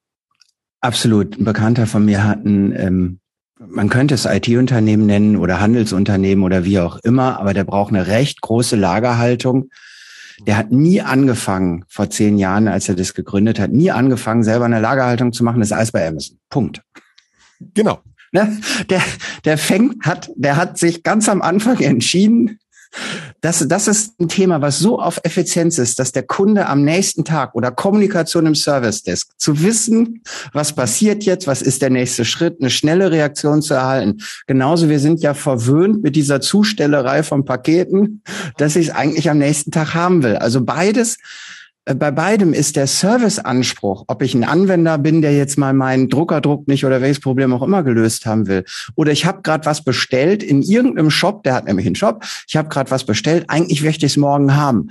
Absolut. 0.80 1.38
Ein 1.38 1.46
Bekannter 1.46 1.86
von 1.86 2.06
mir 2.06 2.24
hat 2.24 2.44
ein, 2.44 2.76
ähm, 2.76 3.20
man 3.60 3.90
könnte 3.90 4.16
es 4.16 4.26
IT-Unternehmen 4.26 5.06
nennen 5.06 5.38
oder 5.38 5.62
Handelsunternehmen 5.62 6.44
oder 6.44 6.66
wie 6.66 6.80
auch 6.80 6.98
immer, 7.04 7.40
aber 7.40 7.54
der 7.54 7.64
braucht 7.64 7.94
eine 7.94 8.08
recht 8.08 8.42
große 8.42 8.76
Lagerhaltung. 8.76 9.70
Der 10.48 10.58
hat 10.58 10.72
nie 10.72 11.02
angefangen, 11.02 11.86
vor 11.88 12.10
zehn 12.10 12.38
Jahren, 12.38 12.68
als 12.68 12.90
er 12.90 12.96
das 12.96 13.14
gegründet 13.14 13.60
hat, 13.60 13.72
nie 13.72 13.92
angefangen, 13.92 14.44
selber 14.44 14.66
eine 14.66 14.80
Lagerhaltung 14.80 15.34
zu 15.34 15.44
machen. 15.44 15.60
Das 15.60 15.70
ist 15.70 15.78
alles 15.78 15.92
bei 15.92 16.08
Amazon. 16.08 16.38
Punkt. 16.50 16.82
Genau. 17.74 18.02
Ne? 18.32 18.60
Der, 18.90 19.02
der 19.46 19.58
fängt, 19.58 20.06
hat, 20.06 20.32
der 20.36 20.56
hat 20.56 20.78
sich 20.78 21.04
ganz 21.04 21.28
am 21.28 21.42
Anfang 21.42 21.80
entschieden, 21.80 22.60
das, 23.42 23.66
das 23.68 23.88
ist 23.88 24.20
ein 24.20 24.28
Thema, 24.28 24.62
was 24.62 24.80
so 24.80 25.00
auf 25.00 25.20
Effizienz 25.24 25.78
ist, 25.78 26.00
dass 26.00 26.12
der 26.12 26.24
Kunde 26.24 26.68
am 26.68 26.84
nächsten 26.84 27.24
Tag 27.24 27.56
oder 27.56 27.72
Kommunikation 27.72 28.46
im 28.46 28.56
Service 28.56 29.04
Desk 29.04 29.30
zu 29.38 29.62
wissen, 29.62 30.22
was 30.54 30.74
passiert 30.74 31.24
jetzt, 31.24 31.48
was 31.48 31.62
ist 31.62 31.82
der 31.82 31.90
nächste 31.90 32.26
Schritt, 32.26 32.58
eine 32.60 32.70
schnelle 32.70 33.12
Reaktion 33.12 33.62
zu 33.62 33.74
erhalten. 33.74 34.22
Genauso, 34.48 34.90
wir 34.90 35.00
sind 35.00 35.22
ja 35.22 35.34
verwöhnt 35.34 36.04
mit 36.04 36.16
dieser 36.16 36.42
Zustellerei 36.42 37.24
von 37.24 37.46
Paketen, 37.46 38.22
dass 38.58 38.76
ich 38.76 38.88
es 38.88 38.94
eigentlich 38.94 39.30
am 39.30 39.38
nächsten 39.38 39.72
Tag 39.72 39.94
haben 39.94 40.24
will. 40.24 40.36
Also 40.36 40.64
beides 40.64 41.18
bei 41.86 42.12
beidem 42.12 42.54
ist 42.54 42.76
der 42.76 42.86
Serviceanspruch, 42.86 44.06
ob 44.08 44.22
ich 44.22 44.36
ein 44.36 44.44
Anwender 44.44 44.98
bin, 44.98 45.22
der 45.22 45.36
jetzt 45.36 45.58
mal 45.58 45.74
meinen 45.74 46.10
Druckerdruck 46.10 46.68
nicht 46.68 46.86
oder 46.86 47.02
welches 47.02 47.20
Problem 47.20 47.54
auch 47.54 47.64
immer 47.64 47.82
gelöst 47.84 48.26
haben 48.26 48.48
will, 48.48 48.66
oder 48.96 49.12
ich 49.12 49.26
habe 49.26 49.42
gerade 49.42 49.66
was 49.66 49.84
bestellt 49.84 50.44
in 50.44 50.62
irgendeinem 50.62 51.10
Shop, 51.10 51.44
der 51.44 51.56
hat 51.56 51.66
nämlich 51.66 51.88
einen 51.88 51.96
Shop, 51.96 52.24
ich 52.48 52.56
habe 52.56 52.70
gerade 52.70 52.92
was 52.92 53.06
bestellt, 53.06 53.46
eigentlich 53.48 53.84
möchte 53.84 54.06
ich 54.06 54.14
es 54.14 54.18
morgen 54.18 54.56
haben. 54.56 54.90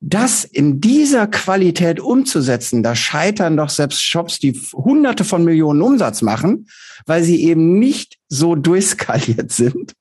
Das 0.00 0.44
in 0.44 0.80
dieser 0.80 1.26
Qualität 1.26 1.98
umzusetzen, 1.98 2.84
da 2.84 2.94
scheitern 2.94 3.56
doch 3.56 3.68
selbst 3.68 4.00
Shops, 4.00 4.38
die 4.38 4.52
hunderte 4.72 5.24
von 5.24 5.44
Millionen 5.44 5.82
Umsatz 5.82 6.22
machen, 6.22 6.68
weil 7.06 7.24
sie 7.24 7.42
eben 7.42 7.80
nicht 7.80 8.16
so 8.28 8.54
durchskaliert 8.54 9.50
sind 9.52 9.94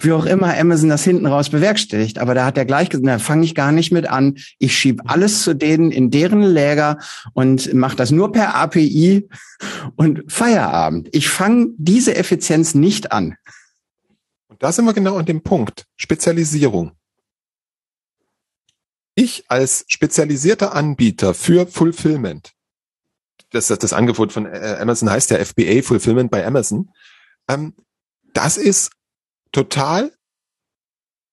wie 0.00 0.12
auch 0.12 0.26
immer 0.26 0.56
Amazon 0.58 0.88
das 0.88 1.04
hinten 1.04 1.26
raus 1.26 1.50
bewerkstelligt. 1.50 2.18
Aber 2.18 2.34
da 2.34 2.44
hat 2.44 2.58
er 2.58 2.64
gleich 2.64 2.88
gesagt, 2.90 3.06
da 3.06 3.18
fange 3.18 3.44
ich 3.44 3.54
gar 3.54 3.72
nicht 3.72 3.92
mit 3.92 4.08
an. 4.08 4.36
Ich 4.58 4.76
schiebe 4.76 5.02
alles 5.06 5.42
zu 5.42 5.54
denen 5.54 5.90
in 5.90 6.10
deren 6.10 6.42
Läger 6.42 6.98
und 7.32 7.72
mache 7.74 7.96
das 7.96 8.10
nur 8.10 8.32
per 8.32 8.54
API 8.54 9.28
und 9.96 10.24
Feierabend. 10.28 11.08
Ich 11.12 11.28
fange 11.28 11.68
diese 11.76 12.14
Effizienz 12.16 12.74
nicht 12.74 13.12
an. 13.12 13.36
Und 14.48 14.62
da 14.62 14.72
sind 14.72 14.84
wir 14.84 14.94
genau 14.94 15.16
an 15.16 15.26
dem 15.26 15.42
Punkt. 15.42 15.86
Spezialisierung. 15.96 16.92
ich 19.16 19.44
als 19.48 19.84
spezialisierter 19.88 20.74
Anbieter 20.74 21.34
für 21.34 21.68
Fulfillment, 21.68 22.52
das, 23.50 23.68
das, 23.68 23.78
das 23.78 23.92
Angebot 23.92 24.32
von 24.32 24.46
äh, 24.46 24.76
Amazon 24.80 25.08
heißt 25.08 25.30
ja 25.30 25.44
FBA 25.44 25.82
Fulfillment 25.82 26.32
bei 26.32 26.44
Amazon, 26.44 26.90
ähm, 27.48 27.74
das 28.32 28.56
ist 28.56 28.90
total 29.54 30.12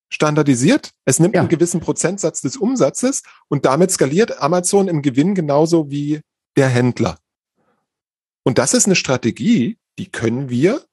standardisiert. 0.09 0.91
Es 1.05 1.19
nimmt 1.19 1.35
ja. 1.35 1.41
einen 1.41 1.49
gewissen 1.49 1.81
Prozentsatz 1.81 2.41
des 2.41 2.57
Umsatzes 2.57 3.23
und 3.49 3.65
damit 3.65 3.91
skaliert 3.91 4.41
Amazon 4.41 4.87
im 4.87 5.01
Gewinn 5.01 5.35
genauso 5.35 5.89
wie 5.89 6.21
der 6.55 6.67
Händler. 6.67 7.17
Und 8.43 8.57
das 8.57 8.73
ist 8.73 8.85
eine 8.85 8.95
Strategie, 8.95 9.77
die 9.97 10.09
können 10.09 10.49
wir 10.49 10.83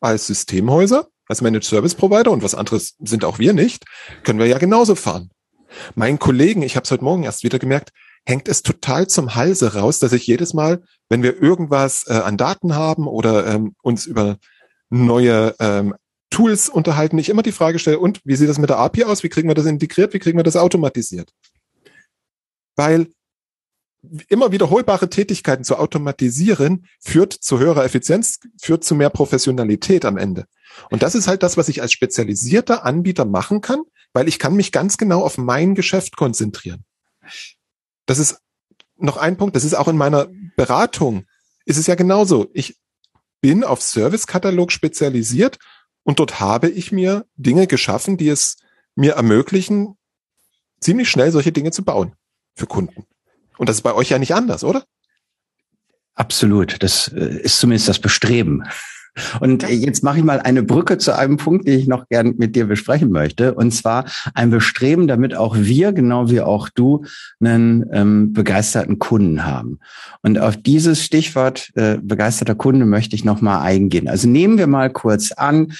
als 0.00 0.26
Systemhäuser, 0.26 1.08
als 1.28 1.42
Managed 1.42 1.64
Service 1.64 1.94
Provider 1.94 2.30
und 2.30 2.42
was 2.42 2.54
anderes 2.54 2.94
sind 2.98 3.24
auch 3.24 3.38
wir 3.38 3.52
nicht, 3.52 3.84
können 4.24 4.38
wir 4.38 4.46
ja 4.46 4.58
genauso 4.58 4.94
fahren. 4.94 5.30
Meinen 5.94 6.18
Kollegen, 6.18 6.62
ich 6.62 6.76
habe 6.76 6.84
es 6.84 6.90
heute 6.90 7.04
Morgen 7.04 7.24
erst 7.24 7.44
wieder 7.44 7.58
gemerkt, 7.58 7.90
hängt 8.24 8.48
es 8.48 8.62
total 8.62 9.06
zum 9.06 9.34
Halse 9.34 9.74
raus, 9.74 9.98
dass 9.98 10.12
ich 10.12 10.26
jedes 10.26 10.54
Mal, 10.54 10.82
wenn 11.08 11.22
wir 11.22 11.40
irgendwas 11.40 12.04
äh, 12.08 12.14
an 12.14 12.36
Daten 12.36 12.74
haben 12.74 13.06
oder 13.06 13.46
ähm, 13.46 13.74
uns 13.82 14.06
über 14.06 14.38
neue 14.90 15.54
ähm, 15.60 15.94
Tools 16.30 16.68
unterhalten, 16.68 17.18
ich 17.18 17.28
immer 17.28 17.42
die 17.42 17.52
Frage 17.52 17.78
stelle, 17.78 17.98
und 17.98 18.20
wie 18.24 18.36
sieht 18.36 18.48
das 18.48 18.58
mit 18.58 18.70
der 18.70 18.78
API 18.78 19.04
aus? 19.04 19.22
Wie 19.22 19.28
kriegen 19.28 19.48
wir 19.48 19.54
das 19.54 19.66
integriert? 19.66 20.12
Wie 20.12 20.18
kriegen 20.18 20.38
wir 20.38 20.44
das 20.44 20.56
automatisiert? 20.56 21.32
Weil 22.74 23.08
immer 24.28 24.52
wiederholbare 24.52 25.08
Tätigkeiten 25.08 25.64
zu 25.64 25.76
automatisieren 25.76 26.86
führt 27.00 27.32
zu 27.32 27.58
höherer 27.58 27.84
Effizienz, 27.84 28.38
führt 28.60 28.84
zu 28.84 28.94
mehr 28.94 29.10
Professionalität 29.10 30.04
am 30.04 30.16
Ende. 30.16 30.46
Und 30.90 31.02
das 31.02 31.14
ist 31.14 31.28
halt 31.28 31.42
das, 31.42 31.56
was 31.56 31.68
ich 31.68 31.82
als 31.82 31.92
spezialisierter 31.92 32.84
Anbieter 32.84 33.24
machen 33.24 33.60
kann, 33.60 33.82
weil 34.12 34.28
ich 34.28 34.38
kann 34.38 34.54
mich 34.54 34.72
ganz 34.72 34.98
genau 34.98 35.22
auf 35.22 35.38
mein 35.38 35.74
Geschäft 35.74 36.16
konzentrieren. 36.16 36.84
Das 38.06 38.18
ist 38.18 38.38
noch 38.96 39.16
ein 39.16 39.36
Punkt, 39.36 39.56
das 39.56 39.64
ist 39.64 39.74
auch 39.74 39.88
in 39.88 39.96
meiner 39.96 40.28
Beratung, 40.56 41.24
ist 41.64 41.78
es 41.78 41.86
ja 41.86 41.94
genauso. 41.94 42.48
Ich 42.54 42.76
bin 43.40 43.64
auf 43.64 43.82
Servicekatalog 43.82 44.72
spezialisiert 44.72 45.58
und 46.06 46.20
dort 46.20 46.38
habe 46.38 46.68
ich 46.68 46.92
mir 46.92 47.26
Dinge 47.34 47.66
geschaffen, 47.66 48.16
die 48.16 48.28
es 48.28 48.58
mir 48.94 49.14
ermöglichen, 49.14 49.98
ziemlich 50.80 51.10
schnell 51.10 51.32
solche 51.32 51.50
Dinge 51.50 51.72
zu 51.72 51.84
bauen 51.84 52.14
für 52.54 52.66
Kunden. 52.66 53.06
Und 53.58 53.68
das 53.68 53.78
ist 53.78 53.82
bei 53.82 53.92
euch 53.92 54.10
ja 54.10 54.18
nicht 54.20 54.32
anders, 54.32 54.62
oder? 54.62 54.84
Absolut. 56.14 56.80
Das 56.80 57.08
äh, 57.08 57.40
ist 57.40 57.58
zumindest 57.58 57.88
das 57.88 57.98
Bestreben. 57.98 58.62
Und 59.40 59.68
jetzt 59.68 60.02
mache 60.02 60.18
ich 60.18 60.24
mal 60.24 60.40
eine 60.40 60.62
Brücke 60.62 60.98
zu 60.98 61.16
einem 61.16 61.36
Punkt, 61.36 61.66
den 61.66 61.78
ich 61.78 61.86
noch 61.86 62.08
gern 62.08 62.34
mit 62.36 62.56
dir 62.56 62.66
besprechen 62.66 63.10
möchte. 63.10 63.54
Und 63.54 63.72
zwar 63.72 64.04
ein 64.34 64.50
Bestreben, 64.50 65.06
damit 65.06 65.34
auch 65.34 65.56
wir, 65.58 65.92
genau 65.92 66.30
wie 66.30 66.40
auch 66.40 66.68
du, 66.68 67.04
einen 67.40 67.86
ähm, 67.92 68.32
begeisterten 68.32 68.98
Kunden 68.98 69.44
haben. 69.44 69.78
Und 70.22 70.38
auf 70.38 70.56
dieses 70.56 71.02
Stichwort 71.02 71.70
äh, 71.74 71.98
begeisterter 72.00 72.54
Kunde 72.54 72.86
möchte 72.86 73.16
ich 73.16 73.24
nochmal 73.24 73.62
eingehen. 73.62 74.08
Also 74.08 74.28
nehmen 74.28 74.58
wir 74.58 74.66
mal 74.66 74.90
kurz 74.90 75.32
an, 75.32 75.72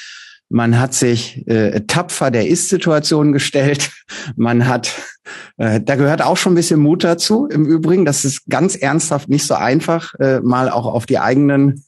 man 0.48 0.78
hat 0.78 0.94
sich 0.94 1.46
äh, 1.48 1.80
tapfer 1.86 2.30
der 2.30 2.48
Ist-Situation 2.48 3.32
gestellt. 3.32 3.90
Man 4.36 4.68
hat, 4.68 4.92
äh, 5.56 5.80
da 5.80 5.96
gehört 5.96 6.22
auch 6.22 6.36
schon 6.36 6.52
ein 6.52 6.56
bisschen 6.56 6.78
Mut 6.78 7.02
dazu. 7.02 7.46
Im 7.46 7.66
Übrigen, 7.66 8.04
das 8.04 8.24
ist 8.24 8.42
ganz 8.48 8.76
ernsthaft 8.76 9.28
nicht 9.28 9.44
so 9.44 9.54
einfach, 9.54 10.14
äh, 10.20 10.40
mal 10.40 10.70
auch 10.70 10.86
auf 10.86 11.06
die 11.06 11.18
eigenen, 11.18 11.84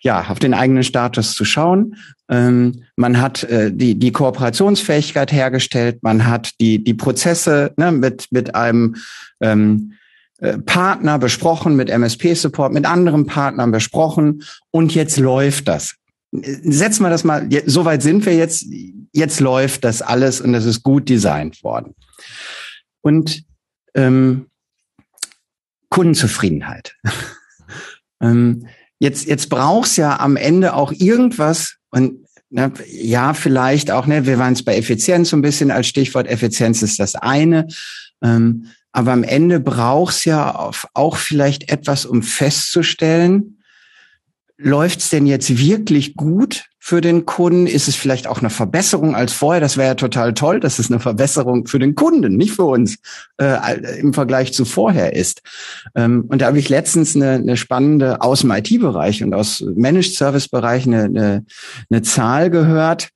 ja, 0.00 0.26
auf 0.28 0.38
den 0.38 0.54
eigenen 0.54 0.82
Status 0.82 1.34
zu 1.34 1.44
schauen. 1.44 1.96
Ähm, 2.28 2.84
man 2.96 3.20
hat 3.20 3.44
äh, 3.44 3.72
die 3.72 3.98
die 3.98 4.12
Kooperationsfähigkeit 4.12 5.32
hergestellt. 5.32 6.02
Man 6.02 6.26
hat 6.26 6.52
die 6.60 6.82
die 6.82 6.94
Prozesse 6.94 7.72
ne, 7.76 7.92
mit 7.92 8.26
mit 8.30 8.54
einem 8.54 8.96
ähm, 9.40 9.94
äh, 10.38 10.58
Partner 10.58 11.18
besprochen, 11.18 11.76
mit 11.76 11.90
MSP-Support, 11.90 12.72
mit 12.72 12.86
anderen 12.86 13.26
Partnern 13.26 13.72
besprochen 13.72 14.42
und 14.70 14.94
jetzt 14.94 15.18
läuft 15.18 15.68
das 15.68 15.96
setzen 16.32 17.02
wir 17.02 17.10
das 17.10 17.24
mal, 17.24 17.48
so 17.66 17.84
weit 17.84 18.02
sind 18.02 18.24
wir 18.24 18.36
jetzt, 18.36 18.66
jetzt 19.12 19.40
läuft 19.40 19.84
das 19.84 20.02
alles 20.02 20.40
und 20.40 20.52
das 20.52 20.64
ist 20.64 20.82
gut 20.82 21.08
designt 21.08 21.62
worden. 21.64 21.94
Und 23.00 23.42
ähm, 23.94 24.46
Kundenzufriedenheit. 25.88 26.94
ähm, 28.20 28.66
jetzt 29.00 29.26
jetzt 29.26 29.48
brauchst 29.48 29.96
ja 29.98 30.20
am 30.20 30.36
Ende 30.36 30.74
auch 30.74 30.92
irgendwas 30.92 31.76
und 31.90 32.24
na, 32.50 32.72
ja, 32.90 33.32
vielleicht 33.32 33.90
auch, 33.92 34.06
ne, 34.06 34.26
wir 34.26 34.38
waren 34.38 34.54
es 34.54 34.64
bei 34.64 34.76
Effizienz 34.76 35.30
so 35.30 35.36
ein 35.36 35.42
bisschen 35.42 35.70
als 35.70 35.86
Stichwort, 35.86 36.26
Effizienz 36.26 36.82
ist 36.82 36.98
das 36.98 37.14
eine. 37.14 37.68
Ähm, 38.22 38.66
aber 38.92 39.12
am 39.12 39.22
Ende 39.22 39.60
brauchst 39.60 40.24
ja 40.24 40.70
auch 40.94 41.16
vielleicht 41.16 41.70
etwas, 41.70 42.04
um 42.04 42.24
festzustellen, 42.24 43.62
läuft's 44.58 45.10
denn 45.10 45.26
jetzt 45.26 45.56
wirklich 45.58 46.16
gut 46.16 46.64
für 46.82 47.02
den 47.02 47.26
Kunden? 47.26 47.66
Ist 47.66 47.86
es 47.86 47.94
vielleicht 47.94 48.26
auch 48.26 48.40
eine 48.40 48.48
Verbesserung 48.48 49.14
als 49.14 49.34
vorher? 49.34 49.60
Das 49.60 49.76
wäre 49.76 49.88
ja 49.88 49.94
total 49.94 50.32
toll, 50.32 50.58
dass 50.58 50.78
es 50.78 50.90
eine 50.90 50.98
Verbesserung 50.98 51.66
für 51.66 51.78
den 51.78 51.94
Kunden, 51.94 52.36
nicht 52.36 52.52
für 52.52 52.64
uns, 52.64 52.98
äh, 53.36 54.00
im 54.00 54.14
Vergleich 54.14 54.54
zu 54.54 54.64
vorher 54.64 55.14
ist. 55.14 55.42
Ähm, 55.94 56.24
und 56.28 56.40
da 56.40 56.46
habe 56.46 56.58
ich 56.58 56.70
letztens 56.70 57.14
eine, 57.14 57.32
eine 57.32 57.58
spannende 57.58 58.22
aus 58.22 58.40
dem 58.40 58.50
IT-Bereich 58.50 59.22
und 59.22 59.34
aus 59.34 59.62
Managed 59.76 60.14
Service-Bereich 60.14 60.86
eine, 60.86 61.04
eine, 61.04 61.44
eine 61.90 62.02
Zahl 62.02 62.50
gehört. 62.50 63.10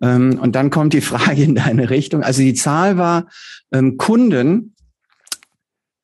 Ähm, 0.00 0.38
und 0.40 0.56
dann 0.56 0.70
kommt 0.70 0.94
die 0.94 1.02
Frage 1.02 1.42
in 1.42 1.54
deine 1.54 1.90
Richtung. 1.90 2.22
Also 2.22 2.40
die 2.40 2.54
Zahl 2.54 2.96
war 2.96 3.26
ähm, 3.70 3.98
Kunden, 3.98 4.74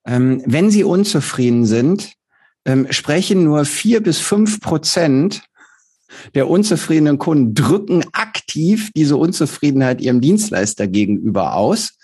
ähm, 0.06 0.42
wenn 0.44 0.70
sie 0.70 0.84
unzufrieden 0.84 1.64
sind, 1.64 2.12
ähm, 2.66 2.86
sprechen 2.90 3.42
nur 3.42 3.64
vier 3.64 4.02
bis 4.02 4.18
fünf 4.18 4.60
Prozent 4.60 5.42
der 6.34 6.48
unzufriedenen 6.48 7.18
Kunden 7.18 7.54
drücken 7.54 8.04
aktiv 8.12 8.90
diese 8.96 9.16
Unzufriedenheit 9.16 10.00
ihrem 10.00 10.20
Dienstleister 10.20 10.86
gegenüber 10.86 11.54
aus. 11.54 11.96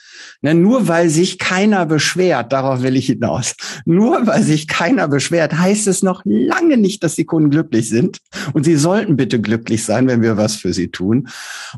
Ne, 0.43 0.55
nur 0.55 0.89
weil 0.89 1.09
sich 1.09 1.39
keiner 1.39 1.87
beschwert, 1.87 2.53
darauf 2.53 2.83
will 2.83 2.97
ich 2.97 3.07
hinaus. 3.07 3.55
Nur 3.85 4.27
weil 4.27 4.43
sich 4.43 4.69
keiner 4.69 5.09
beschwert, 5.09 5.59
heißt 5.59 5.87
es 5.87 6.03
noch 6.03 6.23
lange 6.25 6.77
nicht, 6.77 7.03
dass 7.03 7.15
die 7.15 7.25
Kunden 7.25 7.51
glücklich 7.51 7.89
sind. 7.89 8.19
Und 8.53 8.65
sie 8.65 8.77
sollten 8.77 9.17
bitte 9.17 9.41
glücklich 9.41 9.85
sein, 9.85 10.07
wenn 10.09 10.23
wir 10.23 10.37
was 10.37 10.57
für 10.57 10.73
sie 10.73 10.89
tun. 10.89 11.29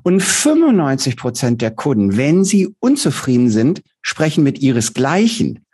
Und 0.03 0.23
95 0.23 1.17
Prozent 1.17 1.63
der 1.63 1.71
Kunden, 1.71 2.17
wenn 2.17 2.45
sie 2.45 2.75
unzufrieden 2.81 3.51
sind, 3.51 3.83
sprechen 4.03 4.45
mit 4.45 4.61
ihresgleichen 4.61 5.65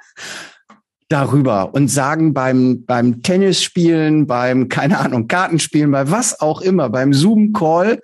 darüber 1.15 1.73
und 1.75 1.89
sagen 1.89 2.35
beim, 2.35 2.85
beim 2.85 3.23
Tennisspielen, 3.23 4.27
beim, 4.27 4.69
keine 4.69 4.99
Ahnung, 4.99 5.29
Kartenspielen, 5.29 5.93
bei 5.93 6.11
was 6.11 6.41
auch 6.41 6.61
immer, 6.61 6.91
beim 6.91 7.15
Zoom-Call, 7.15 8.01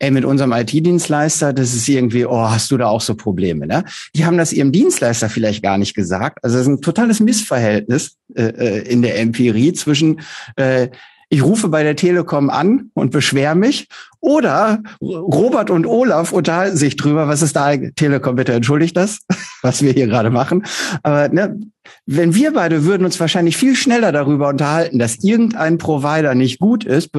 ey, 0.00 0.10
mit 0.10 0.24
unserem 0.24 0.50
IT-Dienstleister, 0.50 1.52
das 1.52 1.72
ist 1.72 1.88
irgendwie, 1.88 2.26
oh, 2.26 2.50
hast 2.50 2.72
du 2.72 2.76
da 2.76 2.88
auch 2.88 3.00
so 3.00 3.14
Probleme, 3.14 3.68
ne? 3.68 3.84
Die 4.16 4.26
haben 4.26 4.38
das 4.38 4.52
ihrem 4.52 4.72
Dienstleister 4.72 5.28
vielleicht 5.28 5.62
gar 5.62 5.78
nicht 5.78 5.94
gesagt. 5.94 6.42
Also 6.42 6.56
es 6.56 6.62
ist 6.62 6.68
ein 6.68 6.80
totales 6.80 7.20
Missverhältnis 7.20 8.16
äh, 8.34 8.42
äh 8.42 8.88
in 8.90 9.02
der 9.02 9.20
Empirie 9.20 9.72
zwischen 9.72 10.20
äh, 10.56 10.88
ich 11.32 11.42
rufe 11.42 11.68
bei 11.68 11.82
der 11.82 11.96
Telekom 11.96 12.50
an 12.50 12.90
und 12.92 13.10
beschwer 13.10 13.54
mich. 13.54 13.88
Oder 14.20 14.82
Robert 15.00 15.70
und 15.70 15.86
Olaf 15.86 16.30
unterhalten 16.30 16.76
sich 16.76 16.96
drüber, 16.96 17.26
was 17.26 17.40
ist 17.40 17.56
da? 17.56 17.74
Telekom, 17.74 18.36
bitte 18.36 18.52
entschuldigt 18.52 18.94
das, 18.98 19.20
was 19.62 19.80
wir 19.80 19.92
hier 19.92 20.08
gerade 20.08 20.28
machen. 20.28 20.66
Aber 21.02 21.30
ne, 21.30 21.58
wenn 22.06 22.34
wir 22.34 22.52
beide 22.52 22.84
würden 22.84 23.04
uns 23.04 23.20
wahrscheinlich 23.20 23.56
viel 23.56 23.76
schneller 23.76 24.12
darüber 24.12 24.48
unterhalten, 24.48 24.98
dass 24.98 25.22
irgendein 25.22 25.78
Provider 25.78 26.34
nicht 26.34 26.58
gut 26.58 26.84
ist, 26.84 27.10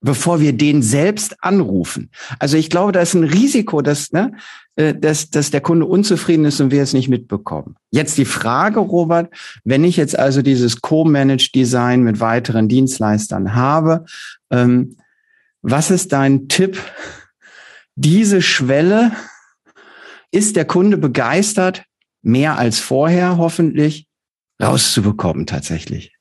bevor 0.00 0.40
wir 0.40 0.52
den 0.52 0.80
selbst 0.82 1.36
anrufen. 1.40 2.10
Also 2.38 2.56
ich 2.56 2.70
glaube, 2.70 2.92
da 2.92 3.00
ist 3.00 3.14
ein 3.14 3.24
Risiko, 3.24 3.82
dass, 3.82 4.12
ne, 4.12 4.32
äh, 4.76 4.94
dass, 4.94 5.30
dass 5.30 5.50
der 5.50 5.60
Kunde 5.60 5.86
unzufrieden 5.86 6.44
ist 6.44 6.60
und 6.60 6.70
wir 6.70 6.82
es 6.82 6.92
nicht 6.92 7.08
mitbekommen. 7.08 7.76
Jetzt 7.90 8.16
die 8.16 8.24
Frage, 8.24 8.78
Robert, 8.78 9.32
wenn 9.64 9.84
ich 9.84 9.96
jetzt 9.96 10.18
also 10.18 10.40
dieses 10.40 10.80
Co-Managed 10.80 11.54
Design 11.54 12.02
mit 12.02 12.20
weiteren 12.20 12.68
Dienstleistern 12.68 13.54
habe, 13.54 14.04
ähm, 14.50 14.96
was 15.62 15.90
ist 15.90 16.12
dein 16.12 16.48
Tipp? 16.48 16.78
Diese 17.96 18.40
Schwelle, 18.40 19.10
ist 20.30 20.56
der 20.56 20.64
Kunde 20.64 20.96
begeistert, 20.96 21.84
mehr 22.22 22.58
als 22.58 22.78
vorher 22.78 23.36
hoffentlich, 23.36 24.08
rauszubekommen 24.60 25.46
tatsächlich? 25.46 26.12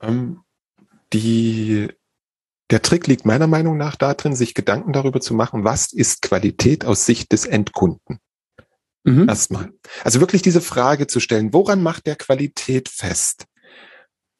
Ähm, 0.00 0.42
die, 1.12 1.88
der 2.70 2.82
Trick 2.82 3.06
liegt 3.06 3.24
meiner 3.24 3.46
Meinung 3.46 3.76
nach 3.76 3.96
darin, 3.96 4.34
sich 4.34 4.54
Gedanken 4.54 4.92
darüber 4.92 5.20
zu 5.20 5.34
machen, 5.34 5.64
was 5.64 5.92
ist 5.92 6.22
Qualität 6.22 6.84
aus 6.84 7.06
Sicht 7.06 7.32
des 7.32 7.46
Endkunden. 7.46 8.18
Mhm. 9.04 9.28
Erstmal. 9.28 9.72
Also 10.02 10.20
wirklich 10.20 10.42
diese 10.42 10.60
Frage 10.60 11.06
zu 11.06 11.20
stellen, 11.20 11.52
woran 11.52 11.82
macht 11.82 12.06
der 12.06 12.16
Qualität 12.16 12.88
fest? 12.88 13.46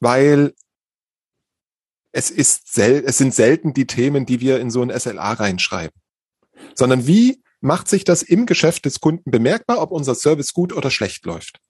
Weil 0.00 0.54
es 2.12 2.30
ist 2.30 2.72
sel 2.72 3.04
es 3.06 3.18
sind 3.18 3.34
selten 3.34 3.74
die 3.74 3.86
Themen, 3.86 4.26
die 4.26 4.40
wir 4.40 4.58
in 4.58 4.70
so 4.70 4.82
ein 4.82 4.90
SLA 4.90 5.34
reinschreiben. 5.34 6.00
Sondern 6.74 7.06
wie 7.06 7.42
macht 7.60 7.88
sich 7.88 8.04
das 8.04 8.22
im 8.22 8.46
Geschäft 8.46 8.84
des 8.84 9.00
Kunden 9.00 9.30
bemerkbar, 9.30 9.80
ob 9.80 9.90
unser 9.90 10.14
Service 10.14 10.52
gut 10.52 10.72
oder 10.72 10.90
schlecht 10.90 11.24
läuft. 11.24 11.60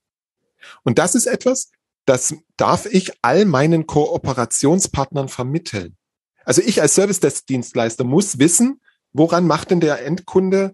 Und 0.83 0.99
das 0.99 1.15
ist 1.15 1.27
etwas, 1.27 1.71
das 2.07 2.35
darf 2.57 2.87
ich 2.87 3.13
all 3.23 3.45
meinen 3.45 3.87
Kooperationspartnern 3.87 5.29
vermitteln. 5.29 5.97
Also 6.45 6.63
ich 6.63 6.81
als 6.81 6.95
Service-Dienstleister 6.95 8.05
muss 8.05 8.39
wissen, 8.39 8.81
woran 9.13 9.47
macht 9.47 9.71
denn 9.71 9.81
der 9.81 10.05
Endkunde 10.05 10.73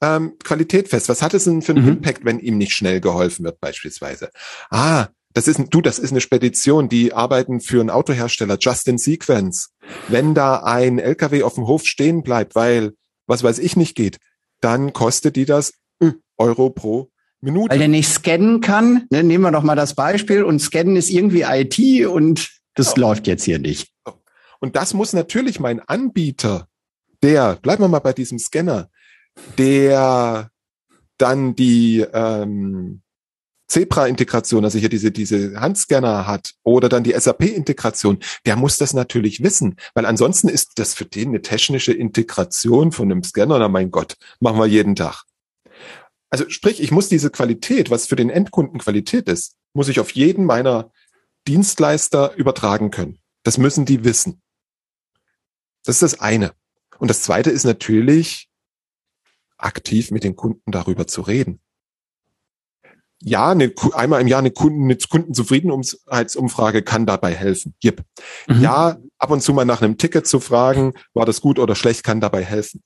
ähm, 0.00 0.36
Qualität 0.42 0.88
fest? 0.88 1.08
Was 1.08 1.22
hat 1.22 1.34
es 1.34 1.44
denn 1.44 1.62
für 1.62 1.72
einen 1.72 1.84
mhm. 1.84 1.92
Impact, 1.92 2.24
wenn 2.24 2.38
ihm 2.38 2.58
nicht 2.58 2.72
schnell 2.72 3.00
geholfen 3.00 3.44
wird 3.44 3.60
beispielsweise? 3.60 4.30
Ah, 4.70 5.08
das 5.34 5.48
ist, 5.48 5.60
du, 5.70 5.80
das 5.80 5.98
ist 5.98 6.10
eine 6.10 6.20
Spedition, 6.20 6.88
die 6.88 7.12
arbeiten 7.12 7.60
für 7.60 7.80
einen 7.80 7.90
Autohersteller, 7.90 8.58
Just 8.60 8.88
in 8.88 8.98
Sequence. 8.98 9.70
Wenn 10.08 10.34
da 10.34 10.62
ein 10.62 10.98
LKW 10.98 11.42
auf 11.42 11.54
dem 11.54 11.66
Hof 11.66 11.84
stehen 11.84 12.22
bleibt, 12.22 12.54
weil 12.54 12.92
was 13.26 13.42
weiß 13.42 13.58
ich 13.58 13.76
nicht 13.76 13.94
geht, 13.94 14.18
dann 14.60 14.92
kostet 14.92 15.36
die 15.36 15.44
das 15.44 15.74
äh, 16.00 16.12
Euro 16.36 16.70
pro 16.70 17.10
Minute. 17.40 17.70
Weil 17.70 17.78
der 17.78 17.88
nicht 17.88 18.08
scannen 18.08 18.60
kann, 18.60 19.06
ne, 19.10 19.22
nehmen 19.22 19.44
wir 19.44 19.52
doch 19.52 19.62
mal 19.62 19.76
das 19.76 19.94
Beispiel 19.94 20.42
und 20.42 20.60
scannen 20.60 20.96
ist 20.96 21.10
irgendwie 21.10 21.42
IT 21.42 22.06
und 22.06 22.50
das 22.74 22.96
oh. 22.96 23.00
läuft 23.00 23.26
jetzt 23.26 23.44
hier 23.44 23.58
nicht. 23.58 23.92
Und 24.60 24.76
das 24.76 24.94
muss 24.94 25.12
natürlich 25.12 25.60
mein 25.60 25.80
Anbieter, 25.80 26.68
der, 27.22 27.56
bleiben 27.56 27.82
wir 27.82 27.88
mal 27.88 28.00
bei 28.00 28.12
diesem 28.12 28.38
Scanner, 28.38 28.90
der 29.56 30.50
dann 31.16 31.54
die 31.54 32.04
ähm, 32.12 33.02
Zebra-Integration, 33.68 34.64
also 34.64 34.78
hier 34.78 34.88
diese, 34.88 35.10
diese 35.10 35.60
Handscanner 35.60 36.26
hat 36.26 36.54
oder 36.62 36.88
dann 36.88 37.04
die 37.04 37.12
SAP-Integration, 37.12 38.18
der 38.46 38.56
muss 38.56 38.78
das 38.78 38.94
natürlich 38.94 39.42
wissen, 39.42 39.76
weil 39.94 40.06
ansonsten 40.06 40.48
ist 40.48 40.78
das 40.78 40.94
für 40.94 41.04
den 41.04 41.28
eine 41.28 41.42
technische 41.42 41.92
Integration 41.92 42.92
von 42.92 43.12
einem 43.12 43.22
Scanner, 43.22 43.58
na 43.58 43.68
mein 43.68 43.90
Gott, 43.90 44.16
machen 44.40 44.58
wir 44.58 44.66
jeden 44.66 44.96
Tag. 44.96 45.24
Also 46.30 46.48
sprich, 46.48 46.82
ich 46.82 46.90
muss 46.90 47.08
diese 47.08 47.30
Qualität, 47.30 47.90
was 47.90 48.06
für 48.06 48.16
den 48.16 48.30
Endkunden 48.30 48.80
Qualität 48.80 49.28
ist, 49.28 49.56
muss 49.74 49.88
ich 49.88 50.00
auf 50.00 50.10
jeden 50.10 50.44
meiner 50.44 50.90
Dienstleister 51.46 52.34
übertragen 52.34 52.90
können. 52.90 53.18
Das 53.42 53.58
müssen 53.58 53.84
die 53.84 54.04
wissen. 54.04 54.42
Das 55.84 55.96
ist 55.96 56.02
das 56.02 56.20
eine. 56.20 56.52
Und 56.98 57.08
das 57.08 57.22
zweite 57.22 57.50
ist 57.50 57.64
natürlich, 57.64 58.48
aktiv 59.56 60.10
mit 60.10 60.24
den 60.24 60.36
Kunden 60.36 60.70
darüber 60.70 61.06
zu 61.06 61.22
reden 61.22 61.60
ja, 63.22 63.50
eine, 63.50 63.72
einmal 63.94 64.20
im 64.20 64.28
Jahr 64.28 64.38
eine, 64.38 64.50
Kunden, 64.50 64.84
eine 64.84 64.96
Kundenzufriedenheitsumfrage 64.96 66.82
kann 66.82 67.06
dabei 67.06 67.34
helfen. 67.34 67.74
Yep. 67.84 68.04
Mhm. 68.46 68.60
Ja, 68.60 68.98
ab 69.18 69.30
und 69.30 69.42
zu 69.42 69.52
mal 69.52 69.64
nach 69.64 69.82
einem 69.82 69.98
Ticket 69.98 70.26
zu 70.26 70.40
fragen, 70.40 70.94
war 71.14 71.26
das 71.26 71.40
gut 71.40 71.58
oder 71.58 71.74
schlecht, 71.74 72.04
kann 72.04 72.20
dabei 72.20 72.44
helfen. 72.44 72.82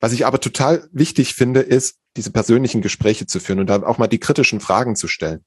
Was 0.00 0.12
ich 0.12 0.26
aber 0.26 0.40
total 0.40 0.88
wichtig 0.92 1.34
finde, 1.34 1.60
ist, 1.60 1.96
diese 2.16 2.30
persönlichen 2.32 2.82
Gespräche 2.82 3.26
zu 3.26 3.38
führen 3.40 3.60
und 3.60 3.68
dann 3.68 3.84
auch 3.84 3.98
mal 3.98 4.08
die 4.08 4.18
kritischen 4.18 4.60
Fragen 4.60 4.96
zu 4.96 5.06
stellen. 5.06 5.44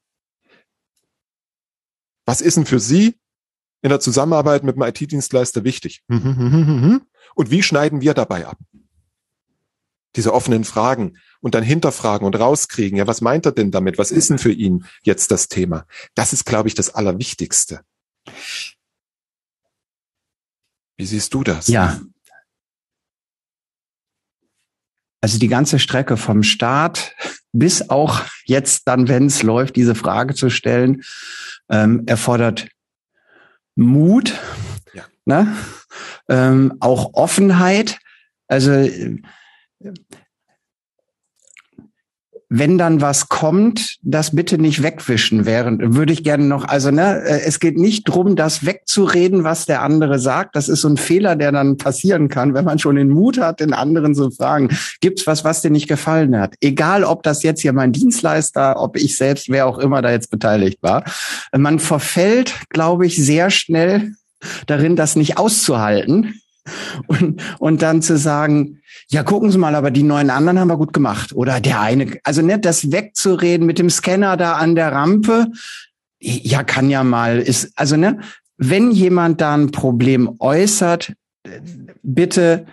Was 2.26 2.40
ist 2.40 2.56
denn 2.56 2.66
für 2.66 2.80
Sie 2.80 3.16
in 3.82 3.90
der 3.90 4.00
Zusammenarbeit 4.00 4.64
mit 4.64 4.76
einem 4.76 4.88
IT-Dienstleister 4.88 5.64
wichtig? 5.64 6.04
Und 7.36 7.52
wie 7.52 7.64
schneiden 7.64 8.02
wir 8.02 8.14
dabei 8.14 8.46
ab? 8.46 8.58
Diese 10.16 10.34
offenen 10.34 10.64
Fragen 10.64 11.18
und 11.40 11.56
dann 11.56 11.64
hinterfragen 11.64 12.26
und 12.26 12.36
rauskriegen, 12.36 12.98
ja, 12.98 13.08
was 13.08 13.22
meint 13.22 13.46
er 13.46 13.52
denn 13.52 13.72
damit? 13.72 13.98
Was 13.98 14.12
ist 14.12 14.30
denn 14.30 14.40
für 14.40 14.52
ihn 14.52 14.86
jetzt 15.04 15.32
das 15.32 15.48
Thema? 15.48 15.86
Das 16.16 16.34
ist, 16.34 16.46
glaube 16.46 16.68
ich, 16.68 16.76
das 16.76 16.94
Allerwichtigste. 16.94 17.82
Wie 20.98 21.06
siehst 21.06 21.34
du 21.34 21.44
das? 21.44 21.68
Ja. 21.68 22.00
Also 25.22 25.38
die 25.38 25.48
ganze 25.48 25.80
Strecke 25.80 26.18
vom 26.18 26.44
Start 26.44 27.16
bis 27.54 27.90
auch 27.90 28.22
jetzt 28.46 28.88
dann, 28.88 29.08
wenn 29.08 29.28
es 29.28 29.44
läuft, 29.44 29.76
diese 29.76 29.96
Frage 29.96 30.34
zu 30.34 30.50
stellen, 30.50 31.04
ähm, 31.70 32.04
erfordert 32.06 32.70
Mut, 33.76 34.40
ja. 34.94 35.04
ne? 35.26 35.56
ähm, 36.30 36.74
auch 36.80 37.14
Offenheit. 37.14 38.00
Also 38.48 38.72
wenn 42.54 42.78
dann 42.78 43.00
was 43.00 43.30
kommt, 43.30 43.96
das 44.02 44.36
bitte 44.36 44.58
nicht 44.58 44.84
wegwischen 44.84 45.46
während, 45.46 45.96
würde 45.96 46.12
ich 46.12 46.22
gerne 46.22 46.44
noch, 46.44 46.66
also 46.66 46.92
ne, 46.92 47.22
äh, 47.24 47.44
es 47.46 47.62
geht 47.62 47.78
nicht 47.78 48.04
drum, 48.04 48.36
das 48.36 48.66
wegzureden, 48.66 49.46
was 49.46 49.66
der 49.66 49.82
andere 49.82 50.20
sagt. 50.20 50.58
Das 50.58 50.68
ist 50.68 50.82
so 50.82 50.90
ein 50.90 50.98
Fehler, 50.98 51.38
der 51.38 51.54
dann 51.54 51.78
passieren 51.78 52.28
kann, 52.28 52.54
wenn 52.54 52.66
man 52.66 52.78
schon 52.78 52.98
den 52.98 53.08
Mut 53.08 53.40
hat, 53.40 53.62
den 53.62 53.72
anderen 53.72 54.14
zu 54.14 54.32
fragen, 54.32 54.68
gibt's 55.00 55.26
was, 55.28 55.46
was 55.46 55.62
dir 55.62 55.72
nicht 55.72 55.88
gefallen 55.88 56.38
hat? 56.38 56.56
Egal, 56.60 57.06
ob 57.06 57.24
das 57.24 57.42
jetzt 57.42 57.62
hier 57.62 57.72
mein 57.72 57.94
Dienstleister, 57.94 58.82
ob 58.82 58.98
ich 58.98 59.16
selbst, 59.16 59.48
wer 59.48 59.66
auch 59.66 59.78
immer 59.78 60.02
da 60.02 60.12
jetzt 60.12 60.30
beteiligt 60.30 60.80
war. 60.84 61.06
Man 61.56 61.80
verfällt, 61.80 62.54
glaube 62.68 63.06
ich, 63.06 63.16
sehr 63.16 63.50
schnell 63.50 64.12
darin, 64.66 64.98
das 64.98 65.16
nicht 65.16 65.38
auszuhalten 65.38 66.42
und, 67.08 67.42
und 67.60 67.82
dann 67.82 68.02
zu 68.02 68.18
sagen, 68.18 68.82
ja, 69.10 69.24
gucken 69.24 69.52
Sie 69.52 69.58
mal, 69.58 69.76
aber 69.76 69.92
die 69.92 70.04
neuen 70.04 70.30
anderen 70.30 70.60
haben 70.60 70.70
wir 70.70 70.78
gut 70.78 70.94
gemacht. 70.94 71.34
Oder 71.34 71.60
der 71.60 71.82
eine, 71.82 72.18
also 72.24 72.42
nicht 72.42 72.66
das 72.66 72.92
wegzureden 72.92 73.66
mit 73.66 73.80
dem 73.80 73.90
Scanner 73.90 74.38
da 74.38 74.54
an 74.54 74.76
der 74.76 74.92
Rampe. 74.92 75.48
Ja, 76.20 76.64
kann 76.64 76.90
ja 76.90 77.04
mal, 77.04 77.40
ist, 77.40 77.72
also 77.76 77.98
ne, 77.98 78.20
wenn 78.58 78.92
jemand 78.92 79.42
da 79.42 79.56
ein 79.56 79.72
Problem 79.72 80.36
äußert, 80.40 81.14
bitte 82.04 82.68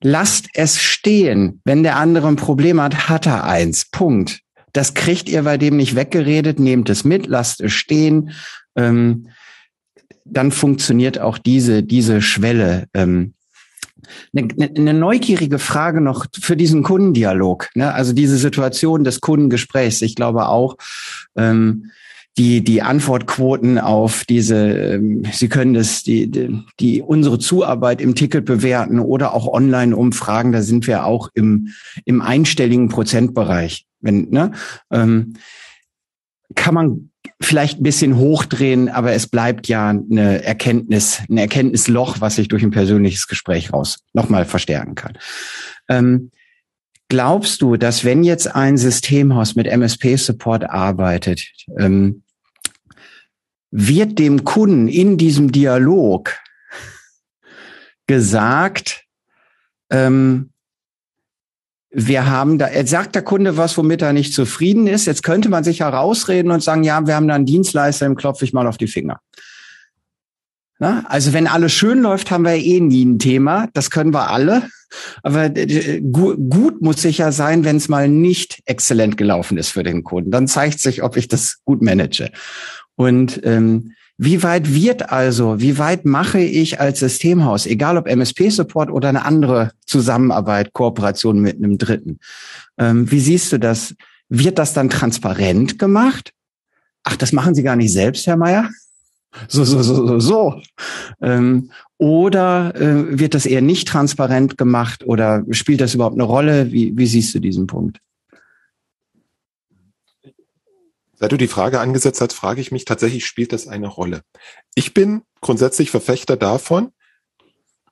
lasst 0.00 0.48
es 0.54 0.80
stehen. 0.80 1.60
Wenn 1.64 1.82
der 1.82 1.96
andere 1.96 2.28
ein 2.28 2.36
Problem 2.36 2.80
hat, 2.80 3.08
hat 3.08 3.26
er 3.26 3.44
eins. 3.44 3.86
Punkt. 3.90 4.40
Das 4.72 4.94
kriegt 4.94 5.28
ihr 5.28 5.42
bei 5.42 5.58
dem 5.58 5.76
nicht 5.76 5.96
weggeredet, 5.96 6.60
nehmt 6.60 6.88
es 6.88 7.04
mit, 7.04 7.26
lasst 7.26 7.60
es 7.60 7.72
stehen. 7.72 8.30
Ähm, 8.76 9.28
dann 10.30 10.50
funktioniert 10.50 11.18
auch 11.18 11.38
diese, 11.38 11.82
diese 11.82 12.22
Schwelle. 12.22 12.86
Ähm, 12.94 13.34
eine, 14.34 14.70
eine 14.76 14.94
neugierige 14.94 15.58
Frage 15.58 16.00
noch 16.00 16.26
für 16.40 16.56
diesen 16.56 16.82
Kundendialog, 16.82 17.68
ne? 17.74 17.92
also 17.92 18.12
diese 18.12 18.36
Situation 18.36 19.04
des 19.04 19.20
Kundengesprächs. 19.20 20.02
Ich 20.02 20.14
glaube 20.14 20.48
auch, 20.48 20.76
ähm, 21.36 21.90
die, 22.38 22.62
die 22.62 22.82
Antwortquoten 22.82 23.78
auf 23.78 24.24
diese, 24.24 24.56
ähm, 24.56 25.24
Sie 25.32 25.48
können 25.48 25.74
das, 25.74 26.04
die, 26.04 26.30
die, 26.30 26.62
die, 26.78 27.02
unsere 27.02 27.40
Zuarbeit 27.40 28.00
im 28.00 28.14
Ticket 28.14 28.44
bewerten 28.44 29.00
oder 29.00 29.34
auch 29.34 29.52
Online-Umfragen, 29.52 30.52
da 30.52 30.62
sind 30.62 30.86
wir 30.86 31.04
auch 31.04 31.30
im, 31.34 31.70
im 32.04 32.22
einstelligen 32.22 32.88
Prozentbereich. 32.88 33.86
Wenn, 34.00 34.30
ne, 34.30 34.52
ähm, 34.92 35.34
kann 36.54 36.74
man 36.74 37.07
vielleicht 37.40 37.80
ein 37.80 37.84
bisschen 37.84 38.16
hochdrehen, 38.16 38.88
aber 38.88 39.12
es 39.12 39.26
bleibt 39.26 39.68
ja 39.68 39.90
eine 39.90 40.42
Erkenntnis, 40.44 41.22
ein 41.28 41.38
Erkenntnisloch, 41.38 42.20
was 42.20 42.36
sich 42.36 42.48
durch 42.48 42.62
ein 42.62 42.70
persönliches 42.70 43.28
Gespräch 43.28 43.72
raus 43.72 44.00
nochmal 44.12 44.44
verstärken 44.44 44.94
kann. 44.94 45.18
Ähm, 45.88 46.30
glaubst 47.08 47.62
du, 47.62 47.76
dass 47.76 48.04
wenn 48.04 48.24
jetzt 48.24 48.54
ein 48.54 48.76
Systemhaus 48.76 49.54
mit 49.54 49.66
MSP-Support 49.66 50.68
arbeitet, 50.68 51.46
ähm, 51.78 52.22
wird 53.70 54.18
dem 54.18 54.44
Kunden 54.44 54.88
in 54.88 55.16
diesem 55.16 55.52
Dialog 55.52 56.36
gesagt, 58.06 59.04
ähm, 59.90 60.50
wir 61.90 62.26
haben 62.26 62.58
da, 62.58 62.70
jetzt 62.70 62.90
sagt 62.90 63.14
der 63.14 63.22
Kunde 63.22 63.56
was, 63.56 63.76
womit 63.78 64.02
er 64.02 64.12
nicht 64.12 64.34
zufrieden 64.34 64.86
ist. 64.86 65.06
Jetzt 65.06 65.22
könnte 65.22 65.48
man 65.48 65.64
sich 65.64 65.80
herausreden 65.80 66.50
und 66.50 66.62
sagen, 66.62 66.84
ja, 66.84 67.06
wir 67.06 67.14
haben 67.14 67.28
da 67.28 67.34
einen 67.34 67.46
Dienstleister, 67.46 68.06
dem 68.06 68.16
klopfe 68.16 68.44
ich 68.44 68.52
mal 68.52 68.66
auf 68.66 68.76
die 68.76 68.88
Finger. 68.88 69.20
Na, 70.78 71.04
also 71.08 71.32
wenn 71.32 71.48
alles 71.48 71.72
schön 71.72 72.02
läuft, 72.02 72.30
haben 72.30 72.44
wir 72.44 72.54
eh 72.54 72.80
nie 72.80 73.04
ein 73.04 73.18
Thema. 73.18 73.68
Das 73.72 73.90
können 73.90 74.12
wir 74.12 74.30
alle. 74.30 74.68
Aber 75.22 75.44
äh, 75.56 76.00
gut 76.00 76.80
muss 76.80 77.02
sicher 77.02 77.32
sein, 77.32 77.64
wenn 77.64 77.76
es 77.76 77.88
mal 77.88 78.08
nicht 78.08 78.60
exzellent 78.64 79.16
gelaufen 79.16 79.58
ist 79.58 79.70
für 79.70 79.82
den 79.82 80.04
Kunden. 80.04 80.30
Dann 80.30 80.46
zeigt 80.46 80.78
sich, 80.78 81.02
ob 81.02 81.16
ich 81.16 81.26
das 81.26 81.58
gut 81.64 81.82
manage. 81.82 82.30
Und 82.94 83.40
ähm, 83.44 83.92
wie 84.20 84.42
weit 84.42 84.74
wird 84.74 85.10
also, 85.10 85.60
wie 85.60 85.78
weit 85.78 86.04
mache 86.04 86.40
ich 86.40 86.80
als 86.80 86.98
Systemhaus, 86.98 87.66
egal 87.66 87.96
ob 87.96 88.08
MSP-Support 88.08 88.90
oder 88.90 89.08
eine 89.08 89.24
andere 89.24 89.70
Zusammenarbeit, 89.86 90.72
Kooperation 90.72 91.40
mit 91.40 91.56
einem 91.56 91.78
Dritten? 91.78 92.18
Ähm, 92.78 93.08
wie 93.10 93.20
siehst 93.20 93.52
du 93.52 93.58
das? 93.58 93.94
Wird 94.28 94.58
das 94.58 94.74
dann 94.74 94.90
transparent 94.90 95.78
gemacht? 95.78 96.32
Ach, 97.04 97.16
das 97.16 97.32
machen 97.32 97.54
Sie 97.54 97.62
gar 97.62 97.76
nicht 97.76 97.92
selbst, 97.92 98.26
Herr 98.26 98.36
Meier? 98.36 98.68
So, 99.46 99.62
so, 99.62 99.82
so, 99.82 99.94
so, 100.06 100.18
so. 100.18 100.60
Ähm, 101.22 101.70
oder 101.96 102.74
äh, 102.74 103.18
wird 103.18 103.34
das 103.34 103.46
eher 103.46 103.62
nicht 103.62 103.86
transparent 103.86 104.58
gemacht 104.58 105.04
oder 105.06 105.44
spielt 105.50 105.80
das 105.80 105.94
überhaupt 105.94 106.16
eine 106.16 106.24
Rolle? 106.24 106.72
Wie, 106.72 106.96
wie 106.96 107.06
siehst 107.06 107.34
du 107.36 107.38
diesen 107.38 107.68
Punkt? 107.68 108.00
Seit 111.18 111.32
du 111.32 111.36
die 111.36 111.48
Frage 111.48 111.80
angesetzt 111.80 112.20
hast, 112.20 112.32
frage 112.32 112.60
ich 112.60 112.70
mich 112.70 112.84
tatsächlich, 112.84 113.26
spielt 113.26 113.52
das 113.52 113.66
eine 113.66 113.88
Rolle? 113.88 114.22
Ich 114.74 114.94
bin 114.94 115.22
grundsätzlich 115.40 115.90
Verfechter 115.90 116.36
davon, 116.36 116.92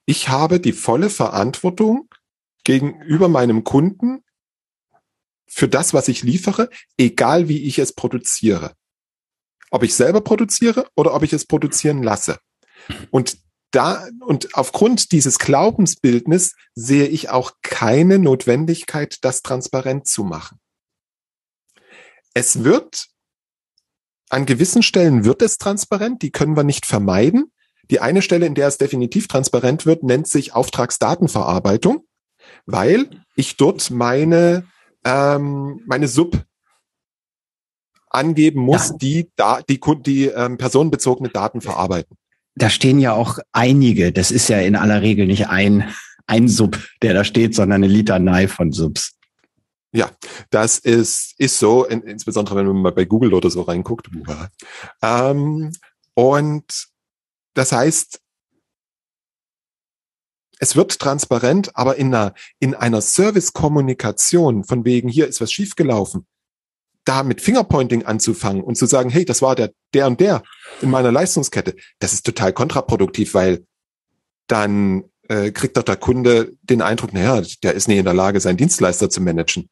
ich 0.05 0.29
habe 0.29 0.61
die 0.61 0.73
volle 0.73 1.11
Verantwortung 1.11 2.09
gegenüber 2.63 3.29
meinem 3.29 3.65
Kunden, 3.65 4.23
für 5.49 5.69
das, 5.69 5.95
was 5.95 6.09
ich 6.09 6.23
liefere, 6.23 6.71
egal 6.99 7.49
wie 7.49 7.65
ich 7.65 7.79
es 7.79 7.93
produziere. 7.93 8.75
Ob 9.71 9.83
ich 9.83 9.95
selber 9.95 10.21
produziere 10.21 10.89
oder 10.95 11.15
ob 11.15 11.23
ich 11.23 11.33
es 11.33 11.47
produzieren 11.47 12.03
lasse. 12.03 12.39
Und 13.11 13.39
da, 13.71 14.07
und 14.21 14.55
aufgrund 14.55 15.13
dieses 15.13 15.39
Glaubensbildnis 15.39 16.55
sehe 16.75 17.07
ich 17.07 17.31
auch 17.31 17.53
keine 17.63 18.19
Notwendigkeit, 18.19 19.19
das 19.23 19.43
transparent 19.43 20.07
zu 20.07 20.25
machen. 20.25 20.59
Es 22.33 22.65
wird, 22.65 23.07
an 24.29 24.47
gewissen 24.47 24.83
Stellen 24.83 25.25
wird 25.25 25.43
es 25.43 25.59
transparent, 25.59 26.23
die 26.23 26.31
können 26.31 26.57
wir 26.57 26.65
nicht 26.65 26.87
vermeiden. 26.87 27.53
Die 27.91 28.01
eine 28.01 28.23
Stelle, 28.23 28.47
in 28.47 28.55
der 28.55 28.69
es 28.69 28.79
definitiv 28.79 29.29
transparent 29.29 29.87
wird, 29.87 30.03
nennt 30.03 30.27
sich 30.27 30.55
Auftragsdatenverarbeitung, 30.55 32.05
weil 32.65 33.09
ich 33.37 33.57
dort 33.57 33.91
meine, 33.91 34.67
ähm, 35.05 35.81
meine 35.87 36.09
Sub 36.09 36.45
angeben 38.09 38.61
muss, 38.61 38.89
ja. 38.89 38.97
die, 38.97 39.31
da, 39.37 39.61
die, 39.63 39.81
die 40.05 40.27
ähm, 40.27 40.59
personenbezogene 40.59 41.29
Daten 41.29 41.61
verarbeiten. 41.61 42.17
Da 42.57 42.71
stehen 42.71 42.99
ja 42.99 43.13
auch 43.13 43.39
einige, 43.53 44.13
das 44.13 44.31
ist 44.31 44.49
ja 44.49 44.59
in 44.59 44.75
aller 44.75 45.03
Regel 45.03 45.27
nicht 45.27 45.49
ein, 45.49 45.93
ein 46.27 46.49
Sub, 46.49 46.79
der 47.03 47.15
da 47.15 47.23
steht, 47.23 47.55
sondern 47.55 47.85
eine 47.85 47.93
Litanei 47.93 48.49
von 48.49 48.73
Subs. 48.73 49.16
Ja, 49.97 50.11
das 50.51 50.79
ist, 50.79 51.35
ist 51.39 51.59
so, 51.59 51.87
in, 51.87 52.03
insbesondere 52.03 52.57
wenn 52.57 52.67
man 52.67 52.83
mal 52.83 52.93
bei 52.93 53.07
Google 53.07 53.33
oder 53.33 53.49
so 53.49 53.63
reinguckt. 53.63 54.11
Ähm, 55.01 55.73
und 56.13 56.89
das 57.55 57.73
heißt, 57.73 58.21
es 60.59 60.77
wird 60.77 60.99
transparent, 60.99 61.75
aber 61.77 61.97
in 61.97 62.15
einer, 62.15 62.35
in 62.59 62.75
einer 62.75 63.01
Service-Kommunikation 63.01 64.65
von 64.65 64.85
wegen, 64.85 65.09
hier 65.09 65.29
ist 65.29 65.41
was 65.41 65.51
schiefgelaufen, 65.51 66.27
da 67.07 67.23
mit 67.23 67.41
Fingerpointing 67.41 68.05
anzufangen 68.05 68.63
und 68.63 68.77
zu 68.77 68.85
sagen, 68.85 69.09
hey, 69.09 69.25
das 69.25 69.41
war 69.41 69.55
der, 69.55 69.73
der 69.95 70.09
und 70.09 70.21
der 70.21 70.43
in 70.83 70.91
meiner 70.91 71.11
Leistungskette, 71.11 71.75
das 72.01 72.13
ist 72.13 72.27
total 72.27 72.53
kontraproduktiv, 72.53 73.33
weil 73.33 73.65
dann 74.47 75.05
äh, 75.29 75.53
kriegt 75.53 75.79
doch 75.79 75.85
der 75.85 75.97
Kunde 75.97 76.53
den 76.63 76.83
Eindruck, 76.83 77.15
naja, 77.15 77.43
der 77.63 77.73
ist 77.73 77.89
nicht 77.89 77.99
in 77.99 78.05
der 78.05 78.13
Lage, 78.13 78.41
seinen 78.41 78.59
Dienstleister 78.59 79.09
zu 79.09 79.23
managen. 79.23 79.71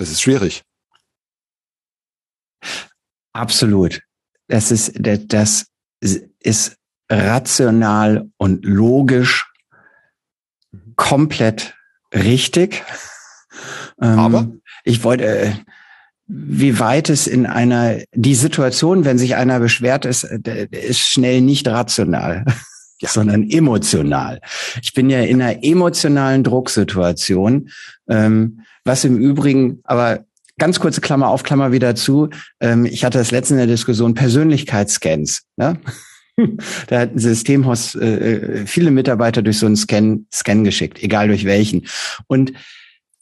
Das 0.00 0.10
ist 0.10 0.22
schwierig. 0.22 0.62
Absolut. 3.34 4.00
Das 4.48 4.70
ist, 4.70 4.94
das 4.98 5.66
ist 6.00 6.76
rational 7.10 8.30
und 8.38 8.64
logisch 8.64 9.46
komplett 10.96 11.74
richtig. 12.14 12.82
Ähm, 14.00 14.18
Aber 14.18 14.50
ich 14.84 15.04
wollte, 15.04 15.26
äh, 15.26 15.52
wie 16.26 16.78
weit 16.78 17.10
es 17.10 17.26
in 17.26 17.44
einer, 17.44 17.98
die 18.14 18.34
Situation, 18.34 19.04
wenn 19.04 19.18
sich 19.18 19.36
einer 19.36 19.60
beschwert, 19.60 20.06
ist, 20.06 20.24
äh, 20.24 20.66
ist 20.70 21.00
schnell 21.00 21.42
nicht 21.42 21.68
rational, 21.68 22.46
ja. 23.02 23.08
sondern 23.10 23.50
emotional. 23.50 24.40
Ich 24.80 24.94
bin 24.94 25.10
ja 25.10 25.20
in 25.20 25.42
einer 25.42 25.62
emotionalen 25.62 26.42
Drucksituation, 26.42 27.68
ähm, 28.08 28.62
was 28.84 29.04
im 29.04 29.18
Übrigen, 29.18 29.80
aber 29.84 30.24
ganz 30.58 30.78
kurze 30.78 31.00
Klammer 31.00 31.28
auf, 31.28 31.42
Klammer 31.42 31.72
wieder 31.72 31.94
zu. 31.94 32.28
Ähm, 32.60 32.84
ich 32.86 33.04
hatte 33.04 33.18
das 33.18 33.30
letzte 33.30 33.54
in 33.54 33.58
der 33.58 33.66
Diskussion 33.66 34.14
Persönlichkeitsscans. 34.14 35.42
Ne? 35.56 35.78
da 36.86 37.00
hat 37.00 37.14
ein 37.14 37.18
Systemhaus 37.18 37.94
äh, 37.96 38.06
äh, 38.06 38.66
viele 38.66 38.90
Mitarbeiter 38.90 39.42
durch 39.42 39.58
so 39.58 39.66
einen 39.66 39.76
Scan, 39.76 40.26
Scan 40.32 40.62
geschickt, 40.62 41.02
egal 41.02 41.28
durch 41.28 41.44
welchen. 41.44 41.86
Und 42.26 42.52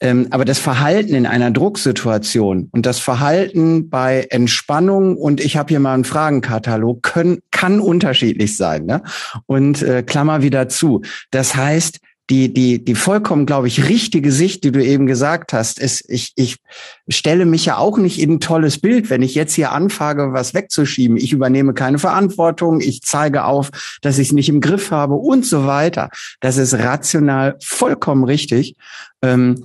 ähm, 0.01 0.27
aber 0.29 0.45
das 0.45 0.59
Verhalten 0.59 1.13
in 1.13 1.25
einer 1.25 1.51
Drucksituation 1.51 2.69
und 2.71 2.85
das 2.85 2.99
Verhalten 2.99 3.89
bei 3.89 4.27
Entspannung 4.29 5.17
und 5.17 5.41
ich 5.41 5.57
habe 5.57 5.69
hier 5.69 5.81
mal 5.81 5.93
einen 5.93 6.05
Fragenkatalog 6.05 7.03
können, 7.03 7.39
kann 7.51 7.81
unterschiedlich 7.81 8.55
sein. 8.55 8.85
Ne? 8.85 9.03
Und 9.45 9.81
äh, 9.81 10.03
Klammer 10.03 10.41
wieder 10.41 10.69
zu. 10.69 11.01
Das 11.31 11.55
heißt, 11.55 11.99
die, 12.29 12.53
die, 12.53 12.83
die 12.83 12.95
vollkommen, 12.95 13.45
glaube 13.45 13.67
ich, 13.67 13.89
richtige 13.89 14.31
Sicht, 14.31 14.63
die 14.63 14.71
du 14.71 14.83
eben 14.83 15.07
gesagt 15.07 15.51
hast, 15.53 15.79
ist, 15.79 16.07
ich, 16.07 16.33
ich 16.35 16.57
stelle 17.07 17.45
mich 17.45 17.65
ja 17.65 17.77
auch 17.77 17.97
nicht 17.97 18.19
in 18.21 18.33
ein 18.33 18.39
tolles 18.39 18.79
Bild, 18.79 19.09
wenn 19.09 19.23
ich 19.23 19.33
jetzt 19.33 19.53
hier 19.53 19.71
anfange, 19.71 20.31
was 20.31 20.53
wegzuschieben. 20.53 21.17
Ich 21.17 21.33
übernehme 21.33 21.73
keine 21.73 21.97
Verantwortung, 21.97 22.81
ich 22.81 23.01
zeige 23.01 23.45
auf, 23.45 23.71
dass 24.01 24.19
ich 24.19 24.27
es 24.27 24.33
nicht 24.33 24.49
im 24.49 24.61
Griff 24.61 24.91
habe 24.91 25.15
und 25.15 25.45
so 25.45 25.65
weiter. 25.65 26.09
Das 26.39 26.57
ist 26.57 26.75
rational 26.75 27.55
vollkommen 27.61 28.23
richtig. 28.23 28.75
Ähm, 29.23 29.63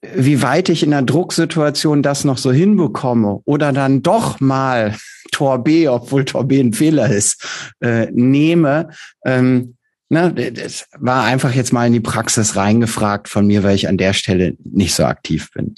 wie 0.00 0.42
weit 0.42 0.68
ich 0.68 0.82
in 0.82 0.92
der 0.92 1.02
Drucksituation 1.02 2.02
das 2.02 2.24
noch 2.24 2.38
so 2.38 2.52
hinbekomme 2.52 3.40
oder 3.44 3.72
dann 3.72 4.02
doch 4.02 4.40
mal 4.40 4.96
Tor 5.32 5.62
B, 5.62 5.88
obwohl 5.88 6.24
Tor 6.24 6.44
B 6.44 6.60
ein 6.60 6.72
Fehler 6.72 7.10
ist, 7.10 7.44
äh, 7.80 8.06
nehme, 8.12 8.90
ähm, 9.24 9.74
ne, 10.08 10.32
das 10.52 10.86
war 10.98 11.24
einfach 11.24 11.52
jetzt 11.54 11.72
mal 11.72 11.86
in 11.86 11.92
die 11.92 12.00
Praxis 12.00 12.56
reingefragt 12.56 13.28
von 13.28 13.46
mir, 13.46 13.62
weil 13.62 13.74
ich 13.74 13.88
an 13.88 13.98
der 13.98 14.12
Stelle 14.12 14.56
nicht 14.62 14.94
so 14.94 15.04
aktiv 15.04 15.50
bin. 15.52 15.74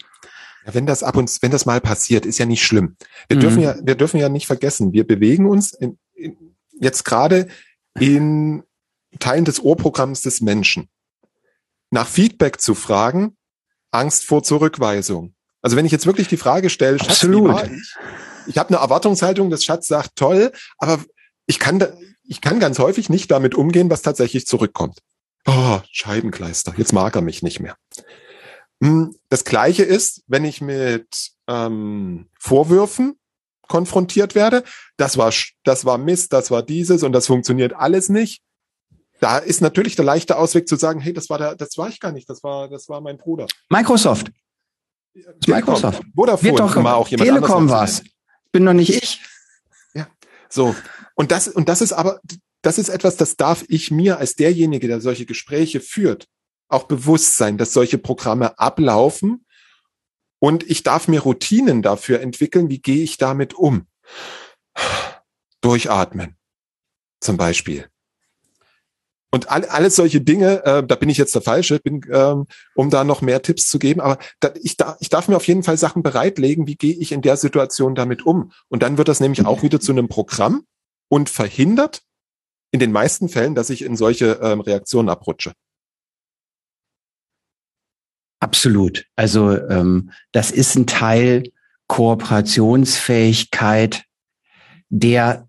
Ja, 0.67 0.75
wenn 0.75 0.87
das 0.87 1.03
ab 1.03 1.17
und 1.17 1.31
wenn 1.43 1.51
das 1.51 1.67
mal 1.67 1.81
passiert, 1.81 2.27
ist 2.27 2.39
ja 2.39 2.47
nicht 2.47 2.65
schlimm. 2.65 2.97
Wir 3.29 3.37
mhm. 3.37 3.41
dürfen 3.41 3.63
ja, 3.63 3.77
wir 3.83 3.95
dürfen 3.95 4.21
ja 4.21 4.29
nicht 4.29 4.47
vergessen, 4.47 4.93
wir 4.93 5.07
bewegen 5.07 5.47
uns 5.47 5.73
in, 5.73 5.99
in, 6.15 6.37
jetzt 6.79 7.05
gerade 7.05 7.49
in 7.99 8.63
Teilen 9.19 9.45
des 9.45 9.61
Ohrprogramms 9.61 10.23
des 10.23 10.41
Menschen. 10.41 10.89
Nach 11.91 12.07
Feedback 12.07 12.61
zu 12.61 12.75
fragen, 12.75 13.37
Angst 13.91 14.25
vor 14.25 14.43
Zurückweisung. 14.43 15.35
Also 15.63 15.77
wenn 15.77 15.85
ich 15.85 15.93
jetzt 15.93 16.07
wirklich 16.07 16.29
die 16.29 16.37
Frage 16.37 16.71
stelle, 16.71 16.99
Schatz, 16.99 17.11
Absolut. 17.11 17.63
ich, 17.65 17.95
ich 18.47 18.59
habe 18.59 18.71
eine 18.71 18.79
Erwartungshaltung, 18.79 19.51
das 19.51 19.65
Schatz 19.65 19.89
sagt 19.89 20.17
toll, 20.17 20.53
aber 20.79 21.01
ich 21.47 21.59
kann 21.59 21.81
da, 21.81 21.89
ich 22.31 22.41
kann 22.41 22.61
ganz 22.61 22.79
häufig 22.79 23.11
nicht 23.11 23.31
damit 23.31 23.55
umgehen, 23.55 23.91
was 23.91 24.03
tatsächlich 24.03 24.47
zurückkommt. 24.47 24.99
Oh, 25.47 25.81
Scheibenkleister, 25.91 26.75
jetzt 26.77 26.93
mag 26.93 27.15
er 27.17 27.23
mich 27.23 27.43
nicht 27.43 27.61
mehr. 27.61 27.77
Hm, 28.83 29.15
das 29.29 29.45
gleiche 29.45 29.83
ist, 29.83 30.23
wenn 30.27 30.45
ich 30.45 30.61
mit 30.61 31.33
ähm, 31.49 32.29
Vorwürfen 32.39 33.19
konfrontiert 33.69 34.35
werde. 34.35 34.65
Das 34.97 35.19
war, 35.19 35.33
das 35.65 35.85
war 35.85 35.99
Mist, 35.99 36.33
das 36.33 36.51
war 36.51 36.63
dieses 36.63 37.03
und 37.03 37.13
das 37.13 37.27
funktioniert 37.27 37.75
alles 37.75 38.09
nicht 38.09 38.43
da 39.21 39.39
ist 39.39 39.61
natürlich 39.61 39.97
der 39.97 40.05
leichte 40.05 40.37
Ausweg 40.37 40.67
zu 40.67 40.77
sagen, 40.77 41.01
hey, 41.01 41.13
das 41.13 41.31
war 41.31 41.39
der, 41.39 41.55
das 41.55 41.77
war 41.79 41.89
ich 41.89 42.01
gar 42.01 42.13
nicht, 42.13 42.29
das 42.29 42.43
war, 42.43 42.69
das 42.69 42.89
war 42.89 43.01
mein 43.01 43.19
Bruder. 43.19 43.47
Microsoft. 43.69 44.33
Das 45.15 45.47
Microsoft. 45.47 46.03
Vodafone 46.15 46.51
Wird 46.51 46.61
doch, 46.61 46.77
war 46.77 46.97
auch 46.97 47.09
jemand 47.09 47.29
Telekom 47.29 47.69
war's. 47.69 48.03
Bin 48.53 48.65
doch 48.65 48.73
nicht 48.73 48.91
ich. 48.91 49.21
Ja. 49.95 50.07
So. 50.49 50.75
Und 51.21 51.33
das, 51.33 51.49
und 51.49 51.69
das 51.69 51.83
ist 51.83 51.93
aber, 51.93 52.19
das 52.63 52.79
ist 52.79 52.89
etwas, 52.89 53.15
das 53.15 53.37
darf 53.37 53.67
ich 53.69 53.91
mir 53.91 54.17
als 54.17 54.37
derjenige, 54.37 54.89
der 54.89 55.03
solche 55.03 55.27
Gespräche 55.27 55.81
führt, 55.81 56.25
auch 56.69 56.85
bewusst 56.85 57.37
sein, 57.37 57.59
dass 57.59 57.75
solche 57.75 57.99
Programme 57.99 58.59
ablaufen. 58.59 59.45
Und 60.39 60.63
ich 60.71 60.83
darf 60.83 61.09
mir 61.09 61.21
Routinen 61.21 61.83
dafür 61.83 62.23
entwickeln, 62.23 62.71
wie 62.71 62.81
gehe 62.81 63.03
ich 63.03 63.19
damit 63.19 63.53
um. 63.53 63.87
Durchatmen. 65.61 66.37
Zum 67.21 67.37
Beispiel. 67.37 67.85
Und 69.31 69.51
all, 69.51 69.67
alles 69.67 69.97
solche 69.97 70.23
Dinge, 70.23 70.65
äh, 70.65 70.83
da 70.87 70.95
bin 70.95 71.11
ich 71.11 71.19
jetzt 71.19 71.35
der 71.35 71.43
Falsche, 71.43 71.81
bin, 71.81 72.01
ähm, 72.11 72.47
um 72.75 72.89
da 72.89 73.05
noch 73.05 73.21
mehr 73.21 73.43
Tipps 73.43 73.69
zu 73.69 73.79
geben. 73.79 74.01
Aber 74.01 74.19
da, 74.41 74.55
ich, 74.63 74.79
da, 74.79 74.97
ich 75.01 75.11
darf 75.11 75.29
mir 75.29 75.37
auf 75.37 75.47
jeden 75.47 75.65
Fall 75.65 75.77
Sachen 75.77 76.03
bereitlegen, 76.03 76.67
wie 76.67 76.77
gehe 76.77 76.95
ich 76.95 77.13
in 77.13 77.21
der 77.21 77.37
Situation 77.37 77.95
damit 77.95 78.25
um. 78.25 78.53
Und 78.69 78.83
dann 78.83 78.97
wird 78.97 79.09
das 79.09 79.21
nämlich 79.21 79.45
auch 79.45 79.63
wieder 79.63 79.81
zu 79.81 79.93
einem 79.93 80.09
Programm 80.09 80.65
und 81.11 81.29
verhindert 81.29 82.01
in 82.71 82.81
den 82.81 82.93
meisten 82.93 83.29
Fällen, 83.29 83.55
dass 83.55 83.69
ich 83.69 83.83
in 83.83 83.97
solche 83.97 84.41
ähm, 84.43 84.61
Reaktionen 84.61 85.11
abrutsche. 85.11 85.53
Absolut. 88.39 89.05
Also 89.17 89.51
ähm, 89.69 90.13
das 90.33 90.51
ist 90.51 90.77
ein 90.77 90.87
Teil 90.87 91.43
Kooperationsfähigkeit, 91.89 94.05
der 94.89 95.47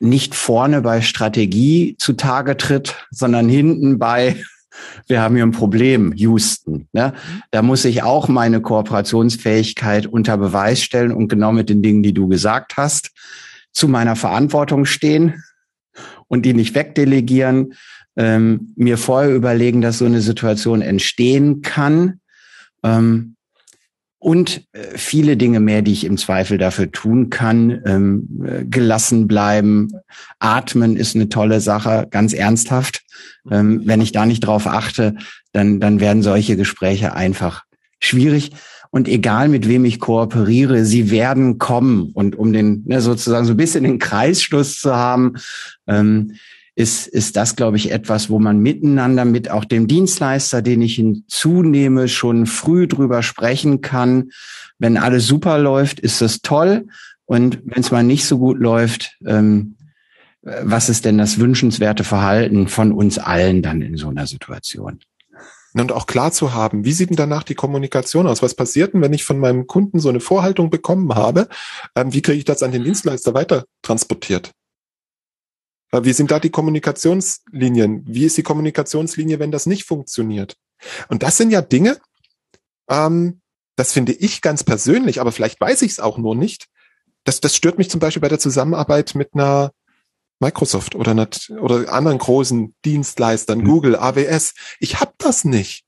nicht 0.00 0.34
vorne 0.34 0.80
bei 0.80 1.02
Strategie 1.02 1.94
zutage 1.98 2.56
tritt, 2.56 2.96
sondern 3.10 3.48
hinten 3.48 4.00
bei 4.00 4.42
wir 5.06 5.20
haben 5.20 5.34
hier 5.34 5.44
ein 5.44 5.52
Problem, 5.52 6.14
Houston. 6.14 6.88
Ne? 6.92 7.12
Da 7.50 7.60
muss 7.60 7.84
ich 7.84 8.02
auch 8.02 8.28
meine 8.28 8.62
Kooperationsfähigkeit 8.62 10.06
unter 10.06 10.38
Beweis 10.38 10.82
stellen 10.82 11.12
und 11.12 11.28
genau 11.28 11.52
mit 11.52 11.68
den 11.68 11.82
Dingen, 11.82 12.02
die 12.02 12.14
du 12.14 12.26
gesagt 12.26 12.78
hast, 12.78 13.10
zu 13.72 13.88
meiner 13.88 14.16
Verantwortung 14.16 14.84
stehen 14.84 15.42
und 16.28 16.42
die 16.42 16.54
nicht 16.54 16.74
wegdelegieren, 16.74 17.74
ähm, 18.16 18.72
mir 18.76 18.98
vorher 18.98 19.34
überlegen, 19.34 19.80
dass 19.80 19.98
so 19.98 20.04
eine 20.04 20.20
Situation 20.20 20.82
entstehen 20.82 21.62
kann. 21.62 22.20
Ähm, 22.82 23.36
und 24.18 24.68
äh, 24.72 24.96
viele 24.96 25.36
Dinge 25.36 25.58
mehr, 25.58 25.82
die 25.82 25.92
ich 25.92 26.04
im 26.04 26.16
Zweifel 26.16 26.56
dafür 26.56 26.92
tun 26.92 27.28
kann. 27.28 27.82
Ähm, 27.84 28.44
äh, 28.46 28.64
gelassen 28.64 29.26
bleiben, 29.26 29.90
atmen 30.38 30.96
ist 30.96 31.16
eine 31.16 31.28
tolle 31.28 31.60
Sache, 31.60 32.06
ganz 32.08 32.32
ernsthaft. 32.32 33.02
Ähm, 33.50 33.82
wenn 33.84 34.00
ich 34.00 34.12
da 34.12 34.24
nicht 34.24 34.40
drauf 34.40 34.68
achte, 34.68 35.16
dann, 35.52 35.80
dann 35.80 35.98
werden 35.98 36.22
solche 36.22 36.56
Gespräche 36.56 37.16
einfach 37.16 37.64
schwierig. 37.98 38.52
Und 38.94 39.08
egal 39.08 39.48
mit 39.48 39.66
wem 39.68 39.86
ich 39.86 40.00
kooperiere, 40.00 40.84
sie 40.84 41.10
werden 41.10 41.56
kommen. 41.56 42.10
Und 42.12 42.36
um 42.36 42.52
den 42.52 42.84
ne, 42.84 43.00
sozusagen 43.00 43.46
so 43.46 43.54
ein 43.54 43.56
bisschen 43.56 43.84
den 43.84 43.98
Kreisschluss 43.98 44.78
zu 44.78 44.94
haben, 44.94 45.36
ähm, 45.86 46.34
ist, 46.74 47.06
ist 47.06 47.36
das, 47.36 47.56
glaube 47.56 47.78
ich, 47.78 47.90
etwas, 47.90 48.28
wo 48.28 48.38
man 48.38 48.58
miteinander 48.58 49.24
mit 49.24 49.50
auch 49.50 49.64
dem 49.64 49.86
Dienstleister, 49.86 50.60
den 50.60 50.82
ich 50.82 50.96
hinzunehme, 50.96 52.06
schon 52.06 52.44
früh 52.44 52.86
drüber 52.86 53.22
sprechen 53.22 53.80
kann. 53.80 54.30
Wenn 54.78 54.98
alles 54.98 55.26
super 55.26 55.58
läuft, 55.58 55.98
ist 55.98 56.20
das 56.20 56.42
toll. 56.42 56.86
Und 57.24 57.60
wenn 57.64 57.82
es 57.82 57.92
mal 57.92 58.04
nicht 58.04 58.26
so 58.26 58.38
gut 58.38 58.58
läuft, 58.58 59.16
ähm, 59.24 59.76
was 60.42 60.90
ist 60.90 61.06
denn 61.06 61.16
das 61.16 61.38
wünschenswerte 61.38 62.04
Verhalten 62.04 62.68
von 62.68 62.92
uns 62.92 63.16
allen 63.16 63.62
dann 63.62 63.80
in 63.80 63.96
so 63.96 64.08
einer 64.08 64.26
Situation? 64.26 64.98
Und 65.74 65.92
auch 65.92 66.06
klar 66.06 66.32
zu 66.32 66.52
haben, 66.52 66.84
wie 66.84 66.92
sieht 66.92 67.10
denn 67.10 67.16
danach 67.16 67.44
die 67.44 67.54
Kommunikation 67.54 68.26
aus? 68.26 68.42
Was 68.42 68.54
passiert 68.54 68.92
denn, 68.92 69.00
wenn 69.00 69.14
ich 69.14 69.24
von 69.24 69.38
meinem 69.38 69.66
Kunden 69.66 70.00
so 70.00 70.10
eine 70.10 70.20
Vorhaltung 70.20 70.68
bekommen 70.68 71.14
habe? 71.14 71.48
Ähm, 71.96 72.12
wie 72.12 72.20
kriege 72.20 72.38
ich 72.38 72.44
das 72.44 72.62
an 72.62 72.72
den 72.72 72.84
Dienstleister 72.84 73.32
weiter 73.32 73.64
transportiert? 73.80 74.50
Äh, 75.92 76.04
wie 76.04 76.12
sind 76.12 76.30
da 76.30 76.40
die 76.40 76.50
Kommunikationslinien? 76.50 78.02
Wie 78.06 78.26
ist 78.26 78.36
die 78.36 78.42
Kommunikationslinie, 78.42 79.38
wenn 79.38 79.50
das 79.50 79.66
nicht 79.66 79.84
funktioniert? 79.84 80.56
Und 81.08 81.22
das 81.22 81.38
sind 81.38 81.50
ja 81.50 81.62
Dinge, 81.62 81.98
ähm, 82.90 83.40
das 83.76 83.92
finde 83.92 84.12
ich 84.12 84.42
ganz 84.42 84.64
persönlich, 84.64 85.20
aber 85.20 85.32
vielleicht 85.32 85.60
weiß 85.60 85.82
ich 85.82 85.92
es 85.92 86.00
auch 86.00 86.18
nur 86.18 86.34
nicht. 86.34 86.66
Das, 87.24 87.40
das 87.40 87.56
stört 87.56 87.78
mich 87.78 87.88
zum 87.88 88.00
Beispiel 88.00 88.20
bei 88.20 88.28
der 88.28 88.38
Zusammenarbeit 88.38 89.14
mit 89.14 89.30
einer 89.32 89.72
Microsoft 90.42 90.94
oder, 90.94 91.14
nicht, 91.14 91.50
oder 91.50 91.90
anderen 91.92 92.18
großen 92.18 92.74
Dienstleistern, 92.84 93.60
mhm. 93.60 93.64
Google, 93.64 93.96
AWS. 93.96 94.54
Ich 94.80 95.00
habe 95.00 95.12
das 95.16 95.44
nicht. 95.44 95.84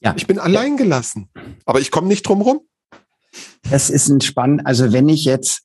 Ja. 0.00 0.14
Ich 0.16 0.26
bin 0.26 0.38
allein 0.38 0.76
gelassen. 0.76 1.28
Aber 1.64 1.80
ich 1.80 1.90
komme 1.90 2.08
nicht 2.08 2.22
drum 2.22 2.40
rum. 2.40 2.60
Das 3.70 3.90
ist 3.90 4.08
ein 4.08 4.20
spannend. 4.20 4.66
Also 4.66 4.92
wenn 4.92 5.08
ich 5.08 5.24
jetzt 5.24 5.62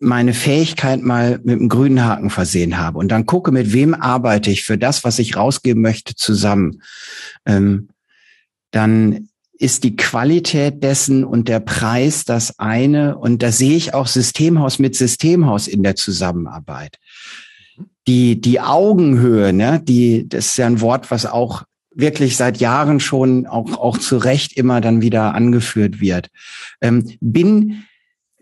meine 0.00 0.34
Fähigkeit 0.34 1.00
mal 1.00 1.40
mit 1.42 1.58
einem 1.58 1.68
grünen 1.68 2.04
Haken 2.04 2.30
versehen 2.30 2.78
habe 2.78 2.98
und 2.98 3.08
dann 3.08 3.26
gucke, 3.26 3.50
mit 3.50 3.72
wem 3.72 3.94
arbeite 3.94 4.50
ich 4.50 4.64
für 4.64 4.78
das, 4.78 5.04
was 5.04 5.18
ich 5.18 5.36
rausgeben 5.36 5.82
möchte, 5.82 6.14
zusammen, 6.14 6.82
ähm, 7.46 7.88
dann 8.70 9.27
ist 9.58 9.82
die 9.82 9.96
Qualität 9.96 10.82
dessen 10.82 11.24
und 11.24 11.48
der 11.48 11.60
Preis 11.60 12.24
das 12.24 12.58
eine. 12.58 13.18
Und 13.18 13.42
da 13.42 13.50
sehe 13.50 13.76
ich 13.76 13.92
auch 13.92 14.06
Systemhaus 14.06 14.78
mit 14.78 14.94
Systemhaus 14.94 15.66
in 15.66 15.82
der 15.82 15.96
Zusammenarbeit. 15.96 16.98
Die, 18.06 18.40
die 18.40 18.60
Augenhöhe, 18.60 19.52
ne, 19.52 19.80
die, 19.82 20.28
das 20.28 20.46
ist 20.46 20.58
ja 20.58 20.66
ein 20.66 20.80
Wort, 20.80 21.10
was 21.10 21.26
auch 21.26 21.64
wirklich 21.92 22.36
seit 22.36 22.58
Jahren 22.58 23.00
schon 23.00 23.46
auch, 23.46 23.76
auch 23.76 23.98
zu 23.98 24.16
Recht 24.18 24.56
immer 24.56 24.80
dann 24.80 25.02
wieder 25.02 25.34
angeführt 25.34 26.00
wird. 26.00 26.28
Ähm, 26.80 27.16
bin, 27.20 27.84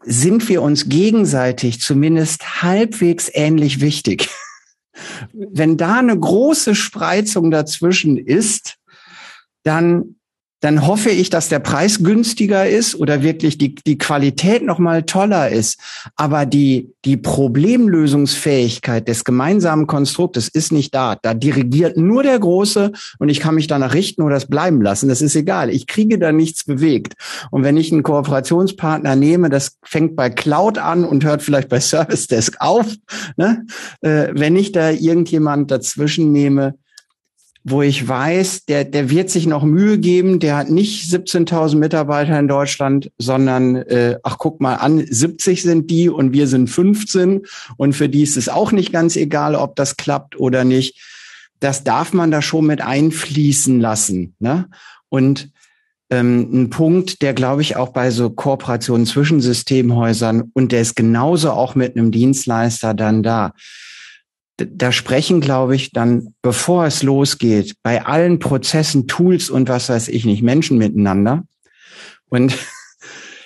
sind 0.03 0.49
wir 0.49 0.61
uns 0.61 0.89
gegenseitig 0.89 1.81
zumindest 1.81 2.63
halbwegs 2.63 3.31
ähnlich 3.33 3.81
wichtig? 3.81 4.29
Wenn 5.33 5.79
da 5.79 5.99
eine 5.99 6.19
große 6.19 6.75
Spreizung 6.75 7.51
dazwischen 7.51 8.19
ist, 8.19 8.77
dann 9.63 10.17
dann 10.67 10.85
hoffe 10.85 11.11
ich, 11.11 11.31
dass 11.31 11.49
der 11.49 11.61
Preis 11.61 12.03
günstiger 12.03 12.69
ist 12.69 12.97
oder 12.97 13.23
wirklich 13.23 13.57
die, 13.57 13.77
die 13.77 13.99
Qualität 13.99 14.65
nochmal 14.65 15.05
toller 15.05 15.49
ist. 15.49 15.79
Aber 16.17 16.45
die, 16.45 16.93
die 17.05 17.17
Problemlösungsfähigkeit 17.17 19.07
des 19.07 19.23
gemeinsamen 19.23 19.87
Konstruktes 19.87 20.49
ist 20.49 20.73
nicht 20.73 20.93
da. 20.93 21.15
Da 21.23 21.35
dirigiert 21.35 21.97
nur 21.97 22.25
der 22.25 22.41
Große 22.41 22.91
und 23.21 23.29
ich 23.29 23.39
kann 23.39 23.55
mich 23.55 23.69
danach 23.69 23.95
richten 23.95 24.23
oder 24.23 24.35
es 24.35 24.47
bleiben 24.47 24.83
lassen. 24.83 25.09
Das 25.09 25.23
ist 25.23 25.37
egal. 25.37 25.71
Ich 25.71 25.87
kriege 25.87 26.19
da 26.19 26.33
nichts 26.33 26.65
bewegt. 26.65 27.13
Und 27.53 27.63
wenn 27.63 27.77
ich 27.77 27.93
einen 27.93 28.03
Kooperationspartner 28.03 29.15
nehme, 29.15 29.51
das 29.51 29.77
fängt 29.85 30.17
bei 30.17 30.31
Cloud 30.31 30.79
an 30.79 31.05
und 31.05 31.25
hört 31.25 31.43
vielleicht 31.43 31.69
bei 31.69 31.79
Service 31.79 32.27
Desk 32.27 32.57
auf. 32.59 32.93
Ne? 33.37 33.65
Äh, 34.01 34.31
wenn 34.33 34.57
ich 34.57 34.73
da 34.73 34.91
irgendjemand 34.91 35.71
dazwischen 35.71 36.33
nehme, 36.33 36.75
wo 37.69 37.83
ich 37.83 38.07
weiß, 38.07 38.67
der, 38.67 38.85
der 38.85 39.11
wird 39.11 39.29
sich 39.29 39.45
noch 39.45 39.65
Mühe 39.65 39.99
geben, 39.99 40.39
der 40.39 40.57
hat 40.57 40.71
nicht 40.71 41.13
17.000 41.13 41.75
Mitarbeiter 41.77 42.39
in 42.39 42.47
Deutschland, 42.47 43.11
sondern, 43.19 43.75
äh, 43.75 44.21
ach 44.23 44.39
guck 44.39 44.61
mal 44.61 44.77
an, 44.77 45.05
70 45.05 45.63
sind 45.63 45.91
die 45.91 46.09
und 46.09 46.33
wir 46.33 46.47
sind 46.47 46.71
15 46.71 47.45
und 47.77 47.95
für 47.95 48.09
die 48.09 48.23
ist 48.23 48.37
es 48.37 48.49
auch 48.49 48.71
nicht 48.71 48.93
ganz 48.93 49.17
egal, 49.17 49.57
ob 49.57 49.75
das 49.75 49.97
klappt 49.97 50.39
oder 50.39 50.63
nicht. 50.63 51.03
Das 51.59 51.83
darf 51.83 52.13
man 52.13 52.31
da 52.31 52.41
schon 52.41 52.67
mit 52.67 52.83
einfließen 52.83 53.81
lassen. 53.81 54.37
Ne? 54.39 54.69
Und 55.09 55.51
ähm, 56.09 56.49
ein 56.53 56.71
Punkt, 56.71 57.21
der 57.21 57.35
glaube 57.35 57.63
ich 57.63 57.75
auch 57.75 57.89
bei 57.89 58.13
so 58.13 58.31
Kooperationen 58.31 59.07
zwischen 59.07 59.41
Systemhäusern 59.41 60.53
und 60.55 60.71
der 60.71 60.83
ist 60.83 60.95
genauso 60.95 61.51
auch 61.51 61.75
mit 61.75 61.97
einem 61.97 62.13
Dienstleister 62.13 62.95
dann 62.95 63.25
da 63.25 63.55
da 64.57 64.91
sprechen, 64.91 65.41
glaube 65.41 65.77
ich, 65.77 65.93
dann, 65.93 66.35
bevor 66.43 66.87
es 66.87 67.03
losgeht, 67.03 67.75
bei 67.83 68.05
allen 68.07 68.39
Prozessen, 68.39 69.07
Tools 69.07 69.51
und 69.51 69.69
was 69.69 69.89
weiß 69.89 70.09
ich 70.09 70.25
nicht, 70.25 70.43
Menschen 70.43 70.79
miteinander. 70.79 71.45
Und 72.29 72.57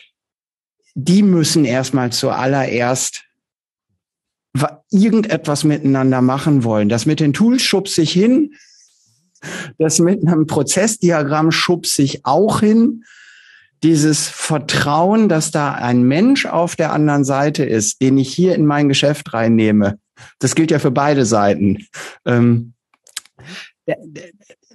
die 0.94 1.22
müssen 1.22 1.64
erstmal 1.64 2.12
zuallererst 2.12 3.24
irgendetwas 4.90 5.64
miteinander 5.64 6.22
machen 6.22 6.64
wollen. 6.64 6.88
Das 6.88 7.06
mit 7.06 7.20
den 7.20 7.32
Tools 7.32 7.62
schubst 7.62 7.94
sich 7.94 8.12
hin. 8.12 8.54
Das 9.78 10.00
mit 10.00 10.26
einem 10.26 10.46
Prozessdiagramm 10.46 11.50
schubst 11.52 11.94
sich 11.94 12.24
auch 12.26 12.60
hin. 12.60 13.04
Dieses 13.82 14.28
Vertrauen, 14.28 15.28
dass 15.28 15.50
da 15.50 15.72
ein 15.72 16.02
Mensch 16.02 16.46
auf 16.46 16.76
der 16.76 16.92
anderen 16.92 17.24
Seite 17.24 17.64
ist, 17.64 18.02
den 18.02 18.18
ich 18.18 18.32
hier 18.34 18.54
in 18.54 18.66
mein 18.66 18.88
Geschäft 18.88 19.32
reinnehme, 19.32 19.98
das 20.38 20.54
gilt 20.54 20.70
ja 20.70 20.78
für 20.78 20.90
beide 20.90 21.24
Seiten. 21.24 21.86
Ähm, 22.24 22.74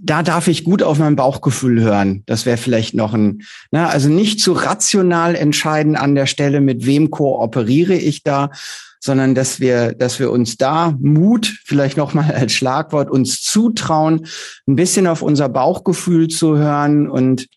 da 0.02 0.24
darf 0.24 0.48
ich 0.48 0.64
gut 0.64 0.84
auf 0.84 1.00
mein 1.00 1.16
Bauchgefühl 1.16 1.82
hören. 1.82 2.24
Das 2.26 2.46
wäre 2.46 2.58
vielleicht 2.58 2.94
noch 2.94 3.14
ein, 3.14 3.44
na, 3.72 3.88
also 3.88 4.10
nicht 4.10 4.40
zu 4.40 4.52
rational 4.54 5.36
entscheiden 5.36 5.96
an 5.96 6.16
der 6.16 6.26
Stelle, 6.26 6.62
mit 6.62 6.86
wem 6.86 7.12
kooperiere 7.12 7.96
ich 7.96 8.24
da, 8.24 8.52
sondern 9.00 9.36
dass 9.36 9.60
wir, 9.60 9.94
dass 9.94 10.20
wir 10.20 10.32
uns 10.32 10.58
da 10.58 10.96
Mut, 11.00 11.60
vielleicht 11.64 11.96
noch 11.96 12.14
mal 12.14 12.32
als 12.32 12.54
Schlagwort, 12.54 13.10
uns 13.10 13.42
zutrauen, 13.42 14.26
ein 14.68 14.76
bisschen 14.76 15.08
auf 15.08 15.22
unser 15.22 15.48
Bauchgefühl 15.48 16.28
zu 16.28 16.58
hören 16.58 17.10
und, 17.10 17.48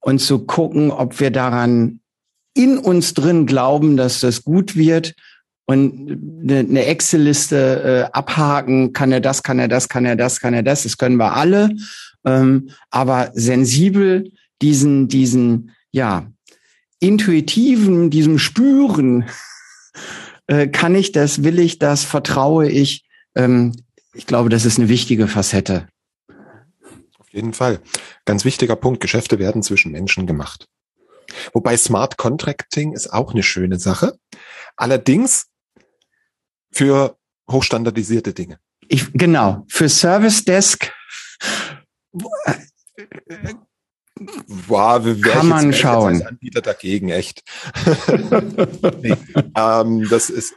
und 0.00 0.20
zu 0.20 0.40
gucken, 0.40 0.90
ob 0.90 1.18
wir 1.18 1.30
daran 1.30 2.00
in 2.54 2.78
uns 2.78 3.14
drin 3.14 3.46
glauben, 3.46 3.96
dass 3.96 4.20
das 4.20 4.44
gut 4.44 4.76
wird 4.76 5.14
und 5.66 6.42
eine, 6.42 6.60
eine 6.60 6.86
Excel-Liste 6.86 8.08
äh, 8.08 8.16
abhaken, 8.16 8.92
kann 8.92 9.10
er 9.10 9.20
das, 9.20 9.42
kann 9.42 9.58
er 9.58 9.68
das, 9.68 9.88
kann 9.88 10.04
er 10.04 10.16
das, 10.16 10.40
kann 10.40 10.54
er 10.54 10.62
das, 10.62 10.84
das 10.84 10.96
können 10.96 11.16
wir 11.16 11.34
alle. 11.34 11.70
Ähm, 12.24 12.70
aber 12.90 13.32
sensibel 13.34 14.32
diesen, 14.62 15.08
diesen, 15.08 15.72
ja, 15.90 16.30
intuitiven, 17.00 18.10
diesem 18.10 18.38
Spüren, 18.38 19.24
äh, 20.46 20.68
kann 20.68 20.94
ich 20.94 21.12
das, 21.12 21.42
will 21.42 21.58
ich 21.58 21.78
das, 21.78 22.04
vertraue 22.04 22.70
ich. 22.70 23.04
Ähm, 23.34 23.72
ich 24.14 24.26
glaube, 24.26 24.48
das 24.48 24.64
ist 24.64 24.78
eine 24.78 24.88
wichtige 24.88 25.26
Facette. 25.26 25.88
Auf 27.18 27.32
jeden 27.32 27.52
Fall. 27.52 27.80
Ganz 28.24 28.44
wichtiger 28.44 28.76
Punkt. 28.76 29.00
Geschäfte 29.00 29.38
werden 29.38 29.62
zwischen 29.62 29.92
Menschen 29.92 30.26
gemacht. 30.26 30.68
Wobei 31.52 31.76
Smart 31.76 32.16
Contracting 32.16 32.92
ist 32.92 33.12
auch 33.12 33.32
eine 33.32 33.42
schöne 33.42 33.78
Sache. 33.78 34.16
Allerdings 34.76 35.46
für 36.72 37.16
hochstandardisierte 37.50 38.32
Dinge. 38.32 38.58
Ich, 38.88 39.12
genau, 39.12 39.64
für 39.68 39.88
Service 39.88 40.44
Desk 40.44 40.90
wer 45.04 45.20
kann 45.32 45.48
man 45.48 45.72
schauen. 45.72 46.22
Anbieter 46.26 46.62
dagegen, 46.62 47.10
echt. 47.10 47.42
nee, 49.02 49.14
ähm, 49.56 50.08
das 50.08 50.30
ist 50.30 50.54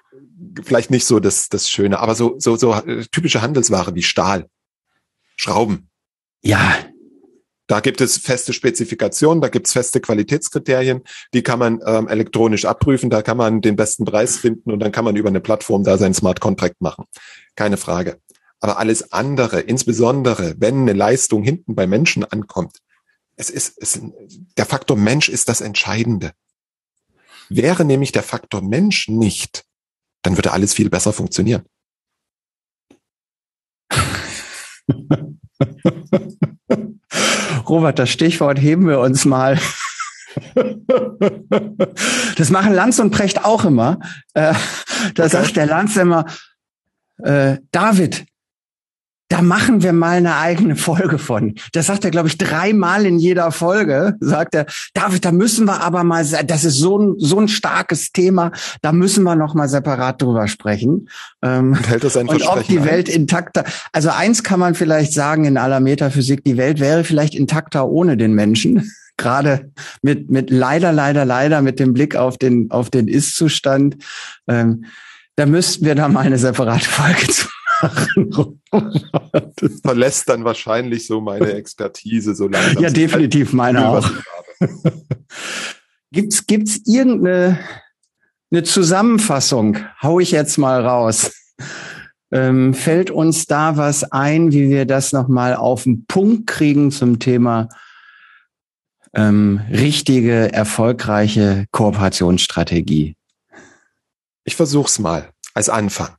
vielleicht 0.64 0.91
nicht 0.91 1.05
so 1.05 1.20
das, 1.20 1.49
das 1.49 1.70
Schöne, 1.70 1.99
aber 1.99 2.16
so, 2.16 2.36
so, 2.39 2.55
so 2.55 2.80
typische 3.12 3.41
Handelsware 3.41 3.93
wie 3.95 4.03
Stahl, 4.03 4.49
Schrauben. 5.36 5.89
Ja, 6.41 6.78
da 7.70 7.80
gibt 7.82 8.02
es 8.02 8.18
feste 8.18 8.52
Spezifikationen, 8.52 9.42
da 9.42 9.48
gibt 9.48 9.68
es 9.68 9.74
feste 9.74 10.02
Qualitätskriterien, 10.02 11.04
die 11.36 11.44
kann 11.44 11.60
man 11.60 11.80
ähm, 11.86 12.08
elektronisch 12.08 12.66
abprüfen, 12.66 13.12
da 13.12 13.22
kann 13.22 13.38
man 13.38 13.62
den 13.62 13.76
besten 13.76 14.06
Preis 14.06 14.38
finden 14.38 14.72
und 14.72 14.80
dann 14.80 14.92
kann 14.92 15.06
man 15.06 15.16
über 15.16 15.30
eine 15.30 15.40
Plattform 15.40 15.84
da 15.84 16.00
sein 16.00 16.16
Smart 16.16 16.42
Contract 16.42 16.82
machen. 16.82 17.06
Keine 17.56 17.78
Frage. 17.78 18.20
Aber 18.60 18.80
alles 18.80 19.12
andere, 19.12 19.60
insbesondere 19.62 20.56
wenn 20.58 20.82
eine 20.82 20.94
Leistung 20.94 21.44
hinten 21.44 21.76
bei 21.76 21.86
Menschen 21.86 22.24
ankommt, 22.24 22.80
es 23.36 23.52
ist, 23.52 23.78
es, 23.78 24.02
der 24.58 24.66
Faktor 24.66 24.98
Mensch 24.98 25.30
ist 25.30 25.48
das 25.48 25.62
Entscheidende. 25.62 26.32
Wäre 27.50 27.86
nämlich 27.86 28.12
der 28.12 28.24
Faktor 28.24 28.64
Mensch 28.64 29.10
nicht, 29.10 29.64
dann 30.24 30.38
würde 30.38 30.54
alles 30.54 30.74
viel 30.74 30.90
besser 30.90 31.14
funktionieren. 31.14 31.66
Robert, 37.68 37.99
das 37.99 38.10
Stichwort 38.10 38.60
heben 38.60 38.88
wir 38.88 38.99
uns 38.99 39.26
mal. 39.26 39.60
Das 42.38 42.49
machen 42.49 42.74
Lanz 42.74 42.99
und 42.99 43.12
Precht 43.12 43.43
auch 43.43 43.66
immer. 43.66 43.99
Äh, 44.34 44.53
da 45.16 45.26
okay. 45.26 45.30
sagt 45.30 45.55
der 45.55 45.66
Lanz 45.66 45.97
immer, 45.97 46.26
äh, 47.24 47.57
David, 47.72 48.26
da 49.30 49.44
machen 49.44 49.84
wir 49.84 49.94
mal 49.94 50.18
eine 50.18 50.38
eigene 50.38 50.76
Folge 50.76 51.20
von. 51.20 51.54
Das 51.72 51.86
sagt 51.86 52.04
er, 52.04 52.12
glaube 52.12 52.28
ich, 52.28 52.38
dreimal 52.38 53.06
in 53.06 53.20
jeder 53.20 53.52
Folge. 53.52 54.16
Sagt 54.20 54.56
er, 54.56 54.66
David, 54.96 55.24
da 55.24 55.32
müssen 55.32 55.66
wir 55.66 55.82
aber 55.82 56.04
mal, 56.04 56.26
das 56.26 56.66
ist 56.66 56.78
so 56.78 56.98
ein, 56.98 57.16
so 57.20 57.40
ein 57.40 57.48
starkes 57.48 58.12
Thema, 58.12 58.52
da 58.82 58.92
müssen 58.92 59.24
wir 59.24 59.36
noch 59.36 59.54
mal 59.54 59.70
separat 59.70 60.22
drüber 60.22 60.48
sprechen. 60.48 61.10
Ähm, 61.44 61.74
und 61.74 61.88
hält 61.88 62.04
das 62.04 62.18
ein 62.18 62.28
Und 62.28 62.42
ob 62.48 62.66
die 62.66 62.84
Welt 62.84 63.08
intakter, 63.08 63.66
also 63.94 64.10
eins 64.10 64.44
kann 64.44 64.60
man 64.60 64.74
vielleicht 64.74 65.14
sagen 65.14 65.46
in 65.46 65.58
aller 65.58 65.80
Metaphysik, 65.80 66.44
die 66.44 66.58
Welt 66.58 66.80
wäre 66.80 67.04
vielleicht 67.04 67.36
intakter 67.36 67.88
ohne 67.88 68.18
den 68.18 68.34
Menschen. 68.34 68.92
Gerade 69.18 69.72
mit, 70.02 70.32
mit 70.32 70.50
leider, 70.50 70.92
leider, 70.92 71.26
leider 71.26 71.62
mit 71.62 71.80
dem 71.80 71.94
Blick 71.94 72.16
auf 72.16 72.38
den, 72.38 72.72
auf 72.72 72.90
den 72.90 73.08
Ist-Zustand. 73.08 73.98
Ähm, 74.48 74.86
da 75.36 75.46
müssten 75.46 75.86
wir 75.86 75.94
da 75.94 76.08
mal 76.08 76.26
eine 76.26 76.38
separate 76.38 76.90
Folge 76.90 77.28
zu 77.28 77.48
das 78.72 79.82
verlässt 79.82 80.30
dann 80.30 80.44
wahrscheinlich 80.44 81.08
so 81.08 81.22
meine 81.22 81.54
Expertise 81.54 82.36
so 82.36 82.48
langsam. 82.48 82.84
Ja, 82.84 82.90
definitiv 82.90 83.54
meine 83.54 83.88
auch. 83.88 84.10
gibt's, 86.12 86.46
gibt's 86.46 86.82
irgendeine 86.86 87.60
eine 88.52 88.64
Zusammenfassung? 88.64 89.78
Hau 90.02 90.20
ich 90.20 90.32
jetzt 90.32 90.58
mal 90.58 90.86
raus. 90.86 91.32
Ähm, 92.32 92.74
fällt 92.74 93.10
uns 93.10 93.48
da 93.48 93.78
was 93.78 94.04
ein, 94.04 94.52
wie 94.52 94.70
wir 94.70 94.86
das 94.86 95.14
nochmal 95.14 95.56
auf 95.56 95.84
den 95.84 96.06
Punkt 96.06 96.46
kriegen 96.48 96.92
zum 96.92 97.18
Thema 97.20 97.70
ähm, 99.14 99.62
richtige, 99.72 100.54
erfolgreiche 100.54 101.66
Kooperationsstrategie? 101.72 103.16
Ich 104.44 104.56
versuch's 104.56 105.00
mal 105.00 105.30
als 105.54 105.70
Anfang. 105.70 106.19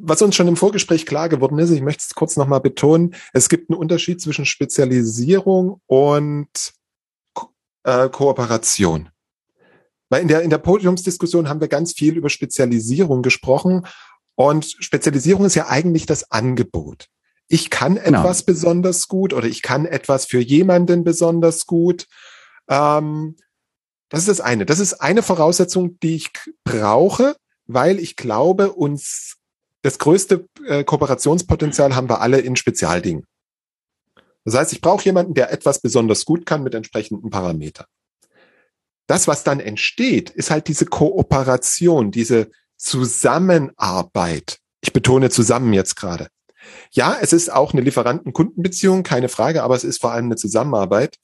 Was 0.00 0.22
uns 0.22 0.36
schon 0.36 0.48
im 0.48 0.56
Vorgespräch 0.56 1.06
klar 1.06 1.28
geworden 1.28 1.58
ist, 1.58 1.70
ich 1.70 1.82
möchte 1.82 2.04
es 2.06 2.14
kurz 2.14 2.36
nochmal 2.36 2.60
betonen, 2.60 3.14
es 3.32 3.48
gibt 3.48 3.70
einen 3.70 3.78
Unterschied 3.78 4.20
zwischen 4.20 4.46
Spezialisierung 4.46 5.80
und 5.86 6.72
äh, 7.84 8.08
Kooperation. 8.08 9.10
Weil 10.08 10.22
in 10.22 10.28
der, 10.28 10.42
in 10.42 10.50
der 10.50 10.58
Podiumsdiskussion 10.58 11.48
haben 11.48 11.60
wir 11.60 11.68
ganz 11.68 11.92
viel 11.92 12.16
über 12.16 12.30
Spezialisierung 12.30 13.22
gesprochen 13.22 13.86
und 14.36 14.76
Spezialisierung 14.78 15.44
ist 15.46 15.56
ja 15.56 15.68
eigentlich 15.68 16.06
das 16.06 16.30
Angebot. 16.30 17.08
Ich 17.48 17.70
kann 17.70 17.96
genau. 17.96 18.20
etwas 18.20 18.44
besonders 18.44 19.08
gut 19.08 19.32
oder 19.32 19.46
ich 19.46 19.62
kann 19.62 19.84
etwas 19.86 20.26
für 20.26 20.38
jemanden 20.38 21.02
besonders 21.02 21.66
gut. 21.66 22.06
Ähm, 22.68 23.36
das 24.10 24.20
ist 24.20 24.28
das 24.28 24.40
eine. 24.40 24.64
Das 24.64 24.78
ist 24.78 24.94
eine 24.94 25.22
Voraussetzung, 25.22 25.98
die 26.00 26.16
ich 26.16 26.30
brauche, 26.64 27.36
weil 27.66 27.98
ich 27.98 28.16
glaube, 28.16 28.72
uns 28.72 29.37
das 29.82 29.98
größte 29.98 30.46
äh, 30.66 30.84
Kooperationspotenzial 30.84 31.94
haben 31.94 32.08
wir 32.08 32.20
alle 32.20 32.40
in 32.40 32.56
Spezialdingen. 32.56 33.26
Das 34.44 34.54
heißt, 34.54 34.72
ich 34.72 34.80
brauche 34.80 35.04
jemanden, 35.04 35.34
der 35.34 35.52
etwas 35.52 35.80
besonders 35.80 36.24
gut 36.24 36.46
kann 36.46 36.62
mit 36.62 36.74
entsprechenden 36.74 37.30
Parametern. 37.30 37.86
Das, 39.06 39.28
was 39.28 39.44
dann 39.44 39.60
entsteht, 39.60 40.30
ist 40.30 40.50
halt 40.50 40.68
diese 40.68 40.86
Kooperation, 40.86 42.10
diese 42.10 42.50
Zusammenarbeit. 42.76 44.58
Ich 44.80 44.92
betone 44.92 45.30
zusammen 45.30 45.72
jetzt 45.72 45.96
gerade. 45.96 46.28
Ja, 46.90 47.16
es 47.20 47.32
ist 47.32 47.50
auch 47.52 47.72
eine 47.72 47.82
Lieferanten-Kundenbeziehung, 47.82 49.02
keine 49.02 49.28
Frage, 49.28 49.62
aber 49.62 49.76
es 49.76 49.84
ist 49.84 50.00
vor 50.00 50.12
allem 50.12 50.26
eine 50.26 50.36
Zusammenarbeit, 50.36 51.16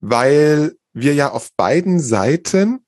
weil 0.00 0.76
wir 0.92 1.14
ja 1.14 1.30
auf 1.30 1.50
beiden 1.56 2.00
Seiten 2.00 2.84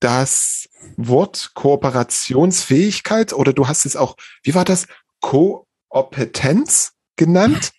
das 0.00 0.68
Wort 0.96 1.52
Kooperationsfähigkeit 1.54 3.32
oder 3.32 3.52
du 3.52 3.68
hast 3.68 3.86
es 3.86 3.96
auch, 3.96 4.16
wie 4.42 4.54
war 4.54 4.64
das, 4.64 4.86
Koopetenz 5.20 6.92
genannt? 7.16 7.72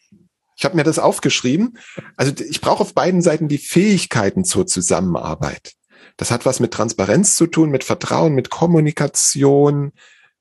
Ich 0.58 0.66
habe 0.66 0.76
mir 0.76 0.84
das 0.84 1.00
aufgeschrieben. 1.00 1.78
Also 2.16 2.34
ich 2.44 2.62
brauche 2.62 2.82
auf 2.82 2.94
beiden 2.94 3.22
Seiten 3.22 3.48
die 3.48 3.58
Fähigkeiten 3.58 4.46
zur 4.46 4.68
Zusammenarbeit. 4.68 5.74
Das 6.18 6.32
hat 6.32 6.46
was 6.46 6.60
mit 6.60 6.72
Transparenz 6.74 7.36
zu 7.36 7.48
tun, 7.48 7.70
mit 7.70 7.84
Vertrauen, 7.84 8.34
mit 8.34 8.50
Kommunikation, 8.50 9.92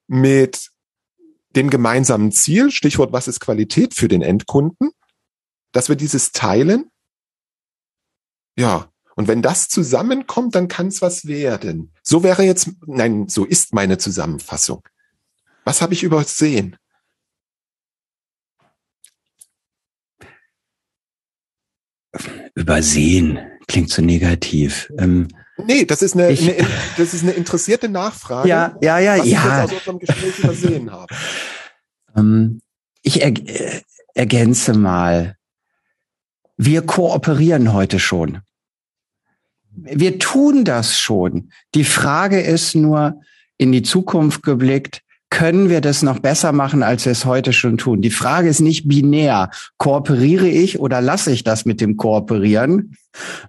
mit 0.06 0.70
dem 1.56 1.70
gemeinsamen 1.70 2.32
Ziel, 2.32 2.70
Stichwort, 2.70 3.12
was 3.12 3.28
ist 3.28 3.40
Qualität 3.40 3.94
für 3.94 4.08
den 4.08 4.22
Endkunden, 4.22 4.90
dass 5.72 5.88
wir 5.88 5.96
dieses 5.96 6.32
teilen. 6.32 6.90
Ja, 8.56 8.88
und 9.16 9.28
wenn 9.28 9.42
das 9.42 9.68
zusammenkommt, 9.68 10.54
dann 10.54 10.68
kann 10.68 10.88
es 10.88 11.00
was 11.00 11.26
werden. 11.26 11.92
So 12.02 12.22
wäre 12.22 12.42
jetzt, 12.42 12.70
nein, 12.86 13.28
so 13.28 13.44
ist 13.44 13.72
meine 13.72 13.98
Zusammenfassung. 13.98 14.82
Was 15.64 15.80
habe 15.82 15.94
ich 15.94 16.02
übersehen? 16.02 16.76
Übersehen 22.54 23.38
klingt 23.66 23.90
so 23.90 24.02
negativ. 24.02 24.92
Ähm, 24.98 25.28
nee, 25.56 25.84
das 25.84 26.02
ist 26.02 26.14
eine, 26.14 26.30
ich, 26.30 26.42
eine, 26.42 26.68
das 26.96 27.14
ist 27.14 27.22
eine 27.22 27.32
interessierte 27.32 27.88
Nachfrage. 27.88 28.48
Ja, 28.48 28.76
ja, 28.80 28.98
ja, 28.98 29.18
was 29.18 29.26
ja. 29.26 29.38
Ich 29.38 29.44
jetzt 29.44 29.44
aus 29.44 29.72
unserem 29.72 29.98
Gespräch 29.98 30.38
übersehen 30.38 30.92
habe. 30.92 31.14
Ähm, 32.16 32.60
ich 33.02 33.22
er, 33.22 33.28
äh, 33.28 33.80
ergänze 34.14 34.74
mal. 34.74 35.36
Wir 36.56 36.82
kooperieren 36.82 37.72
heute 37.72 37.98
schon 37.98 38.42
wir 39.76 40.18
tun 40.18 40.64
das 40.64 40.98
schon. 40.98 41.50
Die 41.74 41.84
Frage 41.84 42.40
ist 42.40 42.74
nur 42.74 43.20
in 43.58 43.72
die 43.72 43.82
Zukunft 43.82 44.42
geblickt, 44.42 45.02
können 45.34 45.68
wir 45.68 45.80
das 45.80 46.04
noch 46.04 46.20
besser 46.20 46.52
machen, 46.52 46.84
als 46.84 47.06
wir 47.06 47.12
es 47.12 47.24
heute 47.24 47.52
schon 47.52 47.76
tun? 47.76 48.00
Die 48.00 48.10
Frage 48.10 48.48
ist 48.48 48.60
nicht 48.60 48.86
binär, 48.86 49.50
kooperiere 49.78 50.46
ich 50.46 50.78
oder 50.78 51.00
lasse 51.00 51.32
ich 51.32 51.42
das 51.42 51.64
mit 51.64 51.80
dem 51.80 51.96
Kooperieren, 51.96 52.96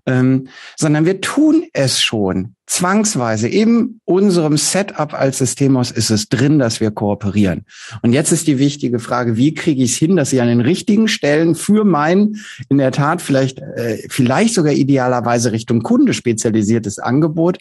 ähm, 0.08 0.48
sondern 0.76 1.06
wir 1.06 1.22
tun 1.22 1.66
es 1.74 2.02
schon 2.02 2.56
zwangsweise. 2.66 3.48
In 3.48 4.02
unserem 4.04 4.58
Setup 4.58 5.14
als 5.14 5.38
Systemhaus 5.38 5.92
ist 5.92 6.10
es 6.10 6.28
drin, 6.28 6.58
dass 6.58 6.82
wir 6.82 6.90
kooperieren. 6.90 7.66
Und 8.02 8.14
jetzt 8.14 8.32
ist 8.32 8.48
die 8.48 8.58
wichtige 8.58 8.98
Frage, 8.98 9.38
wie 9.38 9.54
kriege 9.54 9.84
ich 9.84 9.92
es 9.92 9.98
hin, 9.98 10.16
dass 10.16 10.34
ich 10.34 10.42
an 10.42 10.48
den 10.48 10.62
richtigen 10.62 11.08
Stellen 11.08 11.54
für 11.54 11.84
mein, 11.84 12.38
in 12.68 12.80
der 12.80 12.94
Tat 12.94 13.22
vielleicht, 13.22 13.60
äh, 13.60 14.00
vielleicht 14.10 14.56
sogar 14.56 14.74
idealerweise 14.74 15.52
Richtung 15.52 15.84
Kunde 15.84 16.16
spezialisiertes 16.16 16.98
Angebot 16.98 17.60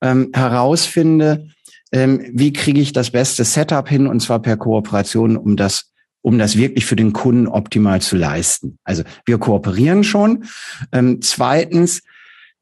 ähm, 0.00 0.30
herausfinde, 0.32 1.50
ähm, 1.96 2.24
wie 2.32 2.52
kriege 2.52 2.80
ich 2.80 2.92
das 2.92 3.10
beste 3.10 3.44
Setup 3.44 3.88
hin 3.88 4.06
und 4.06 4.20
zwar 4.20 4.40
per 4.40 4.56
Kooperation, 4.56 5.36
um 5.36 5.56
das 5.56 5.92
um 6.26 6.38
das 6.38 6.56
wirklich 6.56 6.84
für 6.84 6.96
den 6.96 7.12
Kunden 7.12 7.46
optimal 7.46 8.00
zu 8.00 8.16
leisten. 8.16 8.80
Also 8.82 9.04
wir 9.26 9.38
kooperieren 9.38 10.02
schon. 10.02 10.46
Ähm, 10.90 11.22
zweitens, 11.22 12.02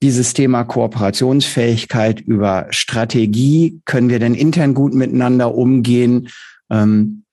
dieses 0.02 0.34
Thema 0.34 0.64
Kooperationsfähigkeit 0.64 2.20
über 2.20 2.66
Strategie, 2.68 3.80
können 3.86 4.10
wir 4.10 4.18
denn 4.18 4.34
intern 4.34 4.74
gut 4.74 4.92
miteinander 4.92 5.54
umgehen 5.54 6.28
ähm, 6.68 7.24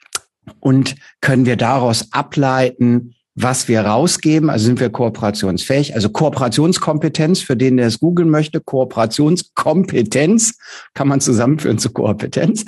und 0.62 0.96
können 1.20 1.46
wir 1.46 1.58
daraus 1.58 2.14
ableiten, 2.14 3.14
was 3.36 3.68
wir 3.70 3.82
rausgeben, 3.82 4.50
also 4.50 4.66
sind 4.66 4.80
wir 4.80 4.90
kooperationsfähig, 4.90 5.96
also 5.96 6.10
Kooperationskompetenz, 6.10 7.42
für 7.42 7.56
den, 7.56 7.78
der 7.78 7.88
es 7.88 8.00
googeln 8.00 8.30
möchte, 8.30 8.60
Kooperationskompetenz 8.60 10.58
kann 10.94 11.08
man 11.08 11.22
zusammenführen 11.22 11.78
zu 11.78 11.92
Kompetenz. 11.92 12.66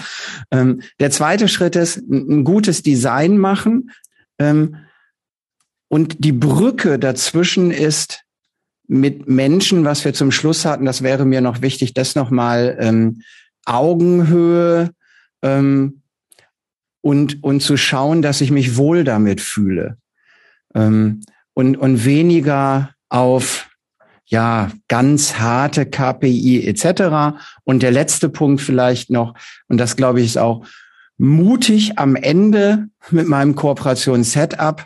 Ähm, 0.51 0.81
der 0.99 1.11
zweite 1.11 1.49
Schritt 1.49 1.75
ist, 1.75 1.97
ein 1.97 2.45
gutes 2.45 2.81
Design 2.81 3.37
machen 3.37 3.91
ähm, 4.39 4.77
und 5.89 6.23
die 6.23 6.31
Brücke 6.31 6.97
dazwischen 6.97 7.71
ist 7.71 8.21
mit 8.87 9.27
Menschen, 9.27 9.83
was 9.83 10.05
wir 10.05 10.13
zum 10.13 10.31
Schluss 10.31 10.65
hatten, 10.65 10.85
das 10.85 11.03
wäre 11.03 11.25
mir 11.25 11.41
noch 11.41 11.61
wichtig, 11.61 11.93
das 11.93 12.15
nochmal 12.15 12.77
ähm, 12.79 13.21
Augenhöhe 13.65 14.91
ähm, 15.41 16.03
und, 17.01 17.43
und 17.43 17.61
zu 17.61 17.75
schauen, 17.75 18.21
dass 18.21 18.39
ich 18.39 18.51
mich 18.51 18.77
wohl 18.77 19.03
damit 19.03 19.41
fühle 19.41 19.97
ähm, 20.75 21.21
und, 21.53 21.77
und 21.77 22.05
weniger 22.05 22.91
auf 23.09 23.69
ja 24.25 24.71
ganz 24.87 25.35
harte 25.35 25.85
KPI 25.85 26.65
etc. 26.67 27.37
Und 27.63 27.83
der 27.83 27.91
letzte 27.91 28.29
Punkt 28.29 28.61
vielleicht 28.61 29.09
noch, 29.09 29.35
und 29.67 29.77
das 29.77 29.95
glaube 29.95 30.21
ich 30.21 30.27
ist 30.27 30.37
auch 30.37 30.65
mutig 31.17 31.99
am 31.99 32.15
Ende 32.15 32.87
mit 33.11 33.27
meinem 33.27 33.55
Kooperationssetup 33.55 34.85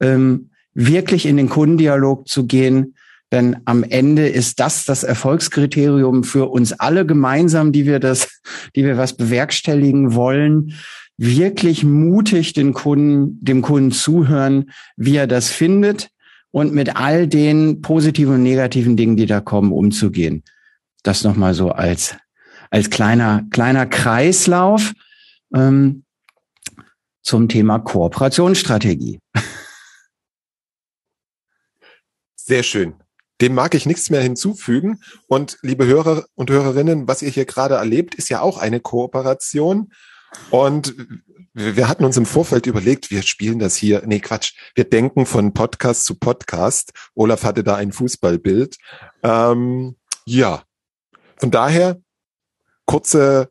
ähm, 0.00 0.50
wirklich 0.74 1.26
in 1.26 1.36
den 1.36 1.48
Kundendialog 1.48 2.28
zu 2.28 2.46
gehen, 2.46 2.94
denn 3.32 3.56
am 3.64 3.82
Ende 3.82 4.28
ist 4.28 4.60
das 4.60 4.84
das 4.84 5.02
Erfolgskriterium 5.02 6.22
für 6.22 6.50
uns 6.50 6.72
alle 6.72 7.04
gemeinsam, 7.04 7.72
die 7.72 7.84
wir 7.84 7.98
das, 7.98 8.40
die 8.76 8.84
wir 8.84 8.96
was 8.96 9.16
bewerkstelligen 9.16 10.14
wollen, 10.14 10.74
wirklich 11.16 11.84
mutig 11.84 12.52
den 12.52 12.72
Kunden, 12.72 13.38
dem 13.44 13.62
Kunden 13.62 13.92
zuhören, 13.92 14.70
wie 14.96 15.16
er 15.16 15.26
das 15.26 15.50
findet 15.50 16.10
und 16.50 16.72
mit 16.72 16.96
all 16.96 17.26
den 17.26 17.82
positiven 17.82 18.34
und 18.34 18.42
negativen 18.42 18.96
Dingen, 18.96 19.16
die 19.16 19.26
da 19.26 19.40
kommen, 19.40 19.72
umzugehen. 19.72 20.44
Das 21.02 21.24
nochmal 21.24 21.54
so 21.54 21.70
als, 21.70 22.16
als 22.70 22.90
kleiner, 22.90 23.44
kleiner 23.50 23.86
Kreislauf 23.86 24.92
ähm, 25.54 26.04
zum 27.22 27.48
Thema 27.48 27.78
Kooperationsstrategie. 27.78 29.20
Sehr 32.36 32.62
schön. 32.62 32.94
Dem 33.40 33.54
mag 33.54 33.74
ich 33.74 33.86
nichts 33.86 34.10
mehr 34.10 34.20
hinzufügen. 34.20 35.00
Und 35.26 35.58
liebe 35.62 35.86
Hörer 35.86 36.26
und 36.34 36.50
Hörerinnen, 36.50 37.08
was 37.08 37.22
ihr 37.22 37.30
hier 37.30 37.46
gerade 37.46 37.74
erlebt, 37.74 38.14
ist 38.14 38.28
ja 38.28 38.40
auch 38.40 38.58
eine 38.58 38.80
Kooperation. 38.80 39.92
Und 40.50 40.94
wir 41.54 41.88
hatten 41.88 42.04
uns 42.04 42.16
im 42.16 42.26
Vorfeld 42.26 42.66
überlegt, 42.66 43.10
wir 43.10 43.22
spielen 43.22 43.60
das 43.60 43.76
hier. 43.76 44.02
Nee, 44.06 44.20
Quatsch. 44.20 44.54
Wir 44.74 44.84
denken 44.84 45.24
von 45.24 45.52
Podcast 45.52 46.04
zu 46.04 46.16
Podcast. 46.16 46.92
Olaf 47.14 47.44
hatte 47.44 47.62
da 47.62 47.76
ein 47.76 47.92
Fußballbild. 47.92 48.76
Ähm, 49.22 49.96
ja. 50.24 50.64
Von 51.36 51.50
daher, 51.50 52.00
kurze 52.86 53.50